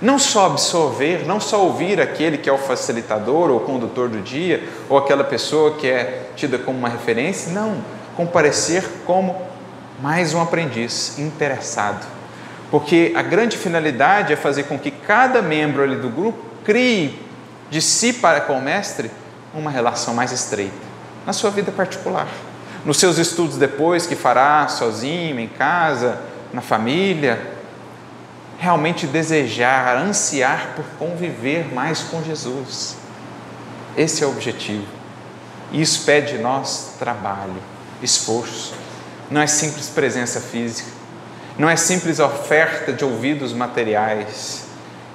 Não 0.00 0.18
só 0.18 0.46
absorver, 0.46 1.26
não 1.26 1.38
só 1.40 1.62
ouvir 1.62 2.00
aquele 2.00 2.38
que 2.38 2.48
é 2.48 2.52
o 2.52 2.58
facilitador 2.58 3.50
ou 3.50 3.60
condutor 3.60 4.08
do 4.08 4.20
dia, 4.20 4.66
ou 4.88 4.98
aquela 4.98 5.24
pessoa 5.24 5.74
que 5.74 5.86
é 5.86 6.30
tida 6.36 6.58
como 6.58 6.78
uma 6.78 6.88
referência, 6.88 7.52
não, 7.52 7.76
comparecer 8.16 8.82
como 9.04 9.36
mais 10.00 10.34
um 10.34 10.40
aprendiz 10.40 11.18
interessado. 11.18 12.06
Porque 12.70 13.12
a 13.14 13.22
grande 13.22 13.56
finalidade 13.56 14.32
é 14.32 14.36
fazer 14.36 14.64
com 14.64 14.78
que 14.78 14.90
cada 14.90 15.40
membro 15.40 15.82
ali 15.82 15.96
do 15.96 16.08
grupo 16.08 16.38
crie 16.64 17.20
de 17.70 17.80
si 17.80 18.12
para 18.12 18.40
com 18.40 18.58
o 18.58 18.62
mestre 18.62 19.10
uma 19.54 19.70
relação 19.70 20.14
mais 20.14 20.32
estreita 20.32 20.74
na 21.24 21.32
sua 21.32 21.50
vida 21.50 21.72
particular 21.72 22.26
nos 22.86 22.98
seus 22.98 23.18
estudos 23.18 23.56
depois, 23.56 24.06
que 24.06 24.14
fará 24.14 24.68
sozinho, 24.68 25.40
em 25.40 25.48
casa, 25.48 26.20
na 26.52 26.60
família, 26.60 27.54
realmente 28.58 29.08
desejar, 29.08 29.96
ansiar 29.96 30.68
por 30.76 30.84
conviver 30.96 31.74
mais 31.74 32.02
com 32.02 32.22
Jesus. 32.22 32.96
Esse 33.96 34.22
é 34.22 34.26
o 34.26 34.30
objetivo. 34.30 34.86
E 35.72 35.82
isso 35.82 36.04
pede 36.04 36.36
de 36.36 36.38
nós 36.38 36.94
trabalho, 36.96 37.56
esforço. 38.00 38.72
Não 39.30 39.40
é 39.40 39.46
simples 39.46 39.88
presença 39.88 40.40
física, 40.40 40.88
não 41.58 41.68
é 41.68 41.76
simples 41.76 42.20
oferta 42.20 42.92
de 42.92 43.04
ouvidos 43.04 43.52
materiais, 43.52 44.64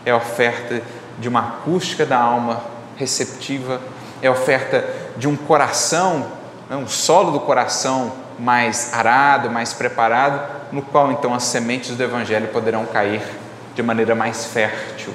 é 0.05 0.13
oferta 0.13 0.81
de 1.19 1.29
uma 1.29 1.39
acústica 1.39 2.05
da 2.05 2.17
alma 2.17 2.63
receptiva, 2.97 3.81
é 4.21 4.29
oferta 4.29 4.85
de 5.17 5.27
um 5.27 5.35
coração 5.35 6.41
né, 6.71 6.77
um 6.77 6.87
solo 6.87 7.31
do 7.31 7.41
coração 7.41 8.13
mais 8.39 8.93
arado, 8.93 9.51
mais 9.51 9.73
preparado, 9.73 10.71
no 10.71 10.81
qual 10.81 11.11
então 11.11 11.33
as 11.33 11.43
sementes 11.43 11.97
do 11.97 12.01
Evangelho 12.01 12.47
poderão 12.47 12.85
cair 12.85 13.21
de 13.75 13.83
maneira 13.83 14.15
mais 14.15 14.45
fértil, 14.45 15.13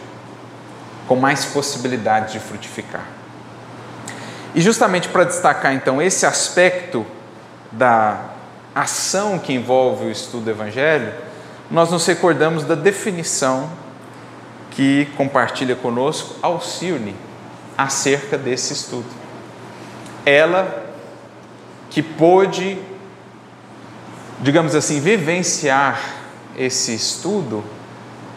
com 1.09 1.17
mais 1.17 1.47
possibilidade 1.47 2.35
de 2.35 2.41
frutificar. 2.41 3.07
E 4.55 4.61
justamente 4.61 5.09
para 5.09 5.25
destacar 5.25 5.73
então 5.73 6.01
esse 6.01 6.27
aspecto 6.27 7.07
da 7.73 8.21
ação 8.77 9.39
que 9.39 9.55
envolve 9.55 10.05
o 10.05 10.11
estudo 10.11 10.45
do 10.45 10.51
Evangelho, 10.51 11.11
nós 11.71 11.91
nos 11.91 12.05
recordamos 12.07 12.63
da 12.63 12.75
definição 12.75 13.71
que 14.73 15.07
compartilha 15.17 15.75
conosco 15.75 16.37
Alcione 16.43 17.17
acerca 17.79 18.37
desse 18.37 18.75
estudo. 18.75 19.07
Ela 20.27 20.85
que 21.89 22.03
pôde, 22.03 22.79
digamos 24.41 24.75
assim, 24.75 25.01
vivenciar 25.01 25.99
esse 26.59 26.95
estudo 26.95 27.65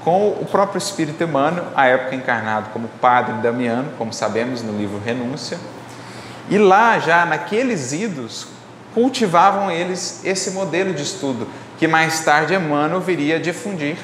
com 0.05 0.29
o 0.29 0.45
próprio 0.49 0.77
Espírito 0.77 1.21
Emmanuel, 1.21 1.65
à 1.75 1.87
época 1.87 2.15
encarnado 2.15 2.69
como 2.69 2.87
Padre 3.01 3.33
Damiano, 3.41 3.91
como 3.97 4.13
sabemos 4.13 4.61
no 4.61 4.77
livro 4.77 5.01
Renúncia. 5.03 5.59
E 6.49 6.57
lá, 6.57 6.97
já 6.97 7.25
naqueles 7.25 7.91
idos, 7.91 8.47
cultivavam 8.93 9.69
eles 9.69 10.21
esse 10.23 10.51
modelo 10.51 10.93
de 10.93 11.03
estudo, 11.03 11.47
que 11.77 11.87
mais 11.87 12.23
tarde 12.23 12.53
Emmanuel 12.53 12.99
viria 12.99 13.37
a 13.37 13.39
difundir 13.39 13.97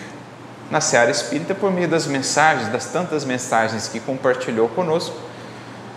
na 0.70 0.82
Seara 0.82 1.12
Espírita 1.12 1.54
por 1.54 1.72
meio 1.72 1.88
das 1.88 2.08
mensagens, 2.08 2.70
das 2.70 2.86
tantas 2.86 3.26
mensagens 3.26 3.88
que 3.88 4.00
compartilhou 4.00 4.68
conosco, 4.70 5.16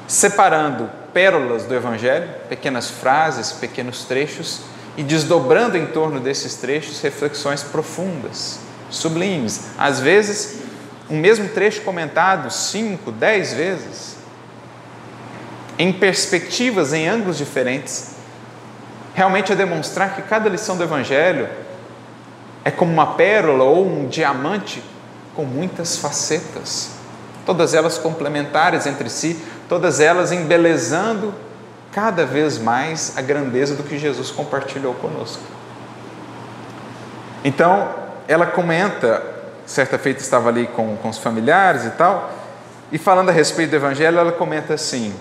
separando 0.07 0.91
pérolas 1.12 1.64
do 1.64 1.74
Evangelho, 1.74 2.28
pequenas 2.49 2.91
frases, 2.91 3.53
pequenos 3.53 4.05
trechos, 4.05 4.61
e 4.97 5.03
desdobrando 5.03 5.76
em 5.76 5.86
torno 5.86 6.18
desses 6.18 6.57
trechos 6.57 7.01
reflexões 7.01 7.62
profundas, 7.62 8.59
sublimes. 8.91 9.68
Às 9.78 10.01
vezes, 10.01 10.59
um 11.09 11.18
mesmo 11.18 11.49
trecho 11.49 11.82
comentado 11.82 12.51
cinco, 12.51 13.12
dez 13.12 13.53
vezes, 13.53 14.16
em 15.78 15.93
perspectivas, 15.93 16.93
em 16.93 17.07
ângulos 17.07 17.39
diferentes, 17.39 18.17
realmente 19.18 19.52
a 19.52 19.56
demonstrar 19.56 20.14
que 20.14 20.22
cada 20.22 20.48
lição 20.48 20.76
do 20.76 20.84
Evangelho 20.84 21.48
é 22.64 22.70
como 22.70 22.92
uma 22.92 23.14
pérola 23.14 23.64
ou 23.64 23.84
um 23.84 24.06
diamante 24.06 24.80
com 25.34 25.42
muitas 25.42 25.96
facetas, 25.96 26.90
todas 27.44 27.74
elas 27.74 27.98
complementares 27.98 28.86
entre 28.86 29.10
si, 29.10 29.42
todas 29.68 29.98
elas 29.98 30.30
embelezando 30.30 31.34
cada 31.90 32.24
vez 32.24 32.58
mais 32.58 33.14
a 33.18 33.20
grandeza 33.20 33.74
do 33.74 33.82
que 33.82 33.98
Jesus 33.98 34.30
compartilhou 34.30 34.94
conosco. 34.94 35.42
Então, 37.42 37.88
ela 38.28 38.46
comenta, 38.46 39.20
certa 39.66 39.98
feita 39.98 40.20
estava 40.20 40.48
ali 40.48 40.68
com, 40.68 40.96
com 40.96 41.08
os 41.08 41.18
familiares 41.18 41.86
e 41.86 41.90
tal, 41.90 42.30
e 42.92 42.98
falando 42.98 43.30
a 43.30 43.32
respeito 43.32 43.70
do 43.70 43.76
Evangelho, 43.76 44.16
ela 44.16 44.30
comenta 44.30 44.74
assim: 44.74 45.12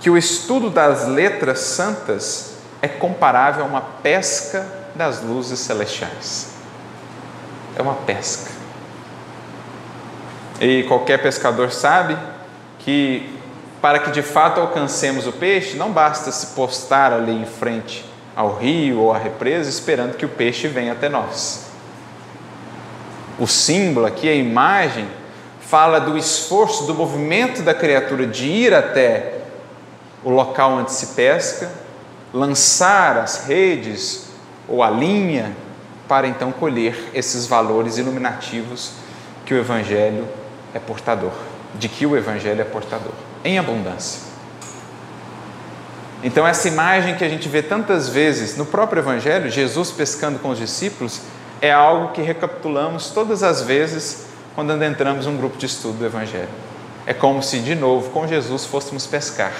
que 0.00 0.08
o 0.08 0.16
estudo 0.16 0.70
das 0.70 1.06
letras 1.06 1.58
santas 1.58 2.49
é 2.82 2.88
comparável 2.88 3.64
a 3.64 3.66
uma 3.66 3.80
pesca 3.80 4.66
das 4.94 5.22
luzes 5.22 5.58
celestiais. 5.60 6.50
É 7.76 7.82
uma 7.82 7.94
pesca. 7.94 8.50
E 10.60 10.82
qualquer 10.84 11.22
pescador 11.22 11.70
sabe 11.70 12.16
que 12.80 13.38
para 13.80 13.98
que 13.98 14.10
de 14.10 14.22
fato 14.22 14.60
alcancemos 14.60 15.26
o 15.26 15.32
peixe, 15.32 15.76
não 15.76 15.90
basta 15.90 16.30
se 16.30 16.48
postar 16.48 17.12
ali 17.12 17.32
em 17.32 17.46
frente 17.46 18.04
ao 18.36 18.56
rio 18.56 19.00
ou 19.00 19.12
à 19.12 19.18
represa 19.18 19.70
esperando 19.70 20.16
que 20.16 20.24
o 20.26 20.28
peixe 20.28 20.68
venha 20.68 20.92
até 20.92 21.08
nós. 21.08 21.66
O 23.38 23.46
símbolo 23.46 24.06
aqui, 24.06 24.28
a 24.28 24.34
imagem, 24.34 25.08
fala 25.60 25.98
do 25.98 26.18
esforço, 26.18 26.84
do 26.84 26.94
movimento 26.94 27.62
da 27.62 27.72
criatura 27.72 28.26
de 28.26 28.44
ir 28.44 28.74
até 28.74 29.38
o 30.22 30.28
local 30.28 30.72
onde 30.72 30.92
se 30.92 31.08
pesca, 31.08 31.70
lançar 32.32 33.18
as 33.18 33.46
redes 33.46 34.26
ou 34.68 34.82
a 34.82 34.90
linha 34.90 35.54
para 36.08 36.26
então 36.26 36.52
colher 36.52 37.10
esses 37.14 37.46
valores 37.46 37.98
iluminativos 37.98 38.92
que 39.44 39.54
o 39.54 39.58
Evangelho 39.58 40.26
é 40.74 40.78
portador, 40.78 41.32
de 41.74 41.88
que 41.88 42.06
o 42.06 42.16
Evangelho 42.16 42.60
é 42.60 42.64
portador 42.64 43.12
em 43.44 43.58
abundância. 43.58 44.30
Então, 46.22 46.46
essa 46.46 46.68
imagem 46.68 47.16
que 47.16 47.24
a 47.24 47.28
gente 47.28 47.48
vê 47.48 47.62
tantas 47.62 48.08
vezes 48.08 48.56
no 48.56 48.66
próprio 48.66 49.00
Evangelho, 49.00 49.48
Jesus 49.48 49.90
pescando 49.90 50.38
com 50.38 50.50
os 50.50 50.58
discípulos, 50.58 51.20
é 51.62 51.72
algo 51.72 52.12
que 52.12 52.20
recapitulamos 52.20 53.10
todas 53.10 53.42
as 53.42 53.62
vezes 53.62 54.26
quando 54.54 54.72
adentramos 54.72 55.26
um 55.26 55.36
grupo 55.36 55.56
de 55.56 55.66
estudo 55.66 55.98
do 55.98 56.06
Evangelho. 56.06 56.48
É 57.06 57.14
como 57.14 57.42
se, 57.42 57.60
de 57.60 57.74
novo, 57.74 58.10
com 58.10 58.26
Jesus 58.26 58.66
fôssemos 58.66 59.06
pescar. 59.06 59.52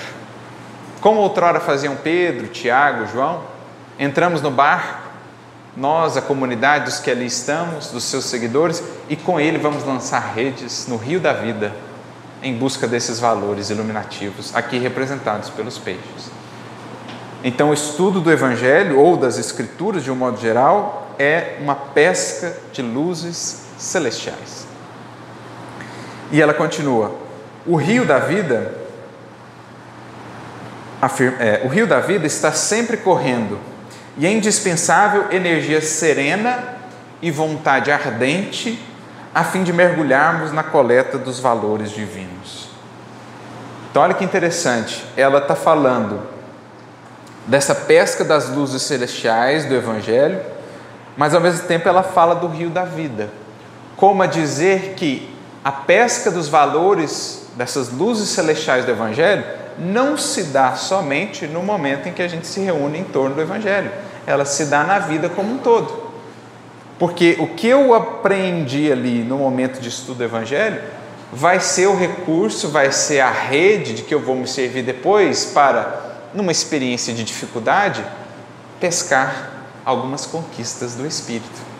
Como 1.01 1.20
outrora 1.20 1.61
faziam 1.61 1.96
Pedro, 1.96 2.48
Tiago, 2.48 3.07
João, 3.07 3.42
entramos 3.98 4.42
no 4.42 4.51
barco, 4.51 5.09
nós, 5.76 6.16
a 6.16 6.22
comunidade 6.22 6.84
dos 6.84 6.98
que 6.98 7.11
ali 7.11 7.26
estamos, 7.26 7.88
dos 7.88 8.05
seus 8.05 8.24
seguidores, 8.24 8.82
e 9.09 9.16
com 9.16 9.40
ele 9.40 9.57
vamos 9.57 9.84
lançar 9.84 10.34
redes 10.34 10.86
no 10.86 10.96
rio 10.96 11.20
da 11.20 11.32
vida 11.32 11.72
em 12.42 12.57
busca 12.57 12.86
desses 12.86 13.20
valores 13.20 13.70
iluminativos, 13.70 14.55
aqui 14.55 14.78
representados 14.78 15.51
pelos 15.51 15.78
peixes. 15.78 16.30
Então, 17.42 17.70
o 17.70 17.74
estudo 17.74 18.20
do 18.20 18.30
Evangelho 18.30 18.98
ou 18.98 19.16
das 19.16 19.38
Escrituras, 19.38 20.05
de 20.05 20.11
um 20.11 20.16
modo 20.16 20.38
geral, 20.38 21.09
é 21.18 21.57
uma 21.61 21.74
pesca 21.74 22.55
de 22.72 22.82
luzes 22.82 23.62
celestiais. 23.78 24.66
E 26.30 26.40
ela 26.40 26.53
continua: 26.53 27.14
o 27.66 27.76
rio 27.76 28.05
da 28.05 28.18
vida, 28.18 28.80
é, 31.38 31.62
o 31.64 31.68
rio 31.68 31.86
da 31.86 32.01
vida 32.01 32.26
está 32.26 32.53
sempre 32.53 32.98
correndo 32.98 33.59
e 34.16 34.26
é 34.26 34.30
indispensável 34.30 35.26
energia 35.30 35.80
serena 35.80 36.76
e 37.22 37.30
vontade 37.30 37.90
ardente 37.90 38.78
a 39.34 39.44
fim 39.44 39.62
de 39.62 39.72
mergulharmos 39.72 40.53
na 40.53 40.62
coleta 40.62 41.16
dos 41.16 41.38
valores 41.38 41.90
divinos. 41.90 42.68
Então, 43.90 44.03
olha 44.03 44.14
que 44.14 44.24
interessante, 44.24 45.05
ela 45.16 45.38
está 45.38 45.55
falando 45.55 46.20
dessa 47.46 47.74
pesca 47.74 48.24
das 48.24 48.48
luzes 48.48 48.82
celestiais 48.82 49.64
do 49.64 49.74
Evangelho, 49.74 50.40
mas 51.16 51.34
ao 51.34 51.40
mesmo 51.40 51.66
tempo 51.66 51.88
ela 51.88 52.03
fala 52.03 52.34
do 52.34 52.46
rio 52.46 52.70
da 52.70 52.84
vida, 52.84 53.30
como 53.96 54.22
a 54.22 54.26
dizer 54.26 54.94
que 54.96 55.34
a 55.64 55.72
pesca 55.72 56.30
dos 56.30 56.48
valores 56.48 57.48
dessas 57.57 57.90
luzes 57.90 58.28
celestiais 58.28 58.84
do 58.84 58.90
Evangelho 58.90 59.44
não 59.81 60.18
se 60.18 60.45
dá 60.45 60.74
somente 60.74 61.47
no 61.47 61.62
momento 61.62 62.09
em 62.09 62.12
que 62.12 62.22
a 62.22 62.28
gente 62.28 62.47
se 62.47 62.61
reúne 62.61 62.99
em 62.99 63.05
torno 63.05 63.35
do 63.35 63.41
Evangelho, 63.41 63.91
ela 64.26 64.45
se 64.45 64.66
dá 64.66 64.85
na 64.85 64.99
vida 64.99 65.28
como 65.28 65.55
um 65.55 65.59
todo. 65.59 66.11
Porque 66.99 67.37
o 67.41 67.47
que 67.47 67.66
eu 67.66 67.95
aprendi 67.95 68.93
ali 68.93 69.24
no 69.24 69.39
momento 69.39 69.81
de 69.81 69.89
estudo 69.89 70.18
do 70.18 70.24
Evangelho 70.24 70.83
vai 71.33 71.59
ser 71.59 71.87
o 71.87 71.97
recurso, 71.97 72.68
vai 72.68 72.93
ser 72.93 73.20
a 73.20 73.31
rede 73.31 73.95
de 73.95 74.03
que 74.03 74.14
eu 74.14 74.20
vou 74.20 74.37
me 74.37 74.47
servir 74.47 74.83
depois 74.83 75.47
para, 75.47 76.28
numa 76.35 76.53
experiência 76.53 77.14
de 77.14 77.24
dificuldade, 77.24 78.05
pescar 78.78 79.51
algumas 79.85 80.26
conquistas 80.26 80.95
do 80.95 81.07
Espírito. 81.07 81.70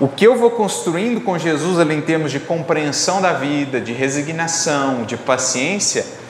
O 0.00 0.08
que 0.08 0.26
eu 0.26 0.36
vou 0.36 0.50
construindo 0.50 1.20
com 1.20 1.38
Jesus 1.38 1.78
ali 1.78 1.94
em 1.94 2.00
termos 2.00 2.32
de 2.32 2.40
compreensão 2.40 3.20
da 3.20 3.34
vida, 3.34 3.80
de 3.80 3.92
resignação, 3.92 5.04
de 5.04 5.16
paciência, 5.16 6.21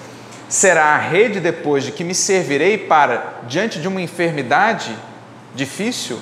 será 0.52 0.84
a 0.88 0.98
rede 0.98 1.40
depois 1.40 1.82
de 1.82 1.92
que 1.92 2.04
me 2.04 2.14
servirei 2.14 2.76
para, 2.76 3.40
diante 3.48 3.80
de 3.80 3.88
uma 3.88 4.02
enfermidade 4.02 4.94
difícil, 5.54 6.18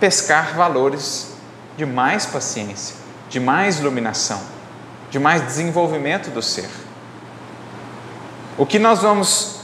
pescar 0.00 0.56
valores 0.56 1.32
de 1.76 1.86
mais 1.86 2.26
paciência, 2.26 2.96
de 3.28 3.38
mais 3.38 3.78
iluminação, 3.78 4.40
de 5.12 5.20
mais 5.20 5.42
desenvolvimento 5.42 6.28
do 6.30 6.42
ser. 6.42 6.68
O 8.58 8.66
que 8.66 8.80
nós 8.80 9.02
vamos 9.02 9.60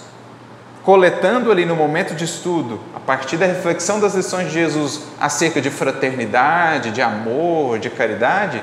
coletando 0.84 1.50
ali 1.50 1.66
no 1.66 1.74
momento 1.74 2.14
de 2.14 2.24
estudo, 2.24 2.80
a 2.94 3.00
partir 3.00 3.36
da 3.36 3.46
reflexão 3.46 3.98
das 3.98 4.14
lições 4.14 4.46
de 4.46 4.52
Jesus 4.52 5.00
acerca 5.20 5.60
de 5.60 5.70
fraternidade, 5.70 6.92
de 6.92 7.02
amor, 7.02 7.80
de 7.80 7.90
caridade, 7.90 8.62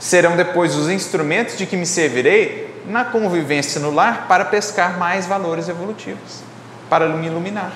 serão 0.00 0.38
depois 0.38 0.74
os 0.74 0.88
instrumentos 0.88 1.58
de 1.58 1.66
que 1.66 1.76
me 1.76 1.84
servirei 1.84 2.63
na 2.86 3.04
convivência 3.04 3.80
no 3.80 3.90
lar 3.90 4.26
para 4.28 4.44
pescar 4.44 4.98
mais 4.98 5.26
valores 5.26 5.68
evolutivos, 5.68 6.40
para 6.88 7.08
me 7.08 7.26
iluminar. 7.26 7.72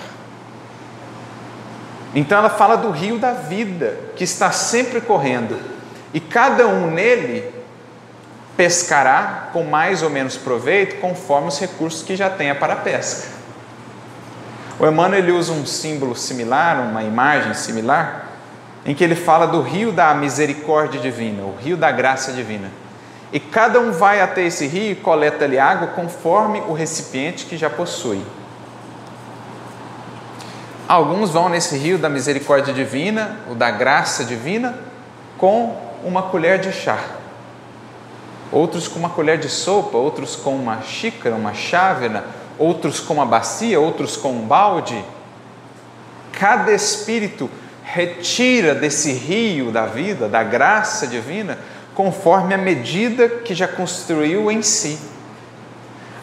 Então 2.14 2.38
ela 2.38 2.50
fala 2.50 2.76
do 2.76 2.90
rio 2.90 3.18
da 3.18 3.32
vida, 3.32 3.98
que 4.16 4.24
está 4.24 4.50
sempre 4.50 5.00
correndo, 5.00 5.58
e 6.12 6.20
cada 6.20 6.66
um 6.66 6.90
nele 6.90 7.52
pescará 8.56 9.50
com 9.52 9.62
mais 9.62 10.02
ou 10.02 10.10
menos 10.10 10.36
proveito 10.36 11.00
conforme 11.00 11.48
os 11.48 11.58
recursos 11.60 12.02
que 12.02 12.16
já 12.16 12.28
tenha 12.28 12.54
para 12.54 12.72
a 12.72 12.76
pesca. 12.76 13.28
O 14.80 14.86
Emmanuel 14.86 15.22
ele 15.22 15.32
usa 15.32 15.52
um 15.52 15.66
símbolo 15.66 16.16
similar, 16.16 16.80
uma 16.80 17.02
imagem 17.02 17.52
similar, 17.54 18.26
em 18.86 18.94
que 18.94 19.04
ele 19.04 19.14
fala 19.14 19.46
do 19.46 19.60
rio 19.60 19.92
da 19.92 20.14
misericórdia 20.14 21.00
divina, 21.00 21.42
o 21.42 21.56
rio 21.56 21.76
da 21.76 21.90
graça 21.90 22.32
divina. 22.32 22.70
E 23.32 23.38
cada 23.38 23.78
um 23.78 23.92
vai 23.92 24.20
até 24.20 24.42
esse 24.42 24.66
rio 24.66 24.92
e 24.92 24.96
coleta 24.96 25.44
ali 25.44 25.58
água 25.58 25.88
conforme 25.88 26.60
o 26.60 26.72
recipiente 26.72 27.44
que 27.44 27.56
já 27.56 27.68
possui. 27.68 28.22
Alguns 30.88 31.30
vão 31.30 31.50
nesse 31.50 31.76
rio 31.76 31.98
da 31.98 32.08
misericórdia 32.08 32.72
divina, 32.72 33.40
o 33.50 33.54
da 33.54 33.70
graça 33.70 34.24
divina, 34.24 34.78
com 35.36 35.76
uma 36.02 36.22
colher 36.22 36.58
de 36.58 36.72
chá. 36.72 36.98
Outros 38.50 38.88
com 38.88 38.98
uma 38.98 39.10
colher 39.10 39.38
de 39.38 39.50
sopa, 39.50 39.98
outros 39.98 40.34
com 40.34 40.56
uma 40.56 40.80
xícara, 40.80 41.34
uma 41.34 41.52
chávena, 41.52 42.24
outros 42.58 42.98
com 43.00 43.12
uma 43.12 43.26
bacia, 43.26 43.78
outros 43.78 44.16
com 44.16 44.32
um 44.32 44.46
balde. 44.46 45.04
Cada 46.32 46.72
espírito 46.72 47.50
retira 47.84 48.74
desse 48.74 49.12
rio 49.12 49.70
da 49.70 49.84
vida, 49.84 50.26
da 50.26 50.42
graça 50.42 51.06
divina, 51.06 51.58
conforme 51.98 52.54
a 52.54 52.58
medida 52.58 53.28
que 53.28 53.52
já 53.52 53.66
construiu 53.66 54.52
em 54.52 54.62
si. 54.62 54.96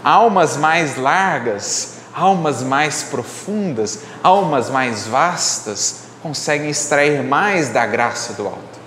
Almas 0.02 0.56
mais 0.56 0.96
largas, 0.96 1.98
almas 2.14 2.64
mais 2.64 3.04
profundas, 3.04 4.04
almas 4.24 4.70
mais 4.70 5.06
vastas 5.06 6.04
conseguem 6.24 6.70
extrair 6.70 7.22
mais 7.22 7.68
da 7.68 7.86
graça 7.86 8.32
do 8.32 8.48
alto. 8.48 8.80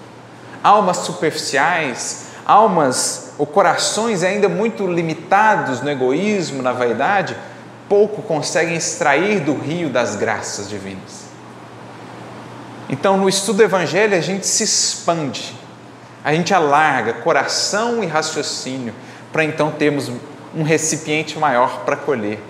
Almas 0.65 0.97
superficiais, 0.99 2.29
almas 2.47 3.33
ou 3.37 3.45
corações 3.45 4.23
ainda 4.23 4.49
muito 4.49 4.87
limitados 4.87 5.83
no 5.83 5.91
egoísmo, 5.91 6.63
na 6.63 6.73
vaidade, 6.73 7.37
pouco 7.87 8.23
conseguem 8.23 8.77
extrair 8.77 9.41
do 9.41 9.53
rio 9.53 9.91
das 9.91 10.17
graças 10.17 10.71
divinas. 10.71 11.27
Então, 12.89 13.19
no 13.19 13.29
estudo 13.29 13.59
do 13.59 13.63
Evangelho, 13.63 14.17
a 14.17 14.23
gente 14.23 14.47
se 14.47 14.65
expande, 14.65 15.58
a 16.25 16.35
gente 16.35 16.53
alarga 16.53 17.15
coração 17.15 18.03
e 18.03 18.07
raciocínio, 18.07 18.95
para 19.33 19.45
então 19.45 19.71
termos 19.71 20.11
um 20.55 20.63
recipiente 20.63 21.39
maior 21.39 21.81
para 21.85 21.97
colher 21.97 22.41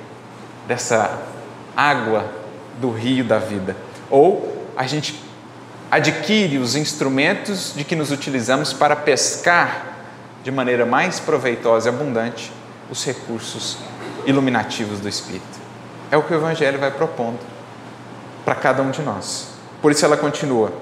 dessa 0.66 1.18
água 1.76 2.30
do 2.80 2.90
rio 2.90 3.24
da 3.24 3.38
vida. 3.38 3.76
Ou 4.10 4.66
a 4.76 4.86
gente 4.86 5.22
adquire 5.90 6.58
os 6.58 6.76
instrumentos 6.76 7.72
de 7.74 7.84
que 7.84 7.96
nos 7.96 8.10
utilizamos 8.10 8.72
para 8.72 8.94
pescar 8.94 9.96
de 10.42 10.50
maneira 10.50 10.86
mais 10.86 11.18
proveitosa 11.18 11.88
e 11.88 11.92
abundante 11.92 12.52
os 12.90 13.04
recursos 13.04 13.78
iluminativos 14.26 15.00
do 15.00 15.08
Espírito. 15.08 15.58
É 16.10 16.16
o 16.16 16.22
que 16.22 16.32
o 16.32 16.36
Evangelho 16.36 16.78
vai 16.78 16.90
propondo 16.90 17.38
para 18.44 18.54
cada 18.54 18.82
um 18.82 18.90
de 18.90 19.02
nós. 19.02 19.48
Por 19.82 19.92
isso 19.92 20.04
ela 20.04 20.16
continua: 20.16 20.72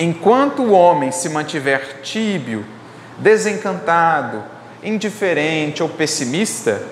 enquanto 0.00 0.62
o 0.62 0.72
homem 0.72 1.12
se 1.12 1.28
mantiver 1.28 2.00
tíbio, 2.02 2.64
desencantado, 3.18 4.42
indiferente 4.82 5.82
ou 5.82 5.90
pessimista, 5.90 6.82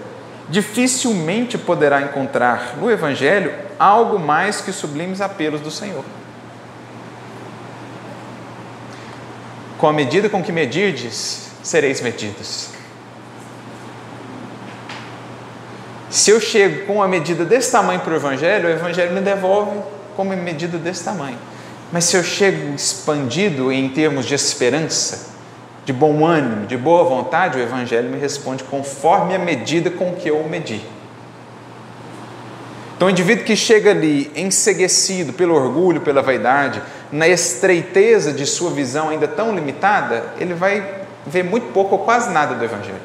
dificilmente 0.46 1.56
poderá 1.56 2.02
encontrar 2.02 2.76
no 2.76 2.90
Evangelho 2.90 3.54
algo 3.78 4.18
mais 4.18 4.60
que 4.60 4.70
sublimes 4.72 5.22
apelos 5.22 5.62
do 5.62 5.70
Senhor. 5.70 6.04
Com 9.78 9.88
a 9.88 9.92
medida 9.92 10.28
com 10.28 10.42
que 10.42 10.52
medirdes, 10.52 11.48
sereis 11.62 12.02
medidos. 12.02 12.68
Se 16.10 16.30
eu 16.30 16.40
chego 16.40 16.84
com 16.84 16.96
uma 16.96 17.08
medida 17.08 17.44
desse 17.44 17.72
tamanho 17.72 18.00
para 18.00 18.12
o 18.12 18.16
Evangelho, 18.16 18.68
o 18.68 18.70
Evangelho 18.70 19.12
me 19.12 19.20
devolve 19.20 19.78
com 20.14 20.22
uma 20.22 20.36
medida 20.36 20.76
desse 20.76 21.04
tamanho. 21.04 21.47
Mas 21.90 22.04
se 22.04 22.16
eu 22.16 22.22
chego 22.22 22.74
expandido 22.74 23.72
em 23.72 23.88
termos 23.88 24.26
de 24.26 24.34
esperança, 24.34 25.28
de 25.84 25.92
bom 25.92 26.24
ânimo, 26.24 26.66
de 26.66 26.76
boa 26.76 27.02
vontade, 27.04 27.58
o 27.58 27.62
Evangelho 27.62 28.10
me 28.10 28.18
responde 28.18 28.62
conforme 28.64 29.34
a 29.34 29.38
medida 29.38 29.90
com 29.90 30.14
que 30.14 30.28
eu 30.28 30.38
o 30.38 30.48
medi. 30.48 30.82
Então, 32.94 33.08
o 33.08 33.10
indivíduo 33.10 33.44
que 33.44 33.56
chega 33.56 33.92
ali 33.92 34.30
enseguecido 34.34 35.32
pelo 35.32 35.54
orgulho, 35.54 36.00
pela 36.00 36.20
vaidade, 36.20 36.82
na 37.10 37.26
estreiteza 37.26 38.32
de 38.32 38.44
sua 38.44 38.70
visão 38.70 39.08
ainda 39.08 39.26
tão 39.26 39.54
limitada, 39.54 40.24
ele 40.38 40.52
vai 40.52 40.84
ver 41.26 41.44
muito 41.44 41.72
pouco 41.72 41.94
ou 41.94 42.04
quase 42.04 42.30
nada 42.32 42.54
do 42.54 42.64
Evangelho. 42.64 43.00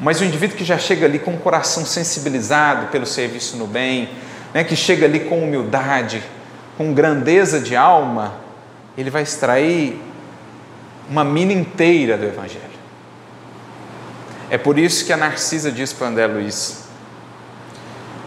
Mas 0.00 0.20
o 0.20 0.24
indivíduo 0.24 0.56
que 0.56 0.64
já 0.64 0.78
chega 0.78 1.04
ali 1.04 1.18
com 1.18 1.32
o 1.32 1.38
coração 1.38 1.84
sensibilizado 1.84 2.86
pelo 2.86 3.04
serviço 3.04 3.56
no 3.56 3.66
bem, 3.66 4.08
né, 4.54 4.64
que 4.64 4.76
chega 4.76 5.04
ali 5.04 5.20
com 5.20 5.42
humildade, 5.42 6.22
com 6.76 6.92
grandeza 6.92 7.60
de 7.60 7.76
alma, 7.76 8.34
ele 8.96 9.10
vai 9.10 9.22
extrair 9.22 10.00
uma 11.08 11.24
mina 11.24 11.52
inteira 11.52 12.16
do 12.16 12.24
Evangelho. 12.24 12.74
É 14.50 14.58
por 14.58 14.78
isso 14.78 15.04
que 15.04 15.12
a 15.12 15.16
Narcisa 15.16 15.70
diz 15.70 15.92
para 15.92 16.08
André 16.08 16.26
Luiz: 16.26 16.84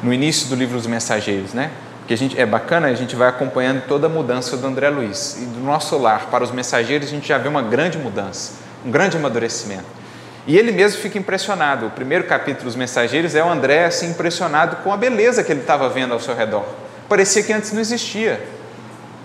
no 0.02 0.14
início 0.14 0.48
do 0.48 0.56
livro 0.56 0.78
dos 0.78 0.88
Mensageiros, 0.88 1.54
né? 1.54 1.72
Que 2.08 2.14
a 2.14 2.18
gente 2.18 2.40
é 2.40 2.46
bacana, 2.46 2.88
a 2.88 2.94
gente 2.94 3.16
vai 3.16 3.28
acompanhando 3.28 3.84
toda 3.88 4.08
a 4.08 4.10
mudança 4.10 4.56
do 4.56 4.66
André 4.66 4.90
Luiz 4.90 5.38
e 5.42 5.46
do 5.46 5.60
nosso 5.60 5.98
lar 5.98 6.28
para 6.28 6.44
os 6.44 6.52
mensageiros 6.52 7.08
a 7.08 7.12
gente 7.12 7.28
já 7.28 7.38
vê 7.38 7.50
uma 7.50 7.62
grande 7.62 7.98
mudança, 7.98 8.54
um 8.86 8.90
grande 8.90 9.18
amadurecimento. 9.18 9.98
E 10.46 10.58
ele 10.58 10.72
mesmo 10.72 11.02
fica 11.02 11.18
impressionado. 11.18 11.88
O 11.88 11.90
primeiro 11.90 12.24
capítulo 12.24 12.64
dos 12.64 12.78
Mensageiros 12.78 13.36
é 13.36 13.44
o 13.44 13.50
André 13.50 13.86
assim 13.86 14.12
impressionado 14.12 14.78
com 14.78 14.94
a 14.94 14.98
beleza 14.98 15.44
que 15.44 15.52
ele 15.52 15.60
estava 15.60 15.90
vendo 15.90 16.14
ao 16.14 16.20
seu 16.22 16.34
redor. 16.34 16.66
Parecia 17.08 17.44
que 17.44 17.54
antes 17.54 17.72
não 17.72 17.82
existia. 17.82 18.46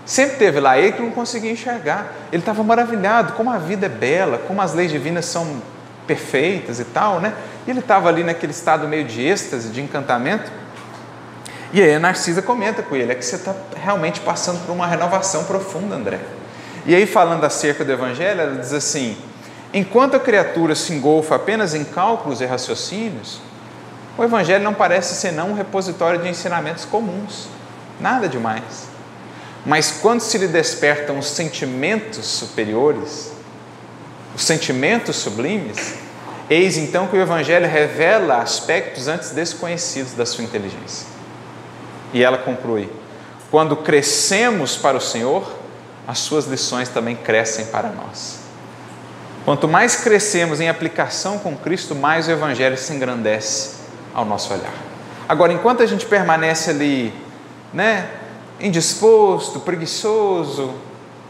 Sempre 0.05 0.37
teve 0.37 0.59
lá 0.59 0.77
ele 0.77 0.93
que 0.93 1.01
não 1.01 1.11
conseguia 1.11 1.51
enxergar. 1.51 2.11
Ele 2.31 2.41
estava 2.41 2.63
maravilhado 2.63 3.33
como 3.33 3.49
a 3.49 3.57
vida 3.57 3.85
é 3.85 3.89
bela, 3.89 4.37
como 4.47 4.61
as 4.61 4.73
leis 4.73 4.91
divinas 4.91 5.25
são 5.25 5.61
perfeitas 6.05 6.79
e 6.79 6.85
tal, 6.85 7.19
né? 7.19 7.33
E 7.65 7.71
ele 7.71 7.79
estava 7.79 8.09
ali 8.09 8.23
naquele 8.23 8.51
estado 8.51 8.87
meio 8.87 9.05
de 9.05 9.21
êxtase, 9.21 9.69
de 9.69 9.81
encantamento. 9.81 10.51
E 11.71 11.81
aí 11.81 11.95
a 11.95 11.99
Narcisa 11.99 12.41
comenta 12.41 12.83
com 12.83 12.95
ele: 12.95 13.11
é 13.11 13.15
que 13.15 13.25
você 13.25 13.35
está 13.35 13.55
realmente 13.75 14.19
passando 14.19 14.65
por 14.65 14.73
uma 14.73 14.85
renovação 14.85 15.45
profunda, 15.45 15.95
André. 15.95 16.19
E 16.85 16.93
aí, 16.93 17.05
falando 17.05 17.45
acerca 17.45 17.85
do 17.85 17.91
Evangelho, 17.91 18.41
ela 18.41 18.55
diz 18.59 18.73
assim: 18.73 19.17
enquanto 19.73 20.15
a 20.15 20.19
criatura 20.19 20.75
se 20.75 20.93
engolfa 20.93 21.35
apenas 21.35 21.73
em 21.73 21.85
cálculos 21.85 22.41
e 22.41 22.45
raciocínios, 22.45 23.39
o 24.17 24.23
Evangelho 24.23 24.63
não 24.63 24.73
parece 24.73 25.15
senão 25.15 25.51
um 25.51 25.53
repositório 25.53 26.21
de 26.21 26.27
ensinamentos 26.27 26.83
comuns, 26.85 27.47
nada 28.03 28.27
demais. 28.27 28.89
Mas 29.65 29.99
quando 30.01 30.19
se 30.19 30.37
lhe 30.37 30.47
despertam 30.47 31.17
os 31.17 31.27
sentimentos 31.27 32.25
superiores, 32.25 33.31
os 34.35 34.43
sentimentos 34.43 35.15
sublimes, 35.15 35.95
eis 36.49 36.75
então 36.75 37.07
que 37.07 37.15
o 37.15 37.21
Evangelho 37.21 37.67
revela 37.67 38.37
aspectos 38.37 39.07
antes 39.07 39.31
desconhecidos 39.31 40.13
da 40.13 40.25
sua 40.25 40.43
inteligência. 40.43 41.07
E 42.13 42.21
ela 42.21 42.37
conclui: 42.37 42.91
quando 43.49 43.77
crescemos 43.77 44.75
para 44.75 44.97
o 44.97 45.01
Senhor, 45.01 45.49
as 46.05 46.19
suas 46.19 46.45
lições 46.45 46.89
também 46.89 47.15
crescem 47.15 47.67
para 47.67 47.89
nós. 47.89 48.39
Quanto 49.45 49.67
mais 49.67 49.95
crescemos 49.95 50.59
em 50.59 50.67
aplicação 50.67 51.39
com 51.39 51.55
Cristo, 51.55 51.95
mais 51.95 52.27
o 52.27 52.31
Evangelho 52.31 52.77
se 52.77 52.93
engrandece 52.93 53.75
ao 54.13 54.25
nosso 54.25 54.53
olhar. 54.53 54.73
Agora, 55.27 55.53
enquanto 55.53 55.81
a 55.81 55.85
gente 55.85 56.05
permanece 56.05 56.69
ali, 56.69 57.13
né, 57.73 58.09
indisposto, 58.59 59.59
preguiçoso, 59.59 60.73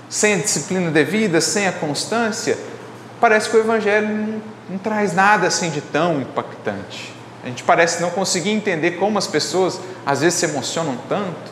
sem 0.09 0.33
a 0.33 0.37
disciplina 0.37 0.91
devida, 0.91 1.41
sem 1.41 1.67
a 1.67 1.71
constância, 1.71 2.57
parece 3.19 3.49
que 3.49 3.57
o 3.57 3.59
Evangelho 3.59 4.07
não, 4.07 4.41
não 4.69 4.77
traz 4.77 5.13
nada 5.13 5.47
assim 5.47 5.69
de 5.69 5.81
tão 5.81 6.21
impactante. 6.21 7.13
A 7.43 7.47
gente 7.47 7.63
parece 7.63 8.01
não 8.01 8.09
conseguir 8.09 8.51
entender 8.51 8.91
como 8.91 9.17
as 9.17 9.27
pessoas 9.27 9.79
às 10.05 10.21
vezes 10.21 10.39
se 10.39 10.45
emocionam 10.45 10.97
tanto, 11.09 11.51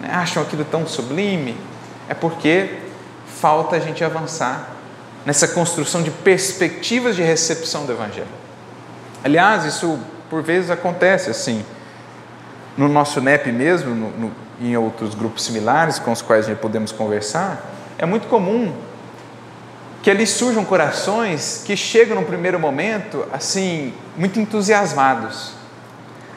né? 0.00 0.08
acham 0.12 0.42
aquilo 0.42 0.64
tão 0.64 0.86
sublime. 0.86 1.56
É 2.08 2.14
porque 2.14 2.78
falta 3.40 3.76
a 3.76 3.80
gente 3.80 4.02
avançar 4.02 4.70
nessa 5.24 5.48
construção 5.48 6.02
de 6.02 6.10
perspectivas 6.10 7.16
de 7.16 7.22
recepção 7.22 7.86
do 7.86 7.92
Evangelho. 7.92 8.26
Aliás, 9.22 9.64
isso 9.64 9.98
por 10.28 10.42
vezes 10.42 10.70
acontece 10.70 11.30
assim. 11.30 11.64
No 12.76 12.88
nosso 12.88 13.20
NEP 13.20 13.52
mesmo, 13.52 13.94
no, 13.94 14.10
no, 14.10 14.32
em 14.60 14.76
outros 14.76 15.14
grupos 15.14 15.44
similares 15.44 15.98
com 15.98 16.12
os 16.12 16.22
quais 16.22 16.46
gente 16.46 16.58
podemos 16.58 16.92
conversar, 16.92 17.62
é 17.98 18.06
muito 18.06 18.28
comum 18.28 18.72
que 20.04 20.10
ali 20.10 20.26
surjam 20.26 20.64
corações 20.66 21.62
que 21.64 21.74
chegam 21.74 22.14
no 22.14 22.26
primeiro 22.26 22.60
momento 22.60 23.26
assim, 23.32 23.94
muito 24.14 24.38
entusiasmados, 24.38 25.52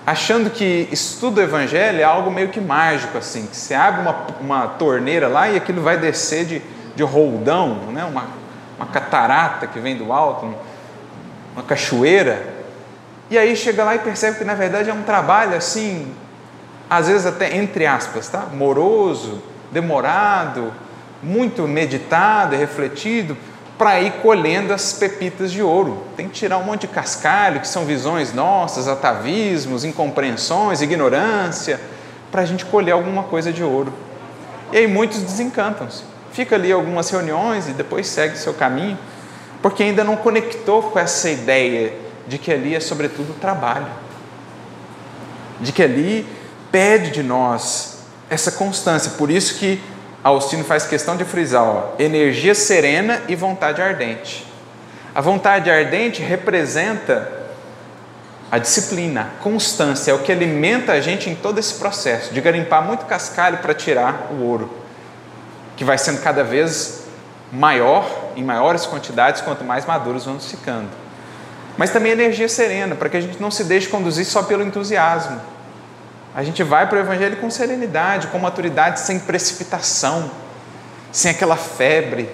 achando 0.05 0.49
que 0.49 0.87
estudo 0.89 1.39
o 1.39 1.43
Evangelho 1.43 1.99
é 1.99 2.03
algo 2.05 2.31
meio 2.31 2.47
que 2.47 2.61
mágico, 2.61 3.17
assim, 3.17 3.45
que 3.45 3.57
você 3.57 3.73
abre 3.73 4.01
uma, 4.01 4.15
uma 4.39 4.67
torneira 4.67 5.27
lá 5.27 5.49
e 5.49 5.57
aquilo 5.57 5.81
vai 5.81 5.97
descer 5.97 6.45
de, 6.45 6.61
de 6.95 7.03
roldão, 7.03 7.91
né? 7.91 8.05
uma, 8.05 8.27
uma 8.77 8.87
catarata 8.87 9.67
que 9.67 9.81
vem 9.81 9.97
do 9.97 10.13
alto, 10.13 10.55
uma 11.53 11.63
cachoeira, 11.63 12.47
e 13.29 13.37
aí 13.37 13.53
chega 13.53 13.83
lá 13.83 13.95
e 13.95 13.99
percebe 13.99 14.37
que 14.37 14.45
na 14.45 14.53
verdade 14.53 14.89
é 14.89 14.93
um 14.93 15.03
trabalho 15.03 15.57
assim, 15.57 16.09
às 16.89 17.07
vezes 17.07 17.25
até 17.25 17.55
entre 17.55 17.85
aspas, 17.85 18.29
tá? 18.29 18.47
moroso, 18.53 19.41
demorado, 19.71 20.73
muito 21.21 21.67
meditado 21.67 22.55
e 22.55 22.57
refletido, 22.57 23.37
para 23.77 24.01
ir 24.01 24.13
colhendo 24.23 24.73
as 24.73 24.93
pepitas 24.93 25.51
de 25.51 25.61
ouro. 25.61 26.03
Tem 26.15 26.27
que 26.27 26.33
tirar 26.33 26.57
um 26.57 26.63
monte 26.63 26.81
de 26.81 26.87
cascalho, 26.87 27.59
que 27.59 27.67
são 27.67 27.85
visões 27.85 28.33
nossas, 28.33 28.87
atavismos, 28.87 29.85
incompreensões, 29.85 30.81
ignorância, 30.81 31.79
para 32.31 32.41
a 32.41 32.45
gente 32.45 32.65
colher 32.65 32.93
alguma 32.93 33.23
coisa 33.23 33.53
de 33.53 33.63
ouro. 33.63 33.93
E 34.71 34.77
aí 34.77 34.87
muitos 34.87 35.21
desencantam-se. 35.21 36.03
Fica 36.31 36.55
ali 36.55 36.71
algumas 36.71 37.09
reuniões 37.09 37.67
e 37.67 37.71
depois 37.71 38.07
segue 38.07 38.37
seu 38.37 38.53
caminho, 38.53 38.97
porque 39.61 39.83
ainda 39.83 40.03
não 40.03 40.15
conectou 40.15 40.81
com 40.83 40.99
essa 40.99 41.29
ideia 41.29 41.93
de 42.27 42.37
que 42.37 42.51
ali 42.51 42.75
é 42.75 42.79
sobretudo 42.79 43.39
trabalho. 43.39 43.87
De 45.59 45.71
que 45.71 45.83
ali 45.83 46.25
pede 46.71 47.11
de 47.11 47.23
nós 47.23 47.99
essa 48.29 48.51
constância. 48.51 49.11
Por 49.11 49.29
isso 49.29 49.55
que 49.55 49.81
Austino 50.23 50.63
faz 50.63 50.85
questão 50.85 51.15
de 51.15 51.25
frisar: 51.25 51.63
ó, 51.63 51.93
energia 51.99 52.53
serena 52.53 53.21
e 53.27 53.35
vontade 53.35 53.81
ardente. 53.81 54.45
A 55.13 55.21
vontade 55.21 55.69
ardente 55.69 56.21
representa 56.21 57.31
a 58.51 58.57
disciplina, 58.57 59.21
a 59.21 59.43
constância, 59.43 60.11
é 60.11 60.13
o 60.13 60.19
que 60.19 60.31
alimenta 60.31 60.93
a 60.93 61.01
gente 61.01 61.29
em 61.29 61.35
todo 61.35 61.59
esse 61.59 61.73
processo 61.73 62.33
de 62.33 62.39
garimpar 62.39 62.81
muito 62.81 63.05
cascalho 63.05 63.57
para 63.57 63.73
tirar 63.73 64.27
o 64.31 64.43
ouro, 64.43 64.71
que 65.75 65.83
vai 65.83 65.97
sendo 65.97 66.21
cada 66.21 66.43
vez 66.43 67.03
maior, 67.51 68.09
em 68.37 68.43
maiores 68.43 68.85
quantidades, 68.85 69.41
quanto 69.41 69.65
mais 69.65 69.85
maduros 69.85 70.25
vamos 70.25 70.49
ficando. 70.49 70.89
Mas 71.77 71.89
também 71.89 72.11
energia 72.11 72.47
serena, 72.47 72.95
para 72.95 73.09
que 73.09 73.17
a 73.17 73.21
gente 73.21 73.41
não 73.41 73.51
se 73.51 73.65
deixe 73.65 73.87
conduzir 73.87 74.25
só 74.25 74.43
pelo 74.43 74.63
entusiasmo 74.63 75.41
a 76.37 76.43
gente 76.43 76.61
vai 76.61 76.87
para 76.87 76.99
o 76.99 77.01
Evangelho 77.01 77.37
com 77.37 77.49
serenidade, 77.49 78.27
com 78.27 78.37
maturidade, 78.37 78.99
sem 78.99 79.19
precipitação, 79.19 80.29
sem 81.11 81.31
aquela 81.31 81.55
febre. 81.55 82.29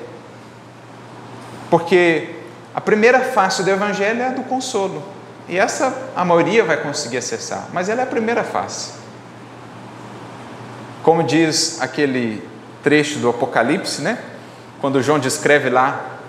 Porque 1.69 2.35
a 2.75 2.81
primeira 2.81 3.21
face 3.21 3.63
do 3.63 3.69
Evangelho 3.69 4.21
é 4.21 4.27
a 4.27 4.31
do 4.31 4.43
consolo. 4.43 5.01
E 5.47 5.57
essa 5.57 6.09
a 6.17 6.25
maioria 6.25 6.65
vai 6.65 6.83
conseguir 6.83 7.15
acessar, 7.15 7.69
mas 7.71 7.87
ela 7.87 8.01
é 8.01 8.03
a 8.03 8.07
primeira 8.07 8.43
face. 8.43 8.91
Como 11.01 11.23
diz 11.23 11.81
aquele 11.81 12.45
trecho 12.83 13.19
do 13.19 13.29
Apocalipse, 13.29 14.01
né? 14.01 14.17
Quando 14.81 15.01
João 15.01 15.17
descreve 15.17 15.69
lá 15.69 16.19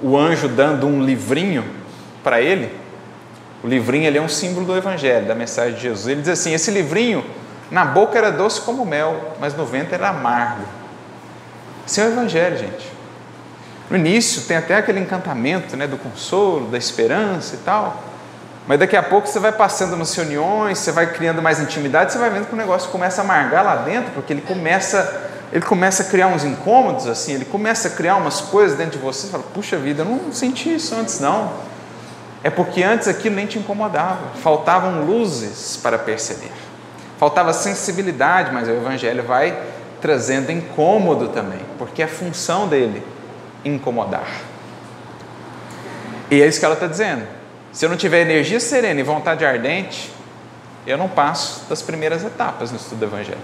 o 0.00 0.16
anjo 0.16 0.46
dando 0.46 0.86
um 0.86 1.02
livrinho 1.02 1.64
para 2.22 2.40
ele, 2.40 2.83
o 3.64 3.66
livrinho 3.66 4.06
ele 4.06 4.18
é 4.18 4.20
um 4.20 4.28
símbolo 4.28 4.66
do 4.66 4.76
Evangelho, 4.76 5.26
da 5.26 5.34
mensagem 5.34 5.74
de 5.74 5.80
Jesus. 5.80 6.06
Ele 6.06 6.20
diz 6.20 6.28
assim: 6.28 6.52
esse 6.52 6.70
livrinho, 6.70 7.24
na 7.70 7.82
boca 7.82 8.18
era 8.18 8.30
doce 8.30 8.60
como 8.60 8.84
mel, 8.84 9.34
mas 9.40 9.54
no 9.54 9.64
ventre 9.64 9.94
era 9.94 10.10
amargo. 10.10 10.64
Esse 11.86 11.98
é 11.98 12.04
o 12.04 12.08
Evangelho, 12.08 12.58
gente. 12.58 12.92
No 13.88 13.96
início 13.96 14.42
tem 14.42 14.58
até 14.58 14.76
aquele 14.76 15.00
encantamento 15.00 15.78
né, 15.78 15.86
do 15.86 15.96
consolo, 15.96 16.66
da 16.66 16.76
esperança 16.76 17.54
e 17.54 17.58
tal. 17.58 18.02
Mas 18.66 18.78
daqui 18.78 18.96
a 18.96 19.02
pouco 19.02 19.26
você 19.26 19.38
vai 19.38 19.52
passando 19.52 19.96
nas 19.96 20.14
reuniões, 20.14 20.78
você 20.78 20.92
vai 20.92 21.14
criando 21.14 21.40
mais 21.40 21.58
intimidade, 21.58 22.12
você 22.12 22.18
vai 22.18 22.28
vendo 22.28 22.46
que 22.46 22.52
o 22.52 22.58
negócio 22.58 22.90
começa 22.90 23.22
a 23.22 23.24
amargar 23.24 23.64
lá 23.64 23.76
dentro, 23.76 24.12
porque 24.12 24.34
ele 24.34 24.42
começa, 24.42 25.30
ele 25.50 25.64
começa 25.64 26.02
a 26.02 26.06
criar 26.06 26.26
uns 26.26 26.44
incômodos, 26.44 27.06
assim, 27.06 27.32
ele 27.32 27.46
começa 27.46 27.88
a 27.88 27.90
criar 27.90 28.16
umas 28.16 28.42
coisas 28.42 28.76
dentro 28.76 28.98
de 28.98 29.04
você, 29.04 29.22
você 29.22 29.32
fala, 29.32 29.44
puxa 29.54 29.78
vida, 29.78 30.02
eu 30.02 30.06
não 30.06 30.32
senti 30.32 30.74
isso 30.74 30.94
antes 30.94 31.18
não 31.18 31.73
é 32.44 32.50
porque 32.50 32.82
antes 32.82 33.08
aquilo 33.08 33.34
nem 33.36 33.46
te 33.46 33.58
incomodava, 33.58 34.36
faltavam 34.42 35.02
luzes 35.06 35.78
para 35.82 35.98
perceber, 35.98 36.52
faltava 37.18 37.54
sensibilidade, 37.54 38.52
mas 38.52 38.68
o 38.68 38.70
Evangelho 38.70 39.22
vai 39.22 39.58
trazendo 39.98 40.52
incômodo 40.52 41.28
também, 41.28 41.60
porque 41.78 42.02
é 42.02 42.06
função 42.06 42.68
dele 42.68 43.02
incomodar. 43.64 44.28
E 46.30 46.42
é 46.42 46.46
isso 46.46 46.58
que 46.58 46.66
ela 46.66 46.74
está 46.74 46.86
dizendo. 46.86 47.26
Se 47.72 47.86
eu 47.86 47.88
não 47.88 47.96
tiver 47.96 48.20
energia 48.20 48.60
serena 48.60 49.00
e 49.00 49.02
vontade 49.02 49.42
ardente, 49.42 50.12
eu 50.86 50.98
não 50.98 51.08
passo 51.08 51.64
das 51.66 51.80
primeiras 51.80 52.22
etapas 52.22 52.70
no 52.70 52.76
estudo 52.76 52.98
do 52.98 53.04
Evangelho. 53.06 53.38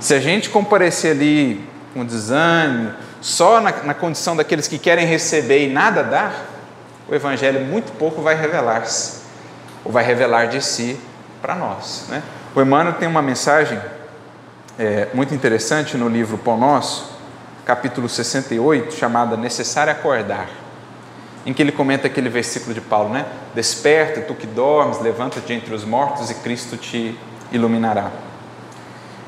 Se 0.00 0.14
a 0.14 0.20
gente 0.20 0.48
comparecer 0.48 1.10
ali 1.10 1.62
com 1.92 2.02
desânimo, 2.02 2.94
só 3.20 3.60
na, 3.60 3.72
na 3.82 3.92
condição 3.92 4.34
daqueles 4.34 4.66
que 4.66 4.78
querem 4.78 5.04
receber 5.04 5.68
e 5.68 5.70
nada 5.70 6.02
dar, 6.02 6.59
o 7.10 7.14
Evangelho 7.14 7.60
muito 7.60 7.92
pouco 7.98 8.22
vai 8.22 8.36
revelar-se, 8.36 9.22
ou 9.84 9.90
vai 9.90 10.04
revelar 10.04 10.46
de 10.46 10.62
si 10.62 10.98
para 11.42 11.56
nós. 11.56 12.04
Né? 12.08 12.22
O 12.54 12.62
Emmanuel 12.62 12.94
tem 12.94 13.08
uma 13.08 13.20
mensagem 13.20 13.80
é, 14.78 15.08
muito 15.12 15.34
interessante 15.34 15.96
no 15.96 16.08
livro 16.08 16.38
Pão 16.38 16.56
Nosso, 16.56 17.10
capítulo 17.66 18.08
68, 18.08 18.94
chamada 18.94 19.36
Necessário 19.36 19.92
Acordar, 19.92 20.48
em 21.44 21.52
que 21.52 21.60
ele 21.60 21.72
comenta 21.72 22.06
aquele 22.06 22.28
versículo 22.28 22.72
de 22.72 22.80
Paulo, 22.80 23.10
né? 23.10 23.26
Desperta, 23.54 24.20
tu 24.20 24.34
que 24.34 24.46
dormes, 24.46 25.00
levanta-te 25.00 25.52
entre 25.52 25.74
os 25.74 25.84
mortos 25.84 26.30
e 26.30 26.34
Cristo 26.34 26.76
te 26.76 27.18
iluminará. 27.50 28.10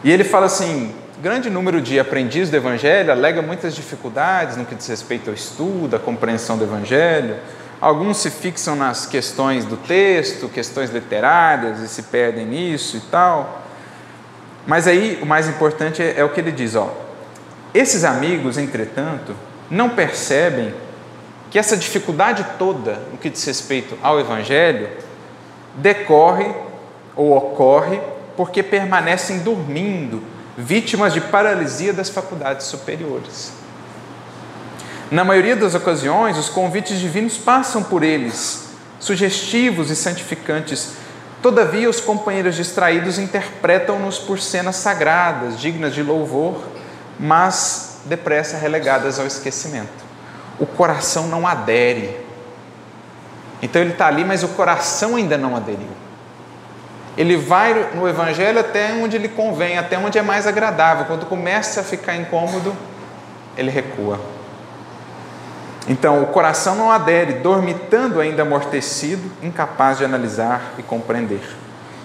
E 0.04 0.10
ele 0.10 0.24
fala 0.24 0.46
assim: 0.46 0.94
grande 1.20 1.48
número 1.50 1.80
de 1.80 1.98
aprendizes 1.98 2.50
do 2.50 2.56
Evangelho 2.56 3.10
alega 3.10 3.42
muitas 3.42 3.74
dificuldades 3.74 4.56
no 4.56 4.64
que 4.64 4.74
diz 4.74 4.86
respeito 4.86 5.30
ao 5.30 5.34
estudo, 5.34 5.96
à 5.96 5.98
compreensão 5.98 6.58
do 6.58 6.64
Evangelho, 6.64 7.36
Alguns 7.82 8.18
se 8.18 8.30
fixam 8.30 8.76
nas 8.76 9.06
questões 9.06 9.64
do 9.64 9.76
texto, 9.76 10.48
questões 10.48 10.90
literárias 10.90 11.80
e 11.80 11.88
se 11.88 12.04
perdem 12.04 12.46
nisso 12.46 12.96
e 12.96 13.00
tal. 13.00 13.60
Mas 14.64 14.86
aí 14.86 15.18
o 15.20 15.26
mais 15.26 15.48
importante 15.48 16.00
é, 16.00 16.20
é 16.20 16.24
o 16.24 16.28
que 16.28 16.38
ele 16.38 16.52
diz: 16.52 16.76
ó, 16.76 16.94
esses 17.74 18.04
amigos, 18.04 18.56
entretanto, 18.56 19.34
não 19.68 19.90
percebem 19.90 20.72
que 21.50 21.58
essa 21.58 21.76
dificuldade 21.76 22.46
toda 22.56 23.02
no 23.10 23.18
que 23.18 23.28
diz 23.28 23.44
respeito 23.44 23.98
ao 24.00 24.20
Evangelho 24.20 24.88
decorre 25.74 26.54
ou 27.16 27.36
ocorre 27.36 28.00
porque 28.36 28.62
permanecem 28.62 29.40
dormindo, 29.40 30.22
vítimas 30.56 31.12
de 31.12 31.20
paralisia 31.20 31.92
das 31.92 32.08
faculdades 32.08 32.64
superiores. 32.66 33.61
Na 35.12 35.24
maioria 35.24 35.54
das 35.54 35.74
ocasiões, 35.74 36.38
os 36.38 36.48
convites 36.48 36.98
divinos 36.98 37.36
passam 37.36 37.82
por 37.82 38.02
eles, 38.02 38.68
sugestivos 38.98 39.90
e 39.90 39.94
santificantes. 39.94 40.92
Todavia, 41.42 41.90
os 41.90 42.00
companheiros 42.00 42.56
distraídos 42.56 43.18
interpretam-nos 43.18 44.18
por 44.18 44.40
cenas 44.40 44.76
sagradas, 44.76 45.60
dignas 45.60 45.92
de 45.92 46.02
louvor, 46.02 46.62
mas 47.20 47.98
depressa 48.06 48.56
relegadas 48.56 49.20
ao 49.20 49.26
esquecimento. 49.26 50.02
O 50.58 50.64
coração 50.64 51.26
não 51.26 51.46
adere. 51.46 52.18
Então 53.60 53.82
ele 53.82 53.92
está 53.92 54.06
ali, 54.06 54.24
mas 54.24 54.42
o 54.42 54.48
coração 54.48 55.16
ainda 55.16 55.36
não 55.36 55.54
aderiu. 55.54 55.92
Ele 57.18 57.36
vai 57.36 57.90
no 57.94 58.08
Evangelho 58.08 58.60
até 58.60 58.94
onde 58.94 59.18
lhe 59.18 59.28
convém, 59.28 59.76
até 59.76 59.98
onde 59.98 60.16
é 60.16 60.22
mais 60.22 60.46
agradável. 60.46 61.04
Quando 61.04 61.26
começa 61.26 61.82
a 61.82 61.84
ficar 61.84 62.16
incômodo, 62.16 62.74
ele 63.58 63.70
recua. 63.70 64.31
Então, 65.88 66.22
o 66.22 66.26
coração 66.26 66.76
não 66.76 66.92
adere, 66.92 67.34
dormitando 67.34 68.20
ainda 68.20 68.42
amortecido, 68.42 69.30
incapaz 69.42 69.98
de 69.98 70.04
analisar 70.04 70.74
e 70.78 70.82
compreender. 70.82 71.42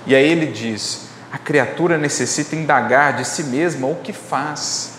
E 0.06 0.16
aí 0.16 0.28
ele 0.28 0.48
diz: 0.48 1.10
a 1.32 1.38
criatura 1.38 1.98
necessita 1.98 2.56
indagar 2.56 3.14
de 3.14 3.26
si 3.26 3.44
mesma 3.44 3.88
o 3.88 3.96
que 3.96 4.14
faz, 4.14 4.94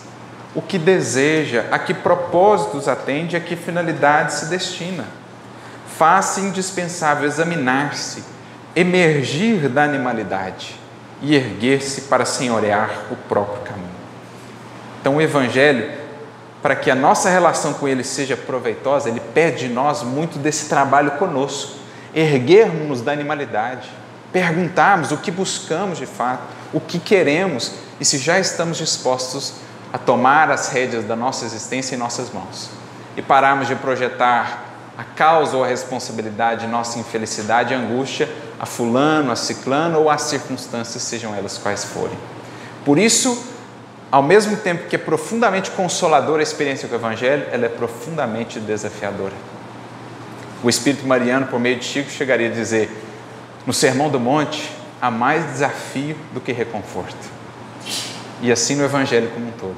o 0.55 0.61
que 0.61 0.77
deseja, 0.77 1.65
a 1.71 1.77
que 1.77 1.93
propósitos 1.93 2.87
atende, 2.87 3.35
a 3.35 3.39
que 3.39 3.55
finalidade 3.55 4.33
se 4.33 4.45
destina. 4.45 5.05
Faz-se 5.97 6.39
indispensável 6.39 7.27
examinar-se, 7.27 8.23
emergir 8.73 9.67
da 9.67 9.83
animalidade 9.83 10.79
e 11.21 11.35
erguer-se 11.35 12.01
para 12.01 12.23
senhorear 12.23 12.89
o 13.11 13.15
próprio 13.15 13.61
caminho. 13.63 13.89
Então, 15.01 15.17
o 15.17 15.21
Evangelho, 15.21 15.98
para 16.61 16.75
que 16.75 16.91
a 16.91 16.95
nossa 16.95 17.29
relação 17.29 17.73
com 17.73 17.87
Ele 17.87 18.03
seja 18.03 18.35
proveitosa, 18.35 19.09
ele 19.09 19.19
pede 19.19 19.67
de 19.67 19.73
nós 19.73 20.03
muito 20.03 20.37
desse 20.37 20.67
trabalho 20.67 21.11
conosco, 21.11 21.77
erguermos 22.13 23.01
da 23.01 23.11
animalidade, 23.11 23.89
perguntarmos 24.31 25.11
o 25.11 25.17
que 25.17 25.31
buscamos 25.31 25.97
de 25.97 26.05
fato, 26.05 26.43
o 26.73 26.79
que 26.79 26.99
queremos 26.99 27.73
e 27.99 28.05
se 28.05 28.17
já 28.17 28.39
estamos 28.39 28.77
dispostos 28.77 29.53
a 29.91 29.97
tomar 29.97 30.51
as 30.51 30.69
rédeas 30.69 31.05
da 31.05 31.15
nossa 31.15 31.45
existência 31.45 31.95
em 31.95 31.97
nossas 31.97 32.31
mãos 32.31 32.69
e 33.15 33.21
pararmos 33.21 33.67
de 33.67 33.75
projetar 33.75 34.65
a 34.97 35.03
causa 35.03 35.55
ou 35.55 35.63
a 35.63 35.67
responsabilidade 35.67 36.65
de 36.65 36.67
nossa 36.67 36.99
infelicidade 36.99 37.73
e 37.73 37.75
angústia 37.75 38.29
a 38.59 38.65
fulano, 38.65 39.31
a 39.31 39.35
ciclano 39.35 39.99
ou 39.99 40.09
às 40.09 40.23
circunstâncias, 40.23 41.01
sejam 41.01 41.33
elas 41.33 41.57
quais 41.57 41.85
forem. 41.85 42.17
Por 42.83 42.99
isso, 42.99 43.41
ao 44.11 44.23
mesmo 44.23 44.57
tempo 44.57 44.87
que 44.87 44.95
é 44.95 44.99
profundamente 44.99 45.71
consoladora 45.71 46.41
a 46.41 46.43
experiência 46.43 46.87
com 46.87 46.95
o 46.95 46.97
Evangelho, 46.97 47.45
ela 47.51 47.65
é 47.65 47.69
profundamente 47.69 48.59
desafiadora. 48.59 49.33
O 50.63 50.69
Espírito 50.69 51.05
Mariano, 51.07 51.47
por 51.47 51.59
meio 51.59 51.77
de 51.77 51.85
Chico, 51.85 52.09
chegaria 52.09 52.47
a 52.47 52.51
dizer: 52.51 52.89
no 53.65 53.73
Sermão 53.73 54.09
do 54.09 54.19
Monte, 54.19 54.71
há 55.01 55.11
mais 55.11 55.45
desafio 55.45 56.15
do 56.33 56.41
que 56.41 56.51
reconforto. 56.51 57.39
E 58.41 58.51
assim 58.51 58.75
no 58.75 58.83
Evangelho 58.83 59.29
como 59.33 59.47
um 59.47 59.51
todo. 59.51 59.77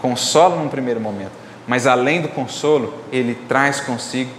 Consola 0.00 0.56
num 0.56 0.68
primeiro 0.68 1.00
momento, 1.00 1.32
mas 1.66 1.86
além 1.86 2.22
do 2.22 2.28
consolo, 2.28 2.94
ele 3.12 3.34
traz 3.48 3.80
consigo 3.80 4.30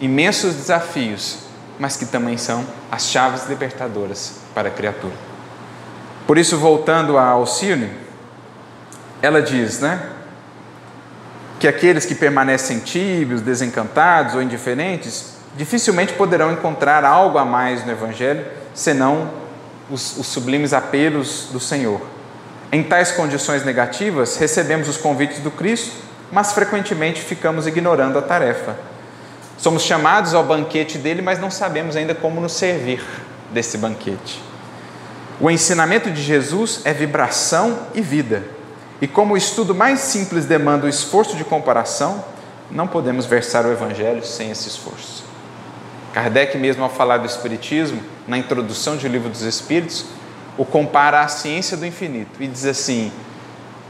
imensos 0.00 0.54
desafios, 0.54 1.40
mas 1.78 1.96
que 1.96 2.06
também 2.06 2.36
são 2.36 2.64
as 2.90 3.08
chaves 3.08 3.48
libertadoras 3.48 4.40
para 4.54 4.68
a 4.68 4.70
criatura. 4.70 5.14
Por 6.26 6.38
isso, 6.38 6.56
voltando 6.58 7.16
a 7.16 7.24
Alcione, 7.24 8.01
ela 9.22 9.40
diz, 9.40 9.78
né? 9.78 10.02
Que 11.60 11.68
aqueles 11.68 12.04
que 12.04 12.14
permanecem 12.14 12.80
tíbios, 12.80 13.40
desencantados 13.40 14.34
ou 14.34 14.42
indiferentes 14.42 15.36
dificilmente 15.56 16.14
poderão 16.14 16.52
encontrar 16.52 17.04
algo 17.04 17.38
a 17.38 17.44
mais 17.44 17.84
no 17.84 17.92
Evangelho 17.92 18.44
senão 18.74 19.30
os, 19.90 20.16
os 20.18 20.26
sublimes 20.26 20.72
apelos 20.72 21.48
do 21.52 21.60
Senhor. 21.60 22.00
Em 22.72 22.82
tais 22.82 23.12
condições 23.12 23.64
negativas, 23.64 24.36
recebemos 24.38 24.88
os 24.88 24.96
convites 24.96 25.40
do 25.40 25.50
Cristo, 25.50 25.92
mas 26.32 26.52
frequentemente 26.52 27.20
ficamos 27.20 27.66
ignorando 27.66 28.18
a 28.18 28.22
tarefa. 28.22 28.76
Somos 29.58 29.82
chamados 29.82 30.32
ao 30.34 30.42
banquete 30.42 30.96
dele, 30.96 31.20
mas 31.20 31.38
não 31.38 31.50
sabemos 31.50 31.94
ainda 31.94 32.14
como 32.14 32.40
nos 32.40 32.54
servir 32.54 33.04
desse 33.52 33.76
banquete. 33.76 34.42
O 35.38 35.50
ensinamento 35.50 36.10
de 36.10 36.22
Jesus 36.22 36.80
é 36.84 36.92
vibração 36.94 37.78
e 37.94 38.00
vida. 38.00 38.42
E 39.02 39.08
como 39.08 39.34
o 39.34 39.36
estudo 39.36 39.74
mais 39.74 39.98
simples 39.98 40.44
demanda 40.44 40.86
o 40.86 40.88
esforço 40.88 41.34
de 41.36 41.42
comparação, 41.42 42.24
não 42.70 42.86
podemos 42.86 43.26
versar 43.26 43.66
o 43.66 43.72
Evangelho 43.72 44.24
sem 44.24 44.52
esse 44.52 44.68
esforço. 44.68 45.24
Kardec, 46.12 46.56
mesmo 46.56 46.84
ao 46.84 46.88
falar 46.88 47.16
do 47.16 47.26
Espiritismo, 47.26 48.00
na 48.28 48.38
introdução 48.38 48.96
de 48.96 49.04
O 49.04 49.10
Livro 49.10 49.28
dos 49.28 49.42
Espíritos, 49.42 50.04
o 50.56 50.64
compara 50.64 51.20
à 51.20 51.26
ciência 51.26 51.76
do 51.76 51.84
infinito 51.84 52.40
e 52.40 52.46
diz 52.46 52.64
assim: 52.64 53.10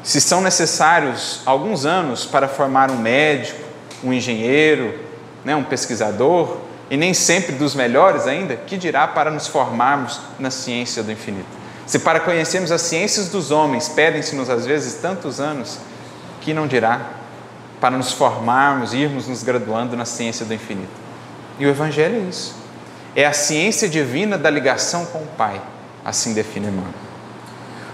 se 0.03 0.19
são 0.19 0.41
necessários 0.41 1.43
alguns 1.45 1.85
anos 1.85 2.25
para 2.25 2.49
formar 2.49 2.91
um 2.91 2.97
médico, 2.97 3.61
um 4.03 4.15
engenheiro, 4.15 4.99
né, 5.45 5.55
um 5.55 5.65
pesquisador, 5.65 6.57
e 6.91 6.97
nem 6.97 7.13
sempre 7.13 7.53
dos 7.53 7.75
melhores 7.75 8.27
ainda, 8.27 8.57
que 8.57 8.79
dirá 8.79 9.07
para 9.07 9.31
nos 9.31 9.47
formarmos 9.47 10.21
na 10.39 10.51
ciência 10.51 11.03
do 11.03 11.13
infinito? 11.13 11.62
Se 11.87 11.99
para 11.99 12.21
conhecermos 12.21 12.71
as 12.71 12.83
ciências 12.83 13.29
dos 13.29 13.51
homens 13.51 13.89
pedem-se-nos 13.89 14.49
às 14.49 14.65
vezes 14.65 14.95
tantos 14.95 15.41
anos, 15.41 15.79
que 16.41 16.55
não 16.55 16.67
dirá 16.67 17.01
para 17.81 17.97
nos 17.97 18.13
formarmos, 18.13 18.93
irmos 18.93 19.27
nos 19.27 19.43
graduando 19.43 19.97
na 19.97 20.05
ciência 20.05 20.47
do 20.47 20.55
infinito? 20.55 21.03
E 21.59 21.67
o 21.67 21.69
Evangelho 21.69 22.17
é 22.17 22.29
isso. 22.29 22.55
É 23.15 23.27
a 23.27 23.33
ciência 23.33 23.89
divina 23.89 24.39
da 24.39 24.49
ligação 24.49 25.05
com 25.07 25.19
o 25.19 25.27
Pai, 25.37 25.61
assim 26.05 26.33
define 26.33 26.69
Emmanuel. 26.69 26.95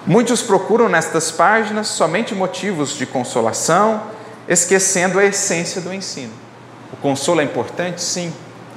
Muitos 0.06 0.42
procuram 0.42 0.88
nestas 0.88 1.30
páginas 1.30 1.88
somente 1.88 2.34
motivos 2.34 2.96
de 2.96 3.04
consolação, 3.04 4.02
esquecendo 4.48 5.18
a 5.18 5.24
essência 5.24 5.80
do 5.80 5.92
ensino. 5.92 6.32
O 6.92 6.96
consolo 6.96 7.40
é 7.40 7.44
importante? 7.44 8.00
Sim, 8.00 8.32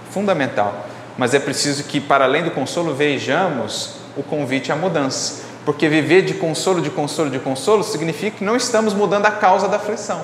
fundamental. 0.09 0.87
Mas 1.17 1.33
é 1.33 1.39
preciso 1.39 1.83
que, 1.83 2.01
para 2.01 2.25
além 2.25 2.43
do 2.43 2.51
consolo, 2.51 2.93
vejamos 2.93 4.00
o 4.15 4.23
convite 4.23 4.71
à 4.71 4.75
mudança. 4.75 5.43
Porque 5.65 5.87
viver 5.87 6.23
de 6.23 6.33
consolo, 6.33 6.81
de 6.81 6.89
consolo, 6.89 7.29
de 7.29 7.39
consolo 7.39 7.83
significa 7.83 8.37
que 8.37 8.43
não 8.43 8.55
estamos 8.55 8.93
mudando 8.93 9.25
a 9.25 9.31
causa 9.31 9.67
da 9.67 9.77
aflição. 9.77 10.21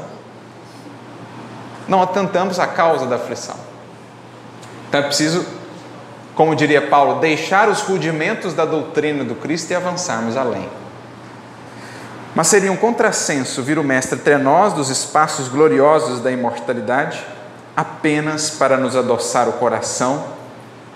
Não 1.88 2.01
atentamos 2.01 2.59
a 2.59 2.68
causa 2.68 3.05
da 3.05 3.15
aflição. 3.15 3.55
Então 4.89 4.99
é 4.99 5.03
preciso, 5.03 5.45
como 6.35 6.55
diria 6.55 6.81
Paulo, 6.88 7.19
deixar 7.19 7.69
os 7.69 7.81
rudimentos 7.81 8.53
da 8.53 8.65
doutrina 8.65 9.23
do 9.23 9.35
Cristo 9.35 9.72
e 9.72 9.76
avançarmos 9.76 10.35
além. 10.35 10.68
Mas 12.34 12.47
seria 12.47 12.72
um 12.72 12.77
contrassenso 12.77 13.64
vir 13.64 13.80
o 13.80 13.84
Mestre 13.84 14.19
entre 14.19 14.38
dos 14.76 14.89
espaços 14.89 15.47
gloriosos 15.47 16.19
da 16.19 16.31
imortalidade 16.31 17.26
apenas 17.76 18.49
para 18.49 18.76
nos 18.76 18.95
adoçar 18.95 19.47
o 19.47 19.53
coração, 19.53 20.36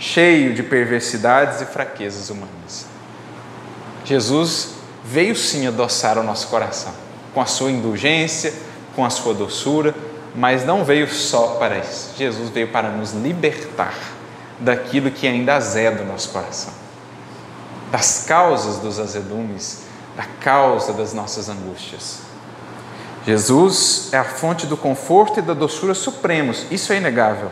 cheio 0.02 0.56
de 0.56 0.64
perversidades 0.64 1.62
e 1.62 1.66
fraquezas 1.66 2.32
humanas. 2.32 2.88
Jesus 4.04 4.70
veio 5.06 5.36
sim 5.36 5.68
adoçar 5.68 6.18
o 6.18 6.24
nosso 6.24 6.48
coração, 6.48 6.92
com 7.36 7.40
a 7.40 7.46
sua 7.46 7.70
indulgência, 7.70 8.52
com 8.96 9.06
a 9.06 9.12
sua 9.12 9.36
doçura, 9.36 9.94
mas 10.36 10.66
não 10.66 10.84
veio 10.84 11.08
só 11.08 11.56
para 11.60 11.78
isso. 11.78 12.16
Jesus 12.18 12.50
veio 12.50 12.70
para 12.70 12.90
nos 12.90 13.12
libertar 13.12 13.94
daquilo 14.60 15.12
que 15.12 15.28
ainda 15.28 15.56
azeda 15.56 16.02
o 16.02 16.06
nosso 16.06 16.30
coração, 16.30 16.74
das 17.92 18.26
causas 18.28 18.78
dos 18.78 19.00
azedumes, 19.00 19.84
da 20.18 20.26
causa 20.40 20.94
das 20.94 21.14
nossas 21.14 21.48
angústias. 21.48 22.22
Jesus 23.24 24.10
é 24.12 24.18
a 24.18 24.24
fonte 24.24 24.66
do 24.66 24.76
conforto 24.76 25.38
e 25.38 25.44
da 25.44 25.54
doçura 25.54 25.94
supremos, 25.94 26.66
isso 26.72 26.92
é 26.92 26.98
inegável. 26.98 27.52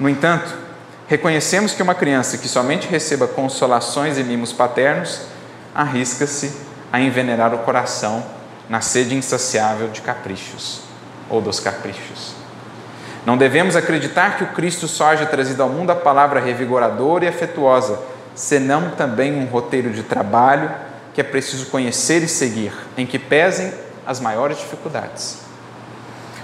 No 0.00 0.08
entanto, 0.08 0.67
reconhecemos 1.08 1.72
que 1.72 1.82
uma 1.82 1.94
criança 1.94 2.38
que 2.38 2.46
somente 2.46 2.86
receba 2.86 3.26
consolações 3.26 4.18
e 4.18 4.22
mimos 4.22 4.52
paternos 4.52 5.22
arrisca-se 5.74 6.52
a 6.92 7.00
envenenar 7.00 7.54
o 7.54 7.58
coração 7.58 8.24
na 8.68 8.82
sede 8.82 9.14
insaciável 9.14 9.88
de 9.88 10.02
caprichos 10.02 10.82
ou 11.30 11.40
dos 11.40 11.58
caprichos. 11.58 12.34
Não 13.24 13.36
devemos 13.36 13.74
acreditar 13.74 14.36
que 14.36 14.44
o 14.44 14.48
Cristo 14.48 14.86
só 14.86 15.08
haja 15.08 15.26
trazido 15.26 15.62
ao 15.62 15.68
mundo 15.68 15.90
a 15.90 15.96
palavra 15.96 16.40
revigoradora 16.40 17.24
e 17.24 17.28
afetuosa, 17.28 17.98
senão 18.34 18.90
também 18.90 19.34
um 19.34 19.46
roteiro 19.46 19.90
de 19.90 20.02
trabalho 20.02 20.70
que 21.14 21.20
é 21.20 21.24
preciso 21.24 21.66
conhecer 21.66 22.22
e 22.22 22.28
seguir, 22.28 22.72
em 22.96 23.06
que 23.06 23.18
pesem 23.18 23.72
as 24.06 24.20
maiores 24.20 24.58
dificuldades. 24.58 25.38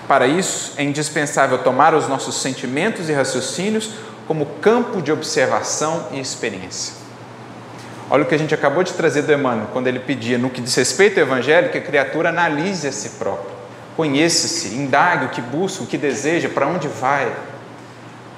Para 0.09 0.27
isso, 0.27 0.73
é 0.77 0.82
indispensável 0.82 1.59
tomar 1.59 1.95
os 1.95 2.09
nossos 2.09 2.41
sentimentos 2.43 3.09
e 3.09 3.12
raciocínios 3.12 3.91
como 4.26 4.46
campo 4.60 5.02
de 5.02 5.12
observação 5.12 6.09
e 6.12 6.20
experiência. 6.20 6.94
Olha 8.10 8.22
o 8.22 8.26
que 8.26 8.34
a 8.34 8.38
gente 8.38 8.55
acabou 8.55 8.82
de 8.82 8.92
trazer 8.92 9.22
do 9.22 9.32
Emmanuel, 9.32 9.68
quando 9.72 9.86
ele 9.86 9.98
pedia, 9.98 10.36
no 10.36 10.51
que 10.51 10.60
diz 10.60 10.74
respeito 10.74 11.18
ao 11.18 11.26
Evangelho, 11.26 11.70
que 11.70 11.78
a 11.78 11.80
criatura 11.80 12.28
analise 12.28 12.86
a 12.86 12.92
si 12.92 13.10
própria. 13.10 13.55
Conheça-se, 13.96 14.74
indague 14.74 15.26
o 15.26 15.28
que 15.30 15.40
busca, 15.40 15.84
o 15.84 15.86
que 15.86 15.96
deseja, 15.96 16.48
para 16.48 16.66
onde 16.66 16.88
vai. 16.88 17.32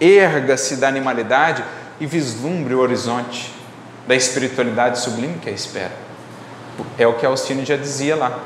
Erga-se 0.00 0.76
da 0.76 0.86
animalidade 0.86 1.64
e 1.98 2.06
vislumbre 2.06 2.74
o 2.74 2.80
horizonte 2.80 3.52
da 4.06 4.14
espiritualidade 4.14 5.00
sublime 5.00 5.38
que 5.38 5.48
a 5.48 5.52
espera. 5.52 5.92
É 6.98 7.06
o 7.06 7.14
que 7.14 7.26
Alcine 7.26 7.64
já 7.64 7.76
dizia 7.76 8.14
lá, 8.14 8.38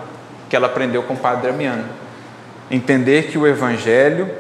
que 0.49 0.57
ela 0.57 0.69
aprendeu 0.69 1.03
com 1.03 1.15
o 1.15 1.17
Padre 1.17 1.51
Damiano. 1.51 1.85
Entender 2.71 3.25
que 3.25 3.37
o 3.37 3.47
Evangelho 3.47 4.31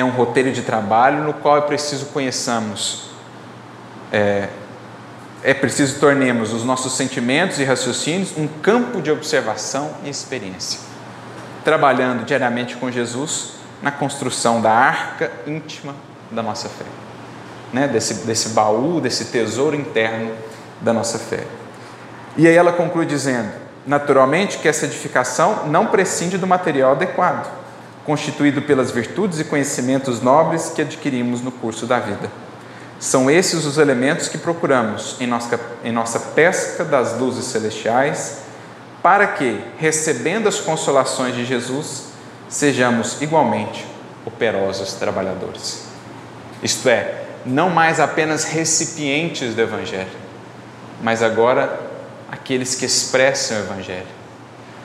é 0.00 0.04
um 0.04 0.10
roteiro 0.10 0.52
de 0.52 0.62
trabalho 0.62 1.24
no 1.24 1.34
qual 1.34 1.58
é 1.58 1.60
preciso 1.60 2.06
conheçamos, 2.06 3.10
é, 4.12 4.48
é 5.42 5.54
preciso 5.54 5.98
tornemos 5.98 6.52
os 6.52 6.64
nossos 6.64 6.96
sentimentos 6.96 7.58
e 7.58 7.64
raciocínios 7.64 8.36
um 8.36 8.46
campo 8.46 9.00
de 9.00 9.10
observação 9.10 9.90
e 10.04 10.08
experiência 10.08 10.88
trabalhando 11.68 12.24
diariamente 12.24 12.76
com 12.76 12.90
Jesus 12.90 13.54
na 13.82 13.90
construção 13.90 14.62
da 14.62 14.72
arca 14.72 15.30
íntima 15.46 15.94
da 16.30 16.42
nossa 16.42 16.66
fé, 16.66 16.86
né? 17.72 17.86
desse, 17.86 18.26
desse 18.26 18.50
baú, 18.50 19.02
desse 19.02 19.26
tesouro 19.26 19.76
interno 19.76 20.32
da 20.80 20.94
nossa 20.94 21.18
fé. 21.18 21.44
E 22.38 22.46
aí 22.46 22.54
ela 22.54 22.72
conclui 22.72 23.04
dizendo: 23.04 23.50
naturalmente 23.86 24.56
que 24.58 24.66
essa 24.66 24.86
edificação 24.86 25.66
não 25.66 25.88
prescinde 25.88 26.38
do 26.38 26.46
material 26.46 26.92
adequado, 26.92 27.57
constituído 28.08 28.62
pelas 28.62 28.90
virtudes 28.90 29.38
e 29.38 29.44
conhecimentos 29.44 30.22
nobres 30.22 30.72
que 30.74 30.80
adquirimos 30.80 31.42
no 31.42 31.52
curso 31.52 31.84
da 31.84 31.98
vida. 31.98 32.30
São 32.98 33.30
esses 33.30 33.66
os 33.66 33.76
elementos 33.76 34.28
que 34.28 34.38
procuramos 34.38 35.16
em 35.20 35.26
nossa, 35.26 35.60
em 35.84 35.92
nossa 35.92 36.18
pesca 36.18 36.86
das 36.86 37.18
luzes 37.18 37.44
celestiais, 37.44 38.38
para 39.02 39.26
que, 39.26 39.62
recebendo 39.76 40.48
as 40.48 40.58
consolações 40.58 41.34
de 41.34 41.44
Jesus, 41.44 42.04
sejamos 42.48 43.20
igualmente 43.20 43.84
operosos 44.24 44.94
trabalhadores. 44.94 45.82
Isto 46.62 46.88
é, 46.88 47.24
não 47.44 47.68
mais 47.68 48.00
apenas 48.00 48.44
recipientes 48.44 49.54
do 49.54 49.60
Evangelho, 49.60 50.08
mas 51.02 51.22
agora 51.22 51.78
aqueles 52.32 52.74
que 52.74 52.86
expressam 52.86 53.58
o 53.58 53.60
Evangelho. 53.60 54.16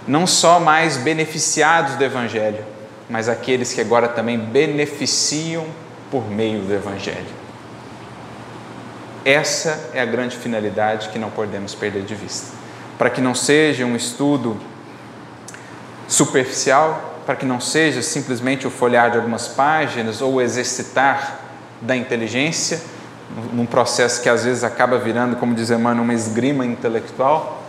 Não 0.06 0.28
só 0.28 0.60
mais 0.60 0.98
beneficiados 0.98 1.95
do 1.95 2.04
Evangelho, 2.04 2.73
mas 3.10 3.30
aqueles 3.30 3.74
que 3.74 3.82
agora 3.82 4.08
também 4.08 4.38
beneficiam 4.38 5.66
por 6.10 6.30
meio 6.30 6.62
do 6.62 6.74
Evangelho. 6.74 7.44
Essa 9.26 9.90
é 9.94 10.02
a 10.02 10.06
grande 10.06 10.36
finalidade 10.36 11.10
que 11.10 11.18
não 11.18 11.30
podemos 11.30 11.74
perder 11.74 12.04
de 12.04 12.14
vista. 12.14 12.56
Para 12.98 13.10
que 13.10 13.22
não 13.22 13.34
seja 13.34 13.86
um 13.86 13.96
estudo 13.96 14.58
superficial, 16.08 17.22
para 17.26 17.36
que 17.36 17.46
não 17.46 17.60
seja 17.60 18.02
simplesmente 18.02 18.68
o 18.68 18.70
folhear 18.70 19.12
de 19.12 19.18
algumas 19.18 19.48
páginas 19.48 20.22
ou 20.22 20.34
o 20.34 20.42
exercitar 20.42 21.40
da 21.82 21.96
inteligência, 21.96 22.82
num 23.52 23.66
processo 23.66 24.22
que 24.22 24.30
às 24.30 24.44
vezes 24.44 24.64
acaba 24.64 24.98
virando, 24.98 25.38
como 25.38 25.56
diz 25.56 25.70
Emmanuel, 25.70 26.04
uma 26.04 26.14
esgrima 26.14 26.66
intelectual, 26.66 27.64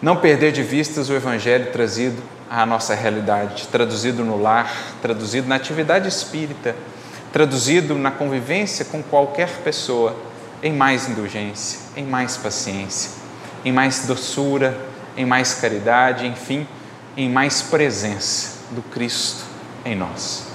não 0.00 0.16
perder 0.16 0.52
de 0.52 0.62
vista 0.62 1.00
o 1.00 1.14
Evangelho 1.14 1.70
trazido 1.70 2.20
à 2.50 2.64
nossa 2.64 2.94
realidade, 2.94 3.68
traduzido 3.68 4.24
no 4.24 4.40
lar, 4.40 4.72
traduzido 5.02 5.48
na 5.48 5.56
atividade 5.56 6.08
espírita, 6.08 6.74
traduzido 7.32 7.94
na 7.94 8.10
convivência 8.10 8.84
com 8.84 9.02
qualquer 9.02 9.48
pessoa, 9.62 10.16
em 10.62 10.72
mais 10.72 11.08
indulgência, 11.08 11.80
em 11.96 12.04
mais 12.04 12.36
paciência, 12.36 13.12
em 13.64 13.72
mais 13.72 14.06
doçura, 14.06 14.76
em 15.16 15.24
mais 15.24 15.54
caridade, 15.54 16.26
enfim, 16.26 16.66
em 17.16 17.28
mais 17.28 17.62
presença 17.62 18.58
do 18.70 18.82
Cristo 18.82 19.44
em 19.84 19.94
nós. 19.94 20.46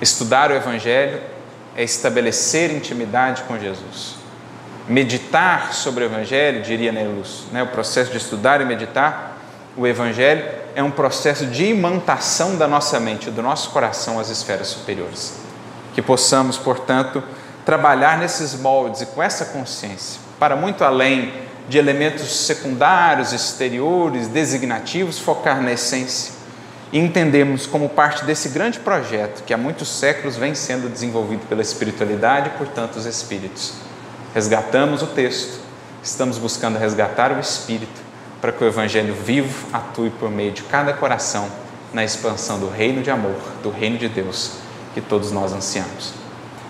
Estudar 0.00 0.50
o 0.50 0.54
Evangelho 0.54 1.20
é 1.76 1.82
estabelecer 1.82 2.70
intimidade 2.70 3.42
com 3.42 3.58
Jesus. 3.58 4.16
Meditar 4.88 5.72
sobre 5.72 6.04
o 6.04 6.06
Evangelho, 6.06 6.62
diria 6.62 6.92
Neilus, 6.92 7.44
né? 7.52 7.62
o 7.62 7.68
processo 7.68 8.10
de 8.10 8.18
estudar 8.18 8.60
e 8.60 8.64
meditar 8.64 9.33
o 9.76 9.86
Evangelho 9.86 10.44
é 10.74 10.82
um 10.82 10.90
processo 10.90 11.46
de 11.46 11.64
imantação 11.64 12.56
da 12.56 12.68
nossa 12.68 13.00
mente, 13.00 13.30
do 13.30 13.42
nosso 13.42 13.70
coração 13.70 14.18
às 14.18 14.30
esferas 14.30 14.68
superiores. 14.68 15.34
Que 15.94 16.02
possamos, 16.02 16.56
portanto, 16.56 17.22
trabalhar 17.64 18.18
nesses 18.18 18.54
moldes 18.54 19.02
e 19.02 19.06
com 19.06 19.22
essa 19.22 19.46
consciência, 19.46 20.20
para 20.38 20.56
muito 20.56 20.84
além 20.84 21.32
de 21.68 21.78
elementos 21.78 22.46
secundários, 22.46 23.32
exteriores, 23.32 24.28
designativos, 24.28 25.18
focar 25.18 25.62
na 25.62 25.72
essência 25.72 26.34
e 26.92 26.98
entendemos 26.98 27.66
como 27.66 27.88
parte 27.88 28.24
desse 28.24 28.50
grande 28.50 28.78
projeto 28.78 29.42
que 29.44 29.52
há 29.52 29.56
muitos 29.56 29.88
séculos 29.88 30.36
vem 30.36 30.54
sendo 30.54 30.88
desenvolvido 30.88 31.44
pela 31.48 31.62
espiritualidade 31.62 32.50
e 32.50 32.58
por 32.58 32.68
tantos 32.68 33.06
espíritos. 33.06 33.72
Resgatamos 34.34 35.02
o 35.02 35.06
texto, 35.08 35.58
estamos 36.02 36.38
buscando 36.38 36.78
resgatar 36.78 37.32
o 37.32 37.40
espírito 37.40 38.03
para 38.44 38.52
que 38.52 38.62
o 38.62 38.66
evangelho 38.66 39.14
vivo 39.14 39.68
atue 39.72 40.10
por 40.10 40.30
meio 40.30 40.52
de 40.52 40.62
cada 40.64 40.92
coração 40.92 41.48
na 41.94 42.04
expansão 42.04 42.60
do 42.60 42.68
reino 42.68 43.02
de 43.02 43.10
amor, 43.10 43.38
do 43.62 43.70
reino 43.70 43.96
de 43.96 44.06
Deus 44.06 44.58
que 44.92 45.00
todos 45.00 45.32
nós 45.32 45.54
ansiamos. 45.54 46.23